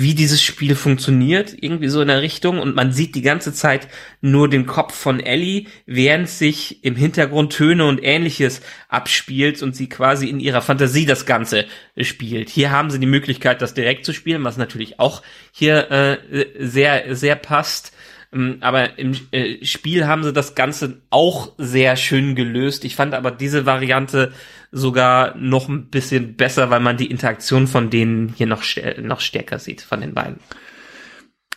wie 0.00 0.14
dieses 0.14 0.42
Spiel 0.42 0.74
funktioniert, 0.74 1.54
irgendwie 1.60 1.88
so 1.88 2.00
in 2.00 2.08
der 2.08 2.22
Richtung. 2.22 2.58
Und 2.58 2.74
man 2.74 2.92
sieht 2.92 3.14
die 3.14 3.22
ganze 3.22 3.52
Zeit 3.52 3.88
nur 4.20 4.48
den 4.48 4.66
Kopf 4.66 4.94
von 4.94 5.20
Ellie, 5.20 5.66
während 5.86 6.28
sich 6.28 6.84
im 6.84 6.96
Hintergrund 6.96 7.52
Töne 7.52 7.84
und 7.86 8.02
ähnliches 8.02 8.60
abspielt 8.88 9.62
und 9.62 9.74
sie 9.74 9.88
quasi 9.88 10.28
in 10.28 10.40
ihrer 10.40 10.62
Fantasie 10.62 11.06
das 11.06 11.26
Ganze 11.26 11.66
spielt. 11.96 12.48
Hier 12.48 12.70
haben 12.70 12.90
sie 12.90 13.00
die 13.00 13.06
Möglichkeit, 13.06 13.60
das 13.60 13.74
direkt 13.74 14.04
zu 14.04 14.12
spielen, 14.12 14.44
was 14.44 14.56
natürlich 14.56 15.00
auch 15.00 15.22
hier 15.52 15.90
äh, 15.90 16.46
sehr, 16.58 17.14
sehr 17.16 17.36
passt. 17.36 17.92
Ähm, 18.32 18.58
aber 18.60 18.98
im 18.98 19.18
äh, 19.32 19.64
Spiel 19.64 20.06
haben 20.06 20.22
sie 20.22 20.32
das 20.32 20.54
Ganze 20.54 21.00
auch 21.10 21.52
sehr 21.58 21.96
schön 21.96 22.34
gelöst. 22.34 22.84
Ich 22.84 22.94
fand 22.96 23.14
aber 23.14 23.30
diese 23.30 23.66
Variante 23.66 24.32
sogar 24.70 25.36
noch 25.36 25.68
ein 25.68 25.86
bisschen 25.86 26.36
besser, 26.36 26.70
weil 26.70 26.80
man 26.80 26.96
die 26.96 27.10
Interaktion 27.10 27.66
von 27.66 27.90
denen 27.90 28.34
hier 28.36 28.46
noch, 28.46 28.62
noch 29.02 29.20
stärker 29.20 29.58
sieht, 29.58 29.80
von 29.80 30.00
den 30.00 30.14
beiden. 30.14 30.36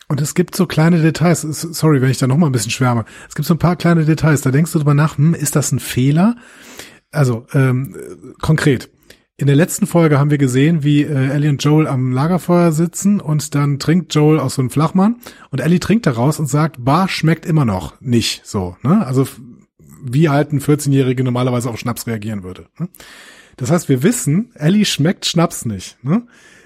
Und 0.08 0.20
es 0.20 0.36
gibt 0.36 0.56
so 0.56 0.66
kleine 0.68 1.02
Details, 1.02 1.42
sorry, 1.42 2.02
wenn 2.02 2.12
ich 2.12 2.18
da 2.18 2.28
noch 2.28 2.38
mal 2.38 2.48
ein 2.48 2.52
bisschen 2.52 2.72
schwärme. 2.72 3.06
Es 3.30 3.36
gibt 3.36 3.48
so 3.48 3.54
ein 3.54 3.60
paar 3.60 3.78
kleine 3.78 4.04
Details, 4.04 4.42
da 4.42 4.52
denkst 4.52 4.74
du 4.74 4.80
drüber 4.80 4.94
nach, 4.94 5.18
hm, 5.18 5.34
ist 5.34 5.56
das 5.56 5.72
ein 5.72 5.80
Fehler? 5.80 6.36
Also, 7.12 7.46
ähm, 7.54 7.96
konkret. 8.42 8.90
In 9.38 9.48
der 9.48 9.56
letzten 9.56 9.88
Folge 9.88 10.20
haben 10.20 10.30
wir 10.30 10.38
gesehen, 10.38 10.84
wie 10.84 11.02
äh, 11.02 11.30
Ellie 11.30 11.50
und 11.50 11.64
Joel 11.64 11.88
am 11.88 12.12
Lagerfeuer 12.12 12.72
sitzen 12.72 13.20
und 13.20 13.56
dann 13.56 13.80
trinkt 13.80 14.14
Joel 14.14 14.40
aus 14.40 14.56
so 14.56 14.62
einem 14.62 14.70
Flachmann 14.70 15.16
und 15.50 15.62
Ellie 15.62 15.80
trinkt 15.80 16.06
daraus 16.06 16.40
und 16.40 16.46
sagt, 16.46 16.84
Bar 16.84 17.08
schmeckt 17.08 17.46
immer 17.46 17.66
noch 17.66 18.00
nicht 18.02 18.46
so. 18.46 18.78
Ne? 18.84 19.04
Also 19.06 19.28
wie 20.02 20.30
halt 20.30 20.52
ein 20.54 20.62
14-Jährige 20.62 21.24
normalerweise 21.24 21.70
auf 21.70 21.80
Schnaps 21.80 22.08
reagieren 22.08 22.44
würde. 22.44 22.66
Ne? 22.80 22.90
Das 23.58 23.72
heißt, 23.72 23.90
wir 23.90 24.04
wissen, 24.04 24.52
Ellie 24.56 24.86
schmeckt 24.86 25.26
Schnaps 25.26 25.66
nicht. 25.66 25.98
Ne? 26.04 26.24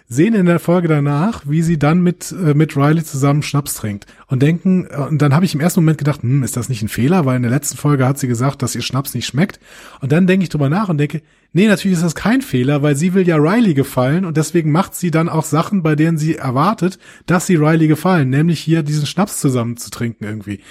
Sehen 0.07 0.35
in 0.35 0.45
der 0.45 0.59
Folge 0.59 0.87
danach, 0.87 1.43
wie 1.45 1.63
sie 1.63 1.79
dann 1.79 2.01
mit, 2.01 2.31
äh, 2.31 2.53
mit 2.53 2.77
Riley 2.77 3.03
zusammen 3.03 3.41
Schnaps 3.41 3.73
trinkt 3.73 4.05
und 4.27 4.41
denken, 4.41 4.87
äh, 4.89 4.97
und 4.97 5.21
dann 5.21 5.33
habe 5.33 5.45
ich 5.45 5.53
im 5.53 5.59
ersten 5.59 5.81
Moment 5.81 5.97
gedacht, 5.97 6.23
hm, 6.23 6.43
ist 6.43 6.57
das 6.57 6.69
nicht 6.69 6.81
ein 6.81 6.89
Fehler, 6.89 7.25
weil 7.25 7.35
in 7.35 7.43
der 7.43 7.51
letzten 7.51 7.77
Folge 7.77 8.07
hat 8.07 8.17
sie 8.17 8.27
gesagt, 8.27 8.61
dass 8.61 8.75
ihr 8.75 8.81
Schnaps 8.81 9.13
nicht 9.13 9.25
schmeckt. 9.25 9.59
Und 10.01 10.11
dann 10.11 10.27
denke 10.27 10.43
ich 10.43 10.49
drüber 10.49 10.69
nach 10.69 10.89
und 10.89 10.97
denke, 10.97 11.21
nee, 11.53 11.67
natürlich 11.67 11.97
ist 11.97 12.03
das 12.03 12.15
kein 12.15 12.41
Fehler, 12.41 12.81
weil 12.81 12.95
sie 12.95 13.13
will 13.13 13.27
ja 13.27 13.37
Riley 13.37 13.73
gefallen 13.73 14.25
und 14.25 14.37
deswegen 14.37 14.71
macht 14.71 14.95
sie 14.95 15.11
dann 15.11 15.29
auch 15.29 15.45
Sachen, 15.45 15.83
bei 15.83 15.95
denen 15.95 16.17
sie 16.17 16.35
erwartet, 16.35 16.99
dass 17.25 17.47
sie 17.47 17.55
Riley 17.55 17.87
gefallen, 17.87 18.29
nämlich 18.29 18.59
hier 18.59 18.83
diesen 18.83 19.05
Schnaps 19.05 19.39
zusammen 19.39 19.77
zu 19.77 19.89
trinken 19.89 20.25
irgendwie. 20.25 20.61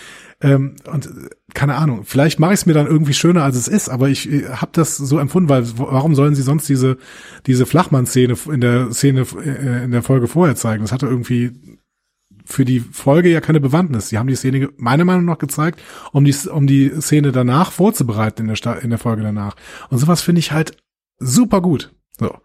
Ähm, 0.41 0.77
und 0.93 1.07
äh, 1.07 1.11
keine 1.55 1.77
Ahnung, 1.77 2.03
vielleicht 2.05 2.41
mache 2.41 2.53
ich 2.53 2.61
es 2.61 2.67
mir 2.67 2.75
dann 2.75 2.87
irgendwie 2.87 3.15
schöner, 3.15 3.45
als 3.45 3.57
es 3.57 3.69
ist, 3.69 3.89
aber 3.89 4.09
ich 4.09 4.31
äh, 4.31 4.49
habe 4.49 4.73
das 4.75 4.97
so 4.97 5.19
empfunden, 5.19 5.49
weil 5.49 5.65
warum 5.79 6.15
sollen 6.15 6.35
sie 6.35 6.43
sonst 6.43 6.69
diese 6.69 6.99
diese 7.47 7.67
Flachmann-Szene 7.67 8.37
in 8.53 8.61
der 8.61 8.93
Szene 8.93 9.25
äh, 9.43 9.85
in 9.85 9.93
der 9.93 10.03
Folge 10.03 10.27
vorher 10.27 10.57
zeigen? 10.57 10.83
Das 10.83 10.93
hatte 10.93 11.07
irgendwie 11.07 11.53
für 12.45 12.65
die 12.65 12.81
Folge 12.81 13.31
ja 13.31 13.41
keine 13.41 13.61
Bewandtnis. 13.61 14.09
Sie 14.09 14.19
haben 14.19 14.27
die 14.27 14.37
Szene 14.37 14.71
meiner 14.77 15.05
Meinung 15.05 15.25
nach 15.25 15.39
gezeigt, 15.39 15.81
um 16.13 16.25
die 16.25 16.35
um 16.49 16.67
die 16.67 16.91
Szene 17.01 17.33
danach 17.33 17.73
vorzubereiten 17.73 18.49
in 18.49 18.55
der 18.55 18.83
in 18.83 18.91
der 18.91 18.99
Folge 18.99 19.23
danach. 19.23 19.57
Und 19.91 19.99
sowas 19.99 20.23
finde 20.23 20.41
ich 20.41 20.53
halt 20.53 20.77
super 21.19 21.61
gut. 21.61 21.93
So. 22.19 22.37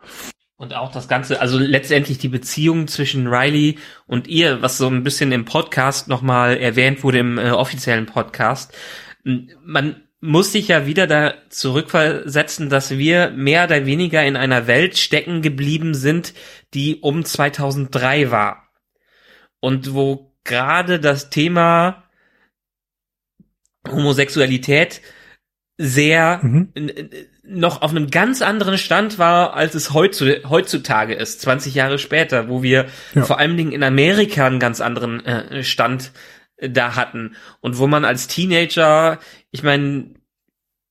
Und 0.56 0.74
auch 0.74 0.92
das 0.92 1.08
Ganze, 1.08 1.40
also 1.40 1.58
letztendlich 1.58 2.18
die 2.18 2.28
Beziehung 2.28 2.88
zwischen 2.90 3.28
Riley 3.28 3.78
und 4.08 4.28
ihr, 4.28 4.62
was 4.62 4.78
so 4.78 4.88
ein 4.88 5.04
bisschen 5.04 5.32
im 5.32 5.46
Podcast 5.46 6.10
nochmal 6.10 6.58
erwähnt 6.58 7.02
wurde, 7.02 7.20
im 7.20 7.38
äh, 7.38 7.52
offiziellen 7.52 8.06
Podcast. 8.06 8.74
Man 9.64 10.04
muss 10.20 10.52
sich 10.52 10.68
ja 10.68 10.86
wieder 10.86 11.08
da 11.08 11.34
zurückversetzen, 11.50 12.70
dass 12.70 12.98
wir 12.98 13.32
mehr 13.32 13.66
oder 13.66 13.86
weniger 13.86 14.26
in 14.26 14.36
einer 14.36 14.68
Welt 14.68 14.98
stecken 14.98 15.42
geblieben 15.42 15.94
sind, 15.94 16.34
die 16.74 16.98
um 16.98 17.24
2003 17.24 18.32
war. 18.32 18.69
Und 19.60 19.94
wo 19.94 20.34
gerade 20.44 21.00
das 21.00 21.30
Thema 21.30 22.04
Homosexualität 23.88 25.02
sehr 25.78 26.40
mhm 26.44 26.74
noch 27.50 27.82
auf 27.82 27.92
einem 27.92 28.10
ganz 28.10 28.42
anderen 28.42 28.78
Stand 28.78 29.18
war, 29.18 29.56
als 29.56 29.74
es 29.74 29.92
heutzutage 29.94 31.14
ist, 31.16 31.42
20 31.42 31.74
Jahre 31.74 31.98
später, 31.98 32.48
wo 32.48 32.62
wir 32.62 32.86
ja. 33.16 33.24
vor 33.24 33.40
allen 33.40 33.58
Dingen 33.58 33.72
in 33.72 33.84
Amerika 33.84 34.46
einen 34.46 34.60
ganz 34.60 34.82
anderen 34.82 35.26
äh, 35.26 35.64
Stand 35.64 36.12
äh, 36.58 36.70
da 36.70 36.96
hatten 36.96 37.36
und 37.60 37.80
wo 37.80 37.88
man 37.88 38.06
als 38.06 38.28
Teenager, 38.28 39.20
ich 39.52 39.64
meine, 39.64 40.14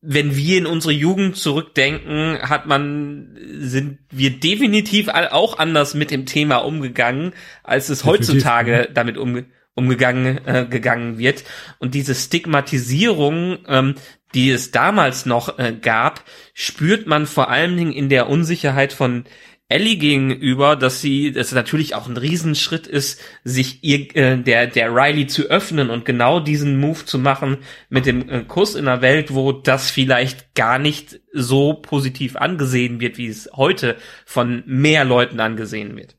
wenn 0.00 0.36
wir 0.36 0.58
in 0.58 0.66
unsere 0.66 0.92
Jugend 0.92 1.36
zurückdenken, 1.36 2.38
hat 2.42 2.66
man, 2.66 3.36
sind 3.58 3.98
wir 4.10 4.38
definitiv 4.38 5.08
auch 5.08 5.58
anders 5.58 5.94
mit 5.94 6.10
dem 6.10 6.24
Thema 6.26 6.58
umgegangen, 6.58 7.32
als 7.64 7.88
es 7.88 8.00
definitiv, 8.00 8.28
heutzutage 8.28 8.72
ja. 8.72 8.86
damit 8.86 9.16
umge 9.16 9.46
umgegangen 9.74 10.44
äh, 10.44 10.66
gegangen 10.68 11.18
wird 11.18 11.44
und 11.78 11.94
diese 11.94 12.16
Stigmatisierung 12.16 13.58
ähm, 13.68 13.94
die 14.34 14.50
es 14.50 14.70
damals 14.70 15.26
noch 15.26 15.58
äh, 15.58 15.72
gab, 15.72 16.24
spürt 16.52 17.06
man 17.06 17.26
vor 17.26 17.48
allen 17.48 17.76
Dingen 17.76 17.92
in 17.92 18.08
der 18.08 18.28
Unsicherheit 18.28 18.92
von 18.92 19.24
Ellie 19.70 19.98
gegenüber, 19.98 20.76
dass 20.76 21.02
sie, 21.02 21.30
dass 21.30 21.48
es 21.48 21.52
natürlich 21.52 21.94
auch 21.94 22.08
ein 22.08 22.16
Riesenschritt 22.16 22.86
ist, 22.86 23.20
sich 23.44 23.84
ihr, 23.84 24.16
äh, 24.16 24.42
der, 24.42 24.66
der 24.66 24.94
Riley 24.94 25.26
zu 25.26 25.42
öffnen 25.44 25.90
und 25.90 26.06
genau 26.06 26.40
diesen 26.40 26.80
Move 26.80 27.04
zu 27.04 27.18
machen 27.18 27.58
mit 27.90 28.06
dem 28.06 28.28
äh, 28.30 28.44
Kuss 28.44 28.74
in 28.74 28.88
einer 28.88 29.02
Welt, 29.02 29.34
wo 29.34 29.52
das 29.52 29.90
vielleicht 29.90 30.54
gar 30.54 30.78
nicht 30.78 31.20
so 31.34 31.74
positiv 31.74 32.36
angesehen 32.36 32.98
wird, 33.00 33.18
wie 33.18 33.26
es 33.26 33.50
heute 33.54 33.96
von 34.24 34.62
mehr 34.64 35.04
Leuten 35.04 35.38
angesehen 35.38 35.96
wird. 35.96 36.16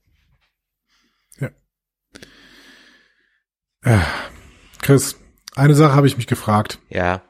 Ja. 1.39 1.49
Äh, 3.81 3.99
Chris, 4.79 5.19
eine 5.55 5.73
Sache 5.73 5.95
habe 5.95 6.05
ich 6.05 6.17
mich 6.17 6.27
gefragt. 6.27 6.77
Ja. 6.89 7.23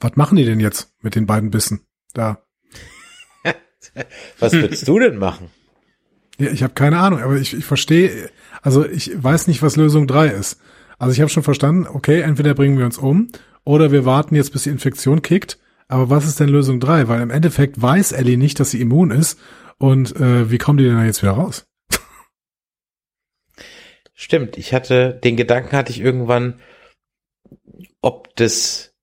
Was 0.00 0.16
machen 0.16 0.36
die 0.36 0.44
denn 0.44 0.58
jetzt 0.58 0.92
mit 1.02 1.14
den 1.14 1.26
beiden 1.26 1.50
Bissen 1.50 1.86
da? 2.14 2.44
Was 4.38 4.52
würdest 4.52 4.86
du 4.88 4.98
denn 4.98 5.16
machen? 5.16 5.50
Ja, 6.38 6.50
ich 6.50 6.62
habe 6.62 6.74
keine 6.74 6.98
Ahnung, 6.98 7.20
aber 7.20 7.36
ich, 7.36 7.54
ich 7.54 7.64
verstehe, 7.64 8.30
also 8.62 8.84
ich 8.84 9.10
weiß 9.14 9.46
nicht, 9.46 9.62
was 9.62 9.76
Lösung 9.76 10.08
drei 10.08 10.26
ist. 10.28 10.60
Also 10.98 11.12
ich 11.12 11.20
habe 11.20 11.28
schon 11.28 11.44
verstanden, 11.44 11.86
okay, 11.86 12.22
entweder 12.22 12.54
bringen 12.54 12.76
wir 12.76 12.86
uns 12.86 12.98
um 12.98 13.28
oder 13.64 13.92
wir 13.92 14.04
warten 14.04 14.34
jetzt, 14.34 14.52
bis 14.52 14.64
die 14.64 14.70
Infektion 14.70 15.22
kickt, 15.22 15.58
Aber 15.86 16.10
was 16.10 16.26
ist 16.26 16.40
denn 16.40 16.48
Lösung 16.48 16.80
drei? 16.80 17.08
Weil 17.08 17.20
im 17.20 17.30
Endeffekt 17.30 17.80
weiß 17.80 18.12
Ellie 18.12 18.36
nicht, 18.36 18.58
dass 18.58 18.70
sie 18.70 18.80
immun 18.80 19.10
ist. 19.10 19.38
Und 19.78 20.16
äh, 20.16 20.50
wie 20.50 20.58
kommen 20.58 20.78
die 20.78 20.84
denn 20.84 20.96
da 20.96 21.04
jetzt 21.04 21.22
wieder 21.22 21.32
raus? 21.32 21.66
Stimmt, 24.14 24.56
ich 24.56 24.72
hatte, 24.72 25.20
den 25.22 25.36
Gedanken 25.36 25.76
hatte 25.76 25.90
ich 25.90 26.00
irgendwann, 26.00 26.60
ob 28.00 28.34
das, 28.36 28.94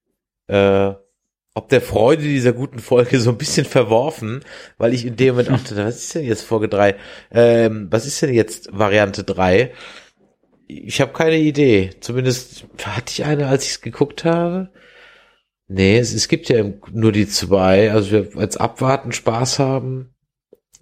äh, 0.47 0.93
ob 1.53 1.69
der 1.69 1.81
Freude 1.81 2.23
dieser 2.23 2.53
guten 2.53 2.79
Folge 2.79 3.19
so 3.19 3.31
ein 3.31 3.37
bisschen 3.37 3.65
verworfen, 3.65 4.43
weil 4.77 4.93
ich 4.93 5.05
in 5.05 5.15
dem 5.15 5.35
Moment 5.35 5.49
dachte, 5.67 5.75
was 5.77 5.97
ist 5.97 6.15
denn 6.15 6.25
jetzt 6.25 6.43
Folge 6.43 6.69
drei? 6.69 6.95
Ähm, 7.31 7.87
was 7.91 8.05
ist 8.05 8.21
denn 8.21 8.33
jetzt 8.33 8.69
Variante 8.71 9.23
drei? 9.23 9.73
Ich 10.67 11.01
habe 11.01 11.11
keine 11.11 11.37
Idee. 11.37 11.89
Zumindest 11.99 12.65
hatte 12.83 13.11
ich 13.11 13.25
eine, 13.25 13.47
als 13.47 13.65
ich 13.65 13.71
es 13.71 13.81
geguckt 13.81 14.23
habe. 14.23 14.71
Nee, 15.67 15.97
es, 15.97 16.13
es 16.13 16.27
gibt 16.27 16.49
ja 16.49 16.63
nur 16.91 17.11
die 17.11 17.27
zwei. 17.27 17.91
Also 17.91 18.11
wir 18.11 18.37
als 18.37 18.57
Abwarten 18.57 19.11
Spaß 19.11 19.59
haben. 19.59 20.13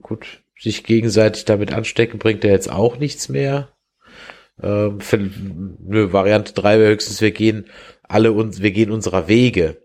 Gut, 0.01 0.43
sich 0.59 0.83
gegenseitig 0.83 1.45
damit 1.45 1.73
anstecken 1.73 2.19
bringt 2.19 2.43
ja 2.43 2.51
jetzt 2.51 2.71
auch 2.71 2.97
nichts 2.97 3.29
mehr. 3.29 3.69
Ähm, 4.61 4.99
für, 4.99 5.17
nö, 5.17 6.13
Variante 6.13 6.53
drei 6.53 6.79
wäre 6.79 6.91
höchstens, 6.91 7.21
wir 7.21 7.31
gehen 7.31 7.65
alle 8.03 8.31
uns, 8.31 8.61
wir 8.61 8.71
gehen 8.71 8.91
unserer 8.91 9.27
Wege. 9.27 9.77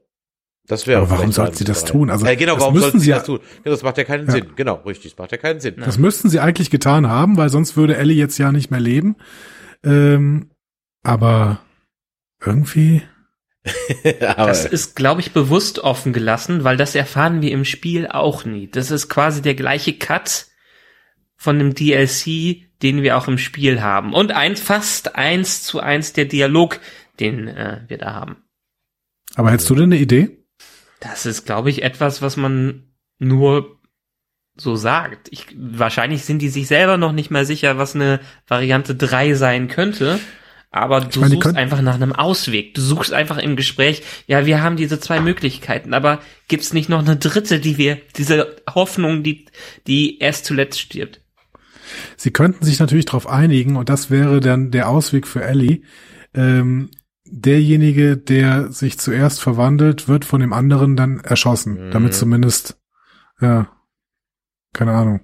Das 0.66 0.86
wäre. 0.86 1.02
Aber 1.02 1.10
warum 1.10 1.30
sollte 1.30 1.56
sie 1.58 1.64
das 1.64 1.84
tun? 1.84 2.08
Also 2.08 2.24
äh, 2.24 2.36
genau, 2.36 2.54
das 2.54 2.62
warum 2.62 2.74
müssten 2.74 2.90
sollte 2.92 3.04
sie 3.04 3.10
das 3.10 3.24
tun? 3.24 3.40
Ja, 3.64 3.70
das 3.70 3.82
macht 3.82 3.98
ja 3.98 4.04
keinen 4.04 4.26
Ja. 4.26 4.32
Sinn. 4.32 4.46
Genau, 4.56 4.76
richtig, 4.86 5.12
das 5.12 5.18
macht 5.18 5.32
ja 5.32 5.38
keinen 5.38 5.60
Sinn. 5.60 5.74
Das 5.76 5.98
müssten 5.98 6.30
sie 6.30 6.40
eigentlich 6.40 6.70
getan 6.70 7.06
haben, 7.08 7.36
weil 7.36 7.50
sonst 7.50 7.76
würde 7.76 7.96
Ellie 7.96 8.16
jetzt 8.16 8.38
ja 8.38 8.50
nicht 8.50 8.70
mehr 8.70 8.80
leben. 8.80 9.16
Ähm, 9.84 10.50
aber 11.02 11.60
irgendwie. 12.44 13.02
Aber 14.36 14.48
Das 14.48 14.64
ist, 14.66 14.94
glaube 14.94 15.20
ich, 15.22 15.32
bewusst 15.32 15.78
offen 15.78 16.12
gelassen, 16.12 16.64
weil 16.64 16.76
das 16.76 16.94
erfahren 16.94 17.40
wir 17.40 17.50
im 17.50 17.64
Spiel 17.64 18.06
auch 18.06 18.44
nie. 18.44 18.68
Das 18.70 18.90
ist 18.90 19.08
quasi 19.08 19.40
der 19.42 19.54
gleiche 19.54 19.94
Cut 19.94 20.46
von 21.36 21.58
dem 21.58 21.74
DLC, 21.74 22.62
den 22.82 23.02
wir 23.02 23.16
auch 23.16 23.28
im 23.28 23.38
Spiel 23.38 23.80
haben. 23.80 24.12
Und 24.12 24.32
eins, 24.32 24.60
fast 24.60 25.16
eins 25.16 25.62
zu 25.62 25.80
eins 25.80 26.12
der 26.12 26.26
Dialog, 26.26 26.78
den 27.20 27.48
äh, 27.48 27.82
wir 27.88 27.98
da 27.98 28.12
haben. 28.14 28.36
Aber 29.34 29.50
hättest 29.50 29.68
du 29.70 29.74
denn 29.74 29.84
eine 29.84 29.96
Idee? 29.98 30.43
Das 31.04 31.26
ist, 31.26 31.44
glaube 31.44 31.70
ich, 31.70 31.82
etwas, 31.82 32.22
was 32.22 32.36
man 32.36 32.84
nur 33.18 33.78
so 34.56 34.74
sagt. 34.74 35.28
Ich, 35.30 35.46
wahrscheinlich 35.56 36.24
sind 36.24 36.40
die 36.40 36.48
sich 36.48 36.66
selber 36.66 36.96
noch 36.96 37.12
nicht 37.12 37.30
mal 37.30 37.44
sicher, 37.44 37.76
was 37.76 37.94
eine 37.94 38.20
Variante 38.48 38.94
3 38.94 39.34
sein 39.34 39.68
könnte. 39.68 40.18
Aber 40.70 41.00
du 41.02 41.20
meine, 41.20 41.34
suchst 41.34 41.54
einfach 41.54 41.82
nach 41.82 41.94
einem 41.94 42.12
Ausweg. 42.12 42.74
Du 42.74 42.80
suchst 42.80 43.12
einfach 43.12 43.38
im 43.38 43.54
Gespräch, 43.54 44.02
ja, 44.26 44.44
wir 44.44 44.60
haben 44.60 44.76
diese 44.76 44.98
zwei 44.98 45.20
Möglichkeiten, 45.20 45.94
aber 45.94 46.20
gibt's 46.48 46.72
nicht 46.72 46.88
noch 46.88 46.98
eine 46.98 47.16
dritte, 47.16 47.60
die 47.60 47.78
wir, 47.78 47.98
diese 48.16 48.56
Hoffnung, 48.68 49.22
die, 49.22 49.46
die 49.86 50.18
erst 50.18 50.46
zuletzt 50.46 50.80
stirbt? 50.80 51.20
Sie 52.16 52.32
könnten 52.32 52.64
sich 52.64 52.80
natürlich 52.80 53.04
darauf 53.04 53.28
einigen 53.28 53.76
und 53.76 53.88
das 53.88 54.10
wäre 54.10 54.40
dann 54.40 54.72
der 54.72 54.88
Ausweg 54.88 55.28
für 55.28 55.44
Ellie. 55.44 55.82
Ähm, 56.34 56.90
derjenige, 57.34 58.16
der 58.16 58.70
sich 58.70 58.98
zuerst 58.98 59.42
verwandelt, 59.42 60.08
wird 60.08 60.24
von 60.24 60.40
dem 60.40 60.52
anderen 60.52 60.96
dann 60.96 61.20
erschossen, 61.20 61.86
Mhm. 61.86 61.90
damit 61.90 62.14
zumindest, 62.14 62.80
ja, 63.40 63.68
keine 64.72 64.92
Ahnung. 64.92 65.20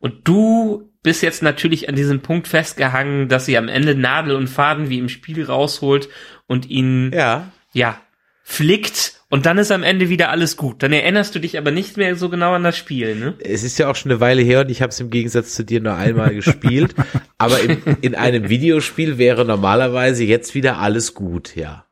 Und 0.00 0.28
du 0.28 0.92
bist 1.02 1.22
jetzt 1.22 1.42
natürlich 1.42 1.88
an 1.88 1.96
diesem 1.96 2.20
Punkt 2.20 2.46
festgehangen, 2.46 3.28
dass 3.28 3.46
sie 3.46 3.56
am 3.56 3.68
Ende 3.68 3.94
Nadel 3.94 4.36
und 4.36 4.48
Faden 4.48 4.90
wie 4.90 4.98
im 4.98 5.08
Spiel 5.08 5.44
rausholt 5.44 6.08
und 6.46 6.68
ihn 6.68 7.10
ja, 7.14 7.50
ja, 7.72 8.00
flickt 8.42 9.17
und 9.30 9.46
dann 9.46 9.58
ist 9.58 9.70
am 9.70 9.82
Ende 9.82 10.08
wieder 10.08 10.30
alles 10.30 10.56
gut. 10.56 10.82
Dann 10.82 10.92
erinnerst 10.92 11.34
du 11.34 11.38
dich 11.38 11.58
aber 11.58 11.70
nicht 11.70 11.96
mehr 11.96 12.16
so 12.16 12.28
genau 12.28 12.54
an 12.54 12.64
das 12.64 12.76
Spiel, 12.76 13.14
ne? 13.14 13.34
es 13.40 13.62
ist 13.62 13.78
ja 13.78 13.90
auch 13.90 13.96
schon 13.96 14.10
eine 14.10 14.20
Weile 14.20 14.42
her 14.42 14.60
und 14.60 14.70
ich 14.70 14.80
habe 14.82 14.90
es 14.90 15.00
im 15.00 15.10
Gegensatz 15.10 15.54
zu 15.54 15.64
dir 15.64 15.80
nur 15.80 15.94
einmal 15.94 16.34
gespielt. 16.34 16.94
Aber 17.38 17.60
in, 17.60 17.78
in 18.00 18.14
einem 18.14 18.48
Videospiel 18.48 19.18
wäre 19.18 19.44
normalerweise 19.44 20.24
jetzt 20.24 20.54
wieder 20.54 20.78
alles 20.78 21.14
gut, 21.14 21.54
ja. 21.54 21.87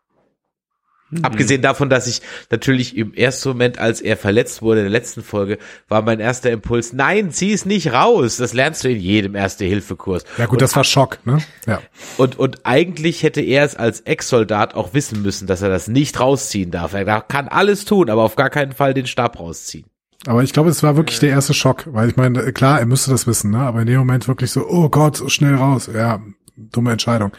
Abgesehen 1.23 1.63
davon, 1.63 1.89
dass 1.89 2.09
ich 2.09 2.21
natürlich 2.51 2.97
im 2.97 3.15
ersten 3.15 3.51
Moment, 3.51 3.79
als 3.79 4.01
er 4.01 4.17
verletzt 4.17 4.61
wurde 4.61 4.81
in 4.81 4.87
der 4.87 4.93
letzten 4.93 5.23
Folge, 5.23 5.59
war 5.89 6.03
mein 6.03 6.19
erster 6.19 6.51
Impuls, 6.51 6.93
nein, 6.93 7.31
zieh 7.31 7.53
es 7.53 7.65
nicht 7.65 7.93
raus. 7.93 8.39
Das 8.39 8.53
lernst 8.55 8.83
du 8.83 8.89
in 8.89 8.99
jedem 8.99 9.37
Erste-Hilfe-Kurs. 9.37 10.25
Ja 10.37 10.47
gut, 10.47 10.61
das 10.61 10.75
war 10.75 10.83
Schock, 10.83 11.19
ne? 11.25 11.39
Ja. 11.67 11.81
Und, 12.17 12.39
und 12.41 12.67
eigentlich 12.67 13.23
hätte 13.23 13.41
er 13.41 13.65
es 13.65 13.77
als 13.77 14.01
Ex-Soldat 14.01 14.75
auch 14.75 14.95
wissen 14.95 15.23
müssen, 15.23 15.47
dass 15.47 15.63
er 15.63 15.69
das 15.69 15.87
nicht 15.87 16.19
rausziehen 16.19 16.73
darf. 16.73 16.93
Er 16.93 17.21
kann 17.21 17.47
alles 17.47 17.85
tun, 17.85 18.11
aber 18.11 18.25
auf 18.25 18.35
gar 18.35 18.51
keinen 18.51 18.73
Fall 18.73 18.93
den 18.93 19.07
Stab 19.07 19.39
rausziehen. 19.39 19.87
Aber 20.27 20.43
ich 20.43 20.53
glaube, 20.53 20.71
es 20.71 20.83
war 20.83 20.97
wirklich 20.97 21.21
der 21.21 21.31
erste 21.31 21.55
Schock, 21.55 21.85
weil 21.87 22.09
ich 22.09 22.17
meine, 22.17 22.53
klar, 22.53 22.81
er 22.81 22.87
müsste 22.87 23.13
das 23.13 23.29
wissen, 23.29 23.53
ne? 23.53 23.59
Aber 23.61 23.81
in 23.81 23.87
dem 23.87 23.99
Moment 23.99 24.27
wirklich 24.27 24.51
so, 24.51 24.67
oh 24.69 24.89
Gott, 24.89 25.17
so 25.17 25.29
schnell 25.29 25.55
raus. 25.55 25.89
Ja, 25.93 26.21
dumme 26.57 26.91
Entscheidung. 26.91 27.31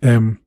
Ähm, 0.00 0.38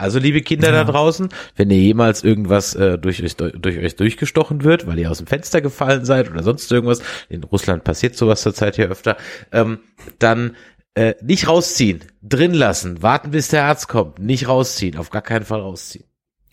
Also 0.00 0.18
liebe 0.18 0.40
Kinder 0.42 0.68
Ja. 0.72 0.84
da 0.84 0.90
draußen, 0.90 1.28
wenn 1.56 1.70
ihr 1.70 1.78
jemals 1.78 2.24
irgendwas 2.24 2.74
äh, 2.74 2.98
durch, 2.98 3.22
euch, 3.22 3.36
durch 3.36 3.78
euch 3.78 3.96
durchgestochen 3.96 4.64
wird, 4.64 4.86
weil 4.86 4.98
ihr 4.98 5.10
aus 5.10 5.18
dem 5.18 5.26
Fenster 5.26 5.60
gefallen 5.60 6.04
seid 6.04 6.30
oder 6.30 6.42
sonst 6.42 6.70
irgendwas, 6.72 7.00
in 7.28 7.44
Russland 7.44 7.84
passiert 7.84 8.16
sowas 8.16 8.42
zurzeit 8.42 8.76
hier 8.76 8.88
öfter, 8.90 9.16
ähm, 9.52 9.80
dann 10.18 10.56
äh, 10.94 11.14
nicht 11.22 11.46
rausziehen, 11.48 12.00
drin 12.22 12.52
lassen, 12.54 13.02
warten 13.02 13.30
bis 13.30 13.48
der 13.48 13.64
Arzt 13.64 13.86
kommt, 13.88 14.18
nicht 14.18 14.48
rausziehen, 14.48 14.96
auf 14.96 15.10
gar 15.10 15.22
keinen 15.22 15.44
Fall 15.44 15.60
rausziehen. 15.60 16.04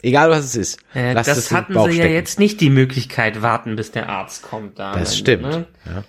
Egal 0.04 0.30
was 0.30 0.46
es 0.46 0.56
ist. 0.56 0.80
Äh, 0.94 1.16
das 1.16 1.28
es 1.28 1.52
hatten 1.52 1.74
sie 1.74 1.80
ja 1.80 1.92
stecken. 1.92 2.14
jetzt 2.14 2.38
nicht 2.40 2.62
die 2.62 2.70
Möglichkeit, 2.70 3.42
warten, 3.42 3.76
bis 3.76 3.92
der 3.92 4.10
Arzt 4.10 4.44
kommt. 4.44 4.78
Da 4.78 4.92
Das 4.94 5.10
Ende, 5.10 5.18
stimmt. 5.18 5.44
Ne? 5.44 5.66
Ja. 5.86 6.04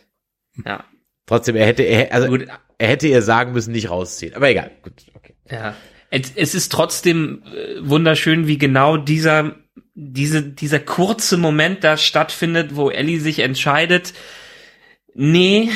Ja. 0.66 0.84
Trotzdem, 1.24 1.56
er 1.56 1.66
hätte, 1.66 1.82
er, 1.84 2.12
also, 2.12 2.28
Gut. 2.28 2.46
er 2.76 2.88
hätte 2.88 3.08
ihr 3.08 3.22
sagen 3.22 3.52
müssen, 3.52 3.72
nicht 3.72 3.88
rausziehen. 3.90 4.34
Aber 4.34 4.48
egal. 4.50 4.70
Gut, 4.82 4.92
okay. 5.14 5.34
Ja. 5.50 5.74
Es, 6.10 6.32
es 6.34 6.54
ist 6.54 6.72
trotzdem 6.72 7.42
äh, 7.44 7.76
wunderschön, 7.80 8.46
wie 8.46 8.58
genau 8.58 8.96
dieser, 8.96 9.56
diese, 9.94 10.42
dieser 10.42 10.80
kurze 10.80 11.36
Moment 11.36 11.84
da 11.84 11.96
stattfindet, 11.96 12.76
wo 12.76 12.90
Ellie 12.90 13.20
sich 13.20 13.40
entscheidet, 13.40 14.14
nee, 15.14 15.70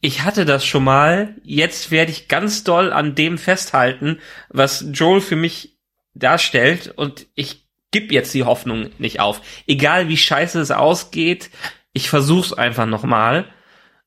ich 0.00 0.22
hatte 0.22 0.44
das 0.44 0.64
schon 0.64 0.84
mal, 0.84 1.34
jetzt 1.42 1.90
werde 1.90 2.12
ich 2.12 2.28
ganz 2.28 2.64
doll 2.64 2.92
an 2.92 3.14
dem 3.14 3.36
festhalten, 3.36 4.18
was 4.48 4.84
Joel 4.92 5.20
für 5.20 5.36
mich 5.36 5.76
darstellt 6.14 6.92
und 6.96 7.26
ich 7.34 7.66
gib 7.90 8.12
jetzt 8.12 8.34
die 8.34 8.44
Hoffnung 8.44 8.90
nicht 8.98 9.20
auf. 9.20 9.40
Egal 9.66 10.08
wie 10.08 10.16
scheiße 10.16 10.60
es 10.60 10.70
ausgeht, 10.70 11.50
ich 11.92 12.08
versuch's 12.08 12.52
einfach 12.52 12.86
nochmal 12.86 13.46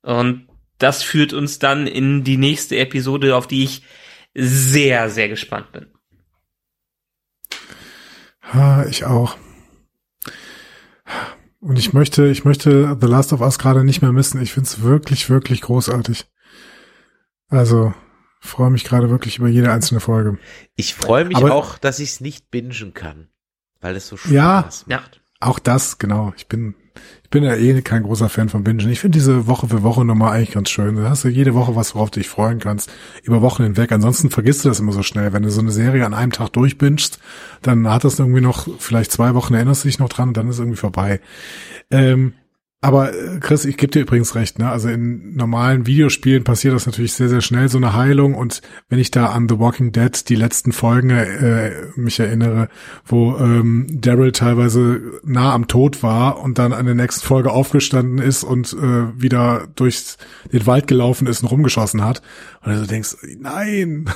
und 0.02 0.48
das 0.78 1.04
führt 1.04 1.34
uns 1.34 1.60
dann 1.60 1.88
in 1.88 2.24
die 2.24 2.38
nächste 2.38 2.78
Episode, 2.78 3.36
auf 3.36 3.48
die 3.48 3.64
ich 3.64 3.84
sehr, 4.34 5.10
sehr 5.10 5.30
gespannt 5.30 5.72
bin. 5.72 5.88
ha, 8.42 8.86
ich 8.86 9.06
auch. 9.06 9.38
Und 11.60 11.78
ich 11.78 11.94
möchte, 11.94 12.28
ich 12.28 12.44
möchte 12.44 12.98
The 13.00 13.08
Last 13.08 13.34
of 13.34 13.42
Us 13.42 13.60
gerade 13.60 13.84
nicht 13.84 14.02
mehr 14.02 14.12
missen. 14.12 14.42
Ich 14.42 14.52
find's 14.54 14.82
wirklich, 14.82 15.30
wirklich 15.30 15.62
großartig. 15.62 16.26
Also, 17.50 17.94
freue 18.40 18.72
mich 18.72 18.84
gerade 18.84 19.10
wirklich 19.10 19.38
über 19.38 19.48
jede 19.48 19.72
einzelne 19.72 20.00
Folge. 20.00 20.40
Ich 20.76 20.96
freue 20.96 21.26
mich 21.26 21.38
Aber- 21.38 21.54
auch, 21.54 21.78
dass 21.78 22.00
ich 22.00 22.10
es 22.10 22.22
nicht 22.22 22.50
bingen 22.50 22.94
kann, 22.94 23.30
weil 23.80 23.96
es 23.96 24.08
so 24.08 24.16
Ja. 24.30 24.62
Spaß 24.62 24.86
Ja. 24.88 24.98
macht. 24.98 25.22
Auch 25.40 25.60
das, 25.60 25.98
genau. 26.00 26.34
Ich 26.36 26.48
bin, 26.48 26.76
ich 27.24 27.30
bin 27.30 27.44
ja 27.44 27.56
eh 27.56 27.82
kein 27.82 28.04
großer 28.04 28.30
Fan 28.30 28.50
von 28.50 28.64
Bingen. 28.64 28.90
Ich 28.90 29.00
finde 29.00 29.18
diese 29.18 29.48
Woche 29.48 29.68
für 29.68 29.84
Woche 29.84 30.04
Nummer 30.04 30.32
eigentlich 30.32 30.52
ganz 30.52 30.70
schön. 30.70 30.98
Da 30.98 31.10
hast 31.10 31.24
du 31.24 31.30
jede 31.30 31.54
Woche 31.54 31.76
was, 31.76 31.96
worauf 31.96 32.12
du 32.12 32.20
dich 32.20 32.28
freuen 32.28 32.60
kannst. 32.60 32.92
Über 33.24 33.42
Wochen 33.42 33.64
hinweg. 33.64 33.92
Ansonsten 33.92 34.30
vergisst 34.30 34.66
du 34.66 34.70
das 34.70 34.80
immer 34.80 34.92
so 34.92 35.04
schnell. 35.04 35.32
Wenn 35.32 35.44
du 35.44 35.50
so 35.50 35.62
eine 35.62 35.72
Serie 35.72 36.06
an 36.06 36.14
einem 36.14 36.32
Tag 36.32 36.50
durchbingst, 36.54 37.20
dann 37.62 37.88
hat 37.88 38.04
das 38.04 38.20
irgendwie 38.20 38.42
noch, 38.42 38.68
vielleicht 38.80 39.12
zwei 39.12 39.34
Wochen 39.34 39.54
erinnerst 39.54 39.84
du 39.84 39.88
dich 39.88 40.00
noch 40.00 40.10
dran 40.10 40.30
und 40.30 40.38
dann 40.38 40.50
ist 40.50 40.60
irgendwie 40.60 40.78
vorbei. 40.78 41.22
Ähm, 41.90 42.34
aber 42.84 43.14
äh, 43.14 43.40
Chris, 43.40 43.66
ich 43.66 43.78
gebe 43.78 43.92
dir 43.92 44.02
übrigens 44.02 44.34
recht, 44.34 44.58
ne? 44.58 44.68
Also 44.70 44.90
in 44.90 45.36
normalen 45.36 45.86
Videospielen 45.86 46.44
passiert 46.44 46.74
das 46.74 46.88
natürlich 46.88 47.14
sehr, 47.14 47.30
sehr 47.30 47.42
schnell, 47.42 47.70
so 47.70 47.78
eine 47.78 47.94
Heilung. 47.94 48.34
Und 48.34 48.64
wenn 48.90 48.98
ich 48.98 49.12
da 49.12 49.28
an 49.28 49.48
The 49.48 49.60
Walking 49.60 49.92
Dead 49.92 50.28
die 50.28 50.36
letzten 50.36 50.72
Folgen 50.72 51.12
äh, 51.12 51.74
mich 51.96 52.20
erinnere, 52.20 52.70
wo 53.06 53.38
ähm, 53.38 53.86
Daryl 53.92 54.32
teilweise 54.32 55.00
nah 55.24 55.54
am 55.54 55.68
Tod 55.68 56.02
war 56.02 56.40
und 56.40 56.58
dann 56.58 56.74
an 56.74 56.88
der 56.88 56.96
nächsten 56.96 57.26
Folge 57.26 57.52
aufgestanden 57.52 58.18
ist 58.18 58.44
und 58.44 58.74
äh, 58.74 59.22
wieder 59.22 59.68
durch 59.76 60.18
den 60.52 60.66
Wald 60.66 60.88
gelaufen 60.88 61.28
ist 61.28 61.44
und 61.44 61.52
rumgeschossen 61.52 62.04
hat. 62.04 62.24
Und 62.66 62.74
du 62.74 62.88
denkst, 62.88 63.18
nein, 63.38 64.10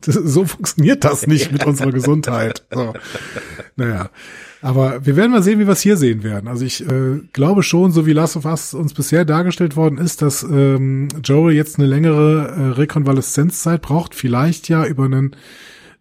das, 0.00 0.14
so 0.22 0.44
funktioniert 0.44 1.02
das 1.02 1.26
nicht 1.26 1.50
mit 1.50 1.66
unserer 1.66 1.90
Gesundheit. 1.90 2.64
So. 2.70 2.94
Naja. 3.74 4.10
Aber 4.64 5.04
wir 5.04 5.14
werden 5.14 5.30
mal 5.30 5.42
sehen, 5.42 5.60
wie 5.60 5.66
wir 5.66 5.74
es 5.74 5.82
hier 5.82 5.98
sehen 5.98 6.22
werden. 6.22 6.48
Also 6.48 6.64
ich 6.64 6.88
äh, 6.88 7.20
glaube 7.34 7.62
schon, 7.62 7.92
so 7.92 8.06
wie 8.06 8.14
Last 8.14 8.34
of 8.38 8.46
Us 8.46 8.72
uns 8.72 8.94
bisher 8.94 9.26
dargestellt 9.26 9.76
worden 9.76 9.98
ist, 9.98 10.22
dass 10.22 10.42
ähm, 10.42 11.08
Joel 11.22 11.54
jetzt 11.54 11.78
eine 11.78 11.86
längere 11.86 12.48
äh, 12.48 12.68
Rekonvaleszenzzeit 12.70 13.82
braucht, 13.82 14.14
vielleicht 14.14 14.70
ja 14.70 14.86
über 14.86 15.04
einen 15.04 15.36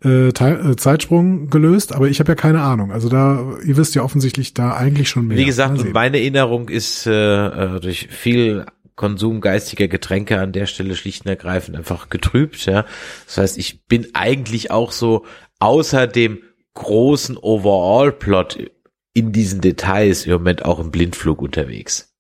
äh, 0.05 0.29
äh, 0.29 0.75
Zeitsprung 0.77 1.49
gelöst, 1.49 1.93
aber 1.93 2.07
ich 2.07 2.21
habe 2.21 2.31
ja 2.31 2.35
keine 2.35 2.61
Ahnung. 2.61 2.93
Also 2.93 3.09
da, 3.09 3.57
ihr 3.65 3.75
wisst 3.75 3.95
ja 3.95 4.01
offensichtlich 4.01 4.53
da 4.53 4.73
eigentlich 4.77 5.09
schon 5.09 5.27
mehr. 5.27 5.37
Wie 5.37 5.45
gesagt, 5.45 5.93
meine 5.93 6.19
Erinnerung 6.19 6.69
ist 6.69 7.05
äh, 7.05 7.79
durch 7.81 8.07
viel 8.11 8.65
Konsum 8.95 9.41
geistiger 9.41 9.89
Getränke 9.89 10.39
an 10.39 10.53
der 10.53 10.67
Stelle 10.67 10.95
schlicht 10.95 11.25
und 11.25 11.29
ergreifend 11.29 11.75
einfach 11.75 12.07
getrübt. 12.07 12.65
Ja, 12.65 12.85
das 13.25 13.37
heißt, 13.37 13.57
ich 13.57 13.83
bin 13.87 14.07
eigentlich 14.13 14.71
auch 14.71 14.93
so 14.93 15.25
außer 15.59 16.07
dem 16.07 16.39
großen 16.73 17.37
Overall-Plot 17.37 18.71
in 19.13 19.31
diesen 19.31 19.61
Details 19.61 20.25
im 20.25 20.33
Moment 20.33 20.65
auch 20.65 20.79
im 20.79 20.91
Blindflug 20.91 21.41
unterwegs. 21.41 22.13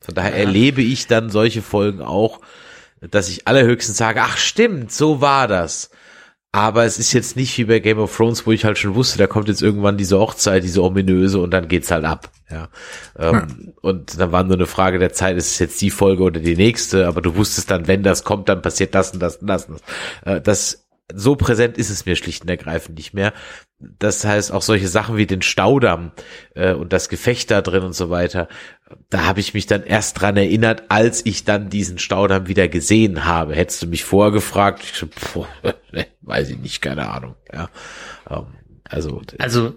Von 0.00 0.14
daher 0.14 0.32
ja. 0.32 0.38
erlebe 0.38 0.82
ich 0.82 1.06
dann 1.06 1.30
solche 1.30 1.62
Folgen 1.62 2.02
auch, 2.02 2.40
dass 3.00 3.28
ich 3.28 3.48
allerhöchstens 3.48 3.96
sage, 3.96 4.20
ach 4.22 4.36
stimmt, 4.36 4.92
so 4.92 5.20
war 5.20 5.48
das. 5.48 5.90
Aber 6.52 6.84
es 6.84 7.00
ist 7.00 7.12
jetzt 7.12 7.34
nicht 7.34 7.58
wie 7.58 7.64
bei 7.64 7.80
Game 7.80 7.98
of 7.98 8.16
Thrones, 8.16 8.46
wo 8.46 8.52
ich 8.52 8.64
halt 8.64 8.78
schon 8.78 8.94
wusste, 8.94 9.18
da 9.18 9.26
kommt 9.26 9.48
jetzt 9.48 9.60
irgendwann 9.60 9.96
diese 9.96 10.20
Hochzeit, 10.20 10.62
diese 10.62 10.84
ominöse 10.84 11.40
und 11.40 11.50
dann 11.50 11.66
geht's 11.66 11.90
halt 11.90 12.04
ab. 12.04 12.30
Ja. 12.48 12.68
Ähm, 13.18 13.40
hm. 13.40 13.72
Und 13.80 14.20
dann 14.20 14.30
war 14.30 14.44
nur 14.44 14.54
eine 14.54 14.66
Frage 14.66 15.00
der 15.00 15.12
Zeit, 15.12 15.36
ist 15.36 15.50
es 15.52 15.58
jetzt 15.58 15.82
die 15.82 15.90
Folge 15.90 16.22
oder 16.22 16.38
die 16.38 16.54
nächste, 16.54 17.08
aber 17.08 17.22
du 17.22 17.34
wusstest 17.34 17.72
dann, 17.72 17.88
wenn 17.88 18.04
das 18.04 18.22
kommt, 18.22 18.48
dann 18.48 18.62
passiert 18.62 18.94
das 18.94 19.10
und 19.10 19.20
das 19.20 19.38
und 19.38 19.48
das. 19.48 19.64
Und 19.64 19.80
das. 20.24 20.34
Äh, 20.36 20.40
das 20.42 20.83
so 21.12 21.36
präsent 21.36 21.76
ist 21.76 21.90
es 21.90 22.06
mir 22.06 22.16
schlicht 22.16 22.42
und 22.42 22.48
ergreifend 22.48 22.96
nicht 22.96 23.12
mehr. 23.12 23.32
Das 23.78 24.24
heißt, 24.24 24.52
auch 24.52 24.62
solche 24.62 24.88
Sachen 24.88 25.16
wie 25.16 25.26
den 25.26 25.42
Staudamm 25.42 26.12
äh, 26.54 26.72
und 26.72 26.92
das 26.92 27.08
Gefecht 27.08 27.50
da 27.50 27.60
drin 27.60 27.82
und 27.82 27.94
so 27.94 28.08
weiter, 28.08 28.48
da 29.10 29.24
habe 29.24 29.40
ich 29.40 29.52
mich 29.52 29.66
dann 29.66 29.82
erst 29.82 30.20
dran 30.20 30.36
erinnert, 30.36 30.84
als 30.88 31.24
ich 31.26 31.44
dann 31.44 31.68
diesen 31.68 31.98
Staudamm 31.98 32.48
wieder 32.48 32.68
gesehen 32.68 33.24
habe. 33.24 33.54
Hättest 33.54 33.82
du 33.82 33.86
mich 33.86 34.04
vorher 34.04 34.32
gefragt, 34.32 34.82
ich 34.82 34.94
so, 34.94 35.06
pff, 35.06 35.40
weiß 36.22 36.50
ich 36.50 36.58
nicht, 36.58 36.80
keine 36.80 37.08
Ahnung. 37.10 37.34
Ja, 37.52 37.68
ähm, 38.30 38.46
also, 38.84 39.20
also 39.38 39.74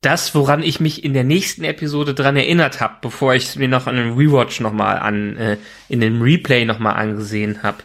das, 0.00 0.34
woran 0.34 0.62
ich 0.62 0.78
mich 0.78 1.04
in 1.04 1.12
der 1.14 1.24
nächsten 1.24 1.64
Episode 1.64 2.14
dran 2.14 2.36
erinnert 2.36 2.80
habe, 2.80 2.98
bevor 3.00 3.34
ich 3.34 3.44
es 3.44 3.56
mir 3.56 3.68
noch 3.68 3.86
an 3.86 3.96
einem 3.96 4.16
Rewatch 4.16 4.60
nochmal 4.60 4.98
an, 4.98 5.36
äh, 5.36 5.56
in 5.88 6.00
dem 6.00 6.20
Replay 6.20 6.64
nochmal 6.64 6.96
angesehen 6.96 7.62
habe, 7.62 7.78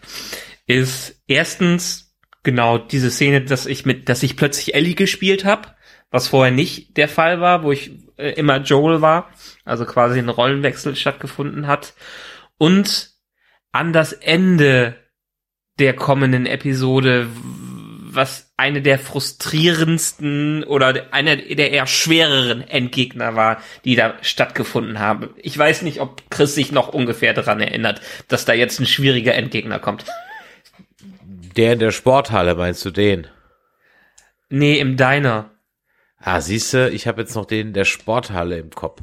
ist 0.68 1.22
erstens 1.28 2.03
genau 2.44 2.78
diese 2.78 3.10
Szene, 3.10 3.42
dass 3.42 3.66
ich 3.66 3.86
mit, 3.86 4.10
dass 4.10 4.24
ich 4.24 4.38
plötzlich 4.38 4.76
Ellie 4.76 4.96
gespielt 4.96 5.46
habe, 5.46 5.70
was 6.12 6.28
vorher 6.28 6.54
nicht 6.54 6.98
der 6.98 7.08
Fall 7.08 7.42
war, 7.42 7.64
wo 7.64 7.72
ich 7.72 7.92
äh, 8.18 8.32
immer 8.34 8.58
Joel 8.58 9.02
war, 9.02 9.32
also 9.66 9.86
quasi 9.86 10.20
ein 10.20 10.30
Rollenwechsel 10.30 10.96
stattgefunden 10.96 11.68
hat. 11.68 11.94
Und 12.58 13.12
an 13.72 13.94
das 13.94 14.14
Ende 14.14 14.96
der 15.80 15.94
kommenden 15.96 16.46
Episode, 16.46 17.28
was 18.16 18.54
eine 18.58 18.84
der 18.84 19.00
frustrierendsten 19.00 20.64
oder 20.64 21.08
einer 21.12 21.36
der 21.36 21.72
eher 21.72 21.88
schwereren 21.88 22.62
Endgegner 22.62 23.36
war, 23.36 23.62
die 23.84 23.96
da 23.96 24.14
stattgefunden 24.22 25.00
haben. 25.00 25.30
Ich 25.38 25.58
weiß 25.58 25.82
nicht, 25.82 26.00
ob 26.00 26.30
Chris 26.30 26.54
sich 26.54 26.72
noch 26.72 26.90
ungefähr 26.90 27.34
daran 27.34 27.60
erinnert, 27.60 28.02
dass 28.28 28.46
da 28.46 28.54
jetzt 28.54 28.80
ein 28.80 28.86
schwieriger 28.86 29.34
Endgegner 29.34 29.80
kommt. 29.80 30.06
Der 31.56 31.74
in 31.74 31.80
der 31.80 31.92
Sporthalle, 31.92 32.56
meinst 32.56 32.84
du 32.86 32.92
den? 32.92 33.28
Nee, 34.50 34.80
im 34.80 34.98
Diner. 34.98 35.52
Ah, 36.18 36.42
siehste, 36.42 36.90
ich 36.94 37.08
habe 37.08 37.22
jetzt 37.22 37.36
noch 37.36 37.46
den 37.46 37.68
in 37.68 37.74
der 37.74 37.86
Sporthalle 37.86 38.58
im 38.58 38.70
Kopf. 38.70 39.02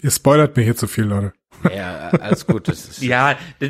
Ihr 0.00 0.10
spoilert 0.10 0.56
mir 0.56 0.62
hier 0.62 0.76
zu 0.76 0.86
viel, 0.86 1.04
Leute. 1.04 1.32
Ja, 1.72 2.08
alles 2.08 2.46
gut. 2.46 2.66
Das 2.66 2.88
ist 2.88 3.02
ja, 3.02 3.38
da, 3.60 3.66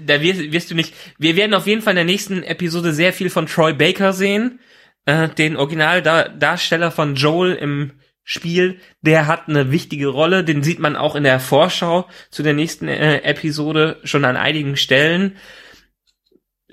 da 0.00 0.20
wirst, 0.20 0.52
wirst, 0.52 0.70
du 0.70 0.76
nicht. 0.76 0.94
Wir 1.18 1.34
werden 1.34 1.54
auf 1.54 1.66
jeden 1.66 1.82
Fall 1.82 1.92
in 1.92 1.96
der 1.96 2.04
nächsten 2.04 2.44
Episode 2.44 2.92
sehr 2.92 3.12
viel 3.12 3.30
von 3.30 3.46
Troy 3.46 3.72
Baker 3.72 4.12
sehen, 4.12 4.60
äh, 5.06 5.28
den 5.28 5.56
Originaldarsteller 5.56 6.92
von 6.92 7.16
Joel 7.16 7.54
im 7.54 7.92
Spiel. 8.22 8.78
Der 9.00 9.26
hat 9.26 9.48
eine 9.48 9.72
wichtige 9.72 10.06
Rolle. 10.08 10.44
Den 10.44 10.62
sieht 10.62 10.78
man 10.78 10.94
auch 10.94 11.16
in 11.16 11.24
der 11.24 11.40
Vorschau 11.40 12.06
zu 12.30 12.44
der 12.44 12.54
nächsten 12.54 12.86
äh, 12.86 13.22
Episode 13.22 13.98
schon 14.04 14.24
an 14.24 14.36
einigen 14.36 14.76
Stellen 14.76 15.36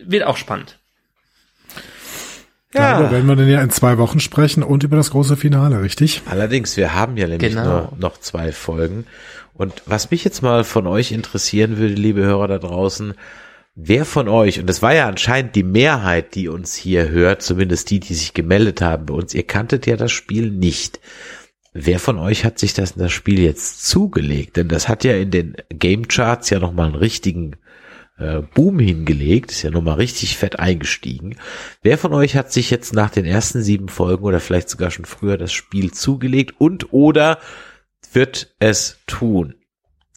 wird 0.05 0.23
auch 0.23 0.37
spannend. 0.37 0.79
Ja. 2.73 2.93
Darüber 2.93 3.11
werden 3.11 3.27
wir 3.27 3.35
dann 3.35 3.49
ja 3.49 3.61
in 3.61 3.69
zwei 3.69 3.97
Wochen 3.97 4.19
sprechen 4.19 4.63
und 4.63 4.83
über 4.83 4.95
das 4.95 5.11
große 5.11 5.37
Finale, 5.37 5.81
richtig? 5.81 6.23
Allerdings, 6.25 6.75
wir 6.75 6.93
haben 6.93 7.17
ja 7.17 7.27
nämlich 7.27 7.51
genau. 7.51 7.63
nur 7.63 7.93
noch 7.99 8.19
zwei 8.19 8.51
Folgen. 8.51 9.05
Und 9.53 9.83
was 9.85 10.09
mich 10.09 10.23
jetzt 10.23 10.41
mal 10.41 10.63
von 10.63 10.87
euch 10.87 11.11
interessieren 11.11 11.77
würde, 11.77 11.93
liebe 11.93 12.23
Hörer 12.23 12.47
da 12.47 12.57
draußen, 12.57 13.13
wer 13.75 14.05
von 14.05 14.27
euch, 14.27 14.59
und 14.59 14.67
das 14.67 14.81
war 14.81 14.95
ja 14.95 15.07
anscheinend 15.07 15.55
die 15.55 15.63
Mehrheit, 15.63 16.33
die 16.33 16.47
uns 16.47 16.73
hier 16.75 17.09
hört, 17.09 17.43
zumindest 17.43 17.91
die, 17.91 17.99
die 17.99 18.15
sich 18.15 18.33
gemeldet 18.33 18.81
haben 18.81 19.05
bei 19.05 19.13
uns, 19.13 19.35
ihr 19.35 19.45
kanntet 19.45 19.85
ja 19.85 19.95
das 19.95 20.11
Spiel 20.11 20.49
nicht. 20.49 20.99
Wer 21.73 21.99
von 21.99 22.17
euch 22.17 22.45
hat 22.45 22.59
sich 22.59 22.73
das 22.73 22.91
in 22.91 23.01
das 23.01 23.11
Spiel 23.11 23.39
jetzt 23.39 23.87
zugelegt? 23.87 24.57
Denn 24.57 24.67
das 24.67 24.87
hat 24.87 25.03
ja 25.03 25.15
in 25.15 25.31
den 25.31 25.55
Game 25.69 26.07
Charts 26.07 26.49
ja 26.49 26.59
nochmal 26.59 26.87
einen 26.87 26.95
richtigen 26.95 27.55
äh, 28.23 28.41
Boom 28.53 28.79
hingelegt, 28.79 29.51
ist 29.51 29.63
ja 29.63 29.71
nochmal 29.71 29.95
richtig 29.95 30.37
fett 30.37 30.59
eingestiegen. 30.59 31.37
Wer 31.81 31.97
von 31.97 32.13
euch 32.13 32.35
hat 32.35 32.51
sich 32.51 32.69
jetzt 32.69 32.93
nach 32.93 33.09
den 33.09 33.25
ersten 33.25 33.61
sieben 33.61 33.89
Folgen 33.89 34.23
oder 34.23 34.39
vielleicht 34.39 34.69
sogar 34.69 34.91
schon 34.91 35.05
früher 35.05 35.37
das 35.37 35.51
Spiel 35.51 35.91
zugelegt 35.91 36.55
und 36.59 36.93
oder 36.93 37.39
wird 38.11 38.53
es 38.59 38.99
tun? 39.07 39.55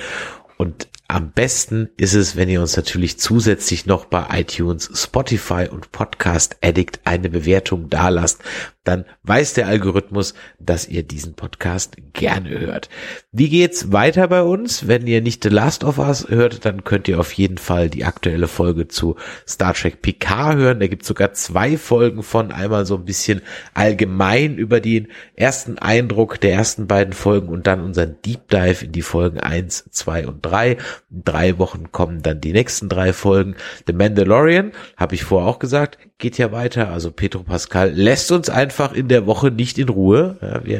und 0.57 0.87
am 1.07 1.31
besten 1.31 1.89
ist 1.97 2.15
es, 2.15 2.35
wenn 2.35 2.49
ihr 2.49 2.61
uns 2.61 2.75
natürlich 2.75 3.19
zusätzlich 3.19 3.85
noch 3.85 4.05
bei 4.05 4.25
iTunes, 4.39 4.89
Spotify 4.95 5.67
und 5.71 5.91
Podcast 5.91 6.57
Addict 6.61 7.01
eine 7.03 7.29
Bewertung 7.29 7.89
dalasst, 7.89 8.41
dann 8.85 9.05
weiß 9.23 9.53
der 9.53 9.67
Algorithmus, 9.67 10.35
dass 10.59 10.87
ihr 10.87 11.03
diesen 11.03 11.33
Podcast 11.33 11.97
gerne 12.13 12.59
hört. 12.59 12.89
Wie 13.31 13.49
geht's 13.49 13.91
weiter 13.91 14.27
bei 14.27 14.43
uns? 14.43 14.87
Wenn 14.87 15.07
ihr 15.07 15.21
nicht 15.21 15.43
The 15.43 15.49
Last 15.49 15.83
of 15.83 15.97
Us 15.97 16.29
hört, 16.29 16.65
dann 16.65 16.83
könnt 16.83 17.07
ihr 17.07 17.19
auf 17.19 17.33
jeden 17.33 17.57
Fall 17.57 17.89
die 17.89 18.05
aktuelle 18.05 18.47
Folge 18.47 18.87
zu 18.87 19.15
Star 19.47 19.73
Trek 19.73 20.01
Picard 20.01 20.57
hören. 20.57 20.79
Da 20.79 20.87
gibt's 20.87 21.07
sogar 21.07 21.33
zwei 21.33 21.77
Folgen 21.77 22.21
von, 22.21 22.51
einmal 22.51 22.85
so 22.85 22.95
ein 22.95 23.05
bisschen 23.05 23.41
allgemein 23.73 24.57
über 24.57 24.79
den 24.79 25.07
ersten 25.35 25.79
Eindruck 25.79 26.39
der 26.39 26.53
ersten 26.53 26.85
beiden 26.85 27.13
Folgen 27.13 27.49
und 27.49 27.65
dann 27.67 27.81
unseren 27.81 28.17
Deep 28.23 28.47
Dive 28.49 28.85
in 28.85 28.91
die 28.91 29.01
Folgen 29.01 29.39
eins, 29.39 29.85
zwei 29.91 30.27
und 30.27 30.45
drei. 30.45 30.77
Drei 31.09 31.57
Wochen 31.57 31.91
kommen 31.91 32.21
dann 32.21 32.41
die 32.41 32.53
nächsten 32.53 32.89
drei 32.89 33.13
Folgen. 33.13 33.55
The 33.87 33.93
Mandalorian, 33.93 34.71
habe 34.97 35.15
ich 35.15 35.23
vorher 35.23 35.49
auch 35.49 35.59
gesagt, 35.59 35.97
geht 36.17 36.37
ja 36.37 36.51
weiter. 36.51 36.89
Also 36.89 37.11
Petro 37.11 37.43
Pascal 37.43 37.91
lässt 37.91 38.31
uns 38.31 38.49
einfach 38.49 38.93
in 38.93 39.07
der 39.07 39.25
Woche 39.25 39.51
nicht 39.51 39.77
in 39.77 39.89
Ruhe. 39.89 40.37
Ja, 40.41 40.65
wir 40.65 40.79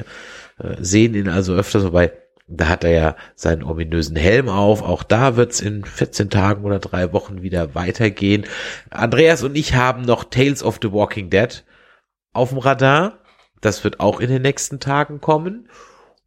äh, 0.60 0.76
sehen 0.80 1.14
ihn 1.14 1.30
also 1.30 1.54
öfters 1.54 1.84
vorbei. 1.84 2.12
Da 2.48 2.68
hat 2.68 2.84
er 2.84 2.92
ja 2.92 3.16
seinen 3.36 3.64
ominösen 3.64 4.16
Helm 4.16 4.50
auf. 4.50 4.84
Auch 4.84 5.02
da 5.02 5.36
wird's 5.36 5.62
in 5.62 5.84
14 5.84 6.30
Tagen 6.30 6.64
oder 6.64 6.78
drei 6.80 7.12
Wochen 7.12 7.42
wieder 7.42 7.74
weitergehen. 7.74 8.46
Andreas 8.92 9.42
und 9.42 9.56
ich 9.56 9.74
haben 9.74 10.04
noch 10.04 10.26
Tales 10.26 10.64
of 10.64 10.78
the 10.82 10.92
Walking 10.92 11.32
Dead 11.32 11.64
auf 12.34 12.50
dem 12.50 12.60
Radar. 12.60 13.20
Das 13.62 13.84
wird 13.84 14.00
auch 14.00 14.20
in 14.20 14.30
den 14.30 14.44
nächsten 14.44 14.80
Tagen 14.80 15.22
kommen. 15.22 15.70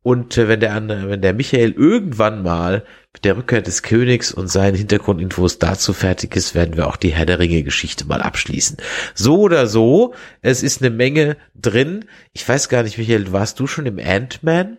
Und 0.02 0.38
äh, 0.38 0.48
wenn 0.48 0.60
der 0.60 0.74
wenn 0.88 1.20
der 1.20 1.34
Michael 1.34 1.72
irgendwann 1.72 2.42
mal 2.42 2.84
mit 3.12 3.24
der 3.24 3.36
Rückkehr 3.36 3.62
des 3.62 3.82
Königs 3.82 4.32
und 4.32 4.48
seinen 4.48 4.76
Hintergrundinfos 4.76 5.58
dazu 5.58 5.92
fertig 5.92 6.36
ist, 6.36 6.54
werden 6.54 6.76
wir 6.76 6.86
auch 6.86 6.96
die 6.96 7.12
Herr 7.14 7.26
der 7.26 7.38
Ringe 7.38 7.62
Geschichte 7.62 8.06
mal 8.06 8.22
abschließen. 8.22 8.76
So 9.14 9.40
oder 9.40 9.66
so, 9.66 10.14
es 10.40 10.62
ist 10.62 10.82
eine 10.82 10.94
Menge 10.94 11.36
drin. 11.54 12.04
Ich 12.32 12.48
weiß 12.48 12.68
gar 12.68 12.82
nicht, 12.84 12.98
Michael, 12.98 13.32
warst 13.32 13.58
du 13.60 13.66
schon 13.66 13.86
im 13.86 13.98
Ant-Man? 13.98 14.78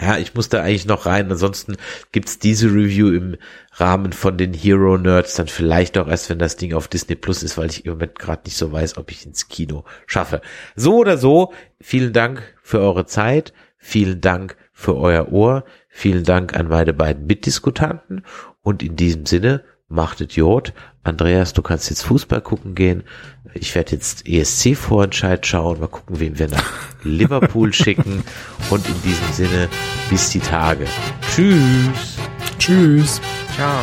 Ja. 0.00 0.16
Ich 0.18 0.34
muss 0.34 0.48
da 0.48 0.62
eigentlich 0.62 0.86
noch 0.86 1.06
rein. 1.06 1.30
Ansonsten 1.30 1.76
gibt's 2.12 2.38
diese 2.38 2.68
Review 2.68 3.08
im 3.08 3.36
Rahmen 3.72 4.12
von 4.12 4.38
den 4.38 4.54
Hero 4.54 4.96
Nerds 4.96 5.34
dann 5.34 5.48
vielleicht 5.48 5.98
auch 5.98 6.08
erst, 6.08 6.30
wenn 6.30 6.38
das 6.38 6.56
Ding 6.56 6.72
auf 6.74 6.88
Disney 6.88 7.14
Plus 7.14 7.42
ist, 7.42 7.58
weil 7.58 7.70
ich 7.70 7.84
im 7.84 7.92
Moment 7.92 8.18
gerade 8.18 8.42
nicht 8.44 8.56
so 8.56 8.72
weiß, 8.72 8.96
ob 8.96 9.10
ich 9.10 9.26
ins 9.26 9.48
Kino 9.48 9.84
schaffe. 10.06 10.40
So 10.76 10.96
oder 10.96 11.18
so, 11.18 11.52
vielen 11.80 12.12
Dank 12.12 12.42
für 12.62 12.80
eure 12.80 13.06
Zeit. 13.06 13.52
Vielen 13.76 14.20
Dank 14.20 14.56
für 14.72 14.96
euer 14.96 15.32
Ohr. 15.32 15.64
Vielen 15.88 16.24
Dank 16.24 16.54
an 16.54 16.68
meine 16.68 16.94
beiden 16.94 17.26
Mitdiskutanten. 17.26 18.24
Und 18.62 18.82
in 18.82 18.96
diesem 18.96 19.26
Sinne, 19.26 19.64
machtet 19.92 20.32
Jod. 20.32 20.72
Andreas, 21.04 21.52
du 21.52 21.62
kannst 21.62 21.90
jetzt 21.90 22.02
Fußball 22.04 22.40
gucken 22.40 22.74
gehen. 22.74 23.04
Ich 23.54 23.74
werde 23.74 23.92
jetzt 23.92 24.26
ESC-Vorentscheid 24.26 25.46
schauen. 25.46 25.80
Mal 25.80 25.88
gucken, 25.88 26.20
wen 26.20 26.38
wir 26.38 26.48
nach 26.48 26.70
Liverpool 27.02 27.72
schicken. 27.72 28.24
Und 28.70 28.86
in 28.88 29.02
diesem 29.02 29.32
Sinne, 29.32 29.68
bis 30.08 30.30
die 30.30 30.40
Tage. 30.40 30.86
Tschüss. 31.34 32.16
Tschüss. 32.58 33.20
Ciao. 33.54 33.82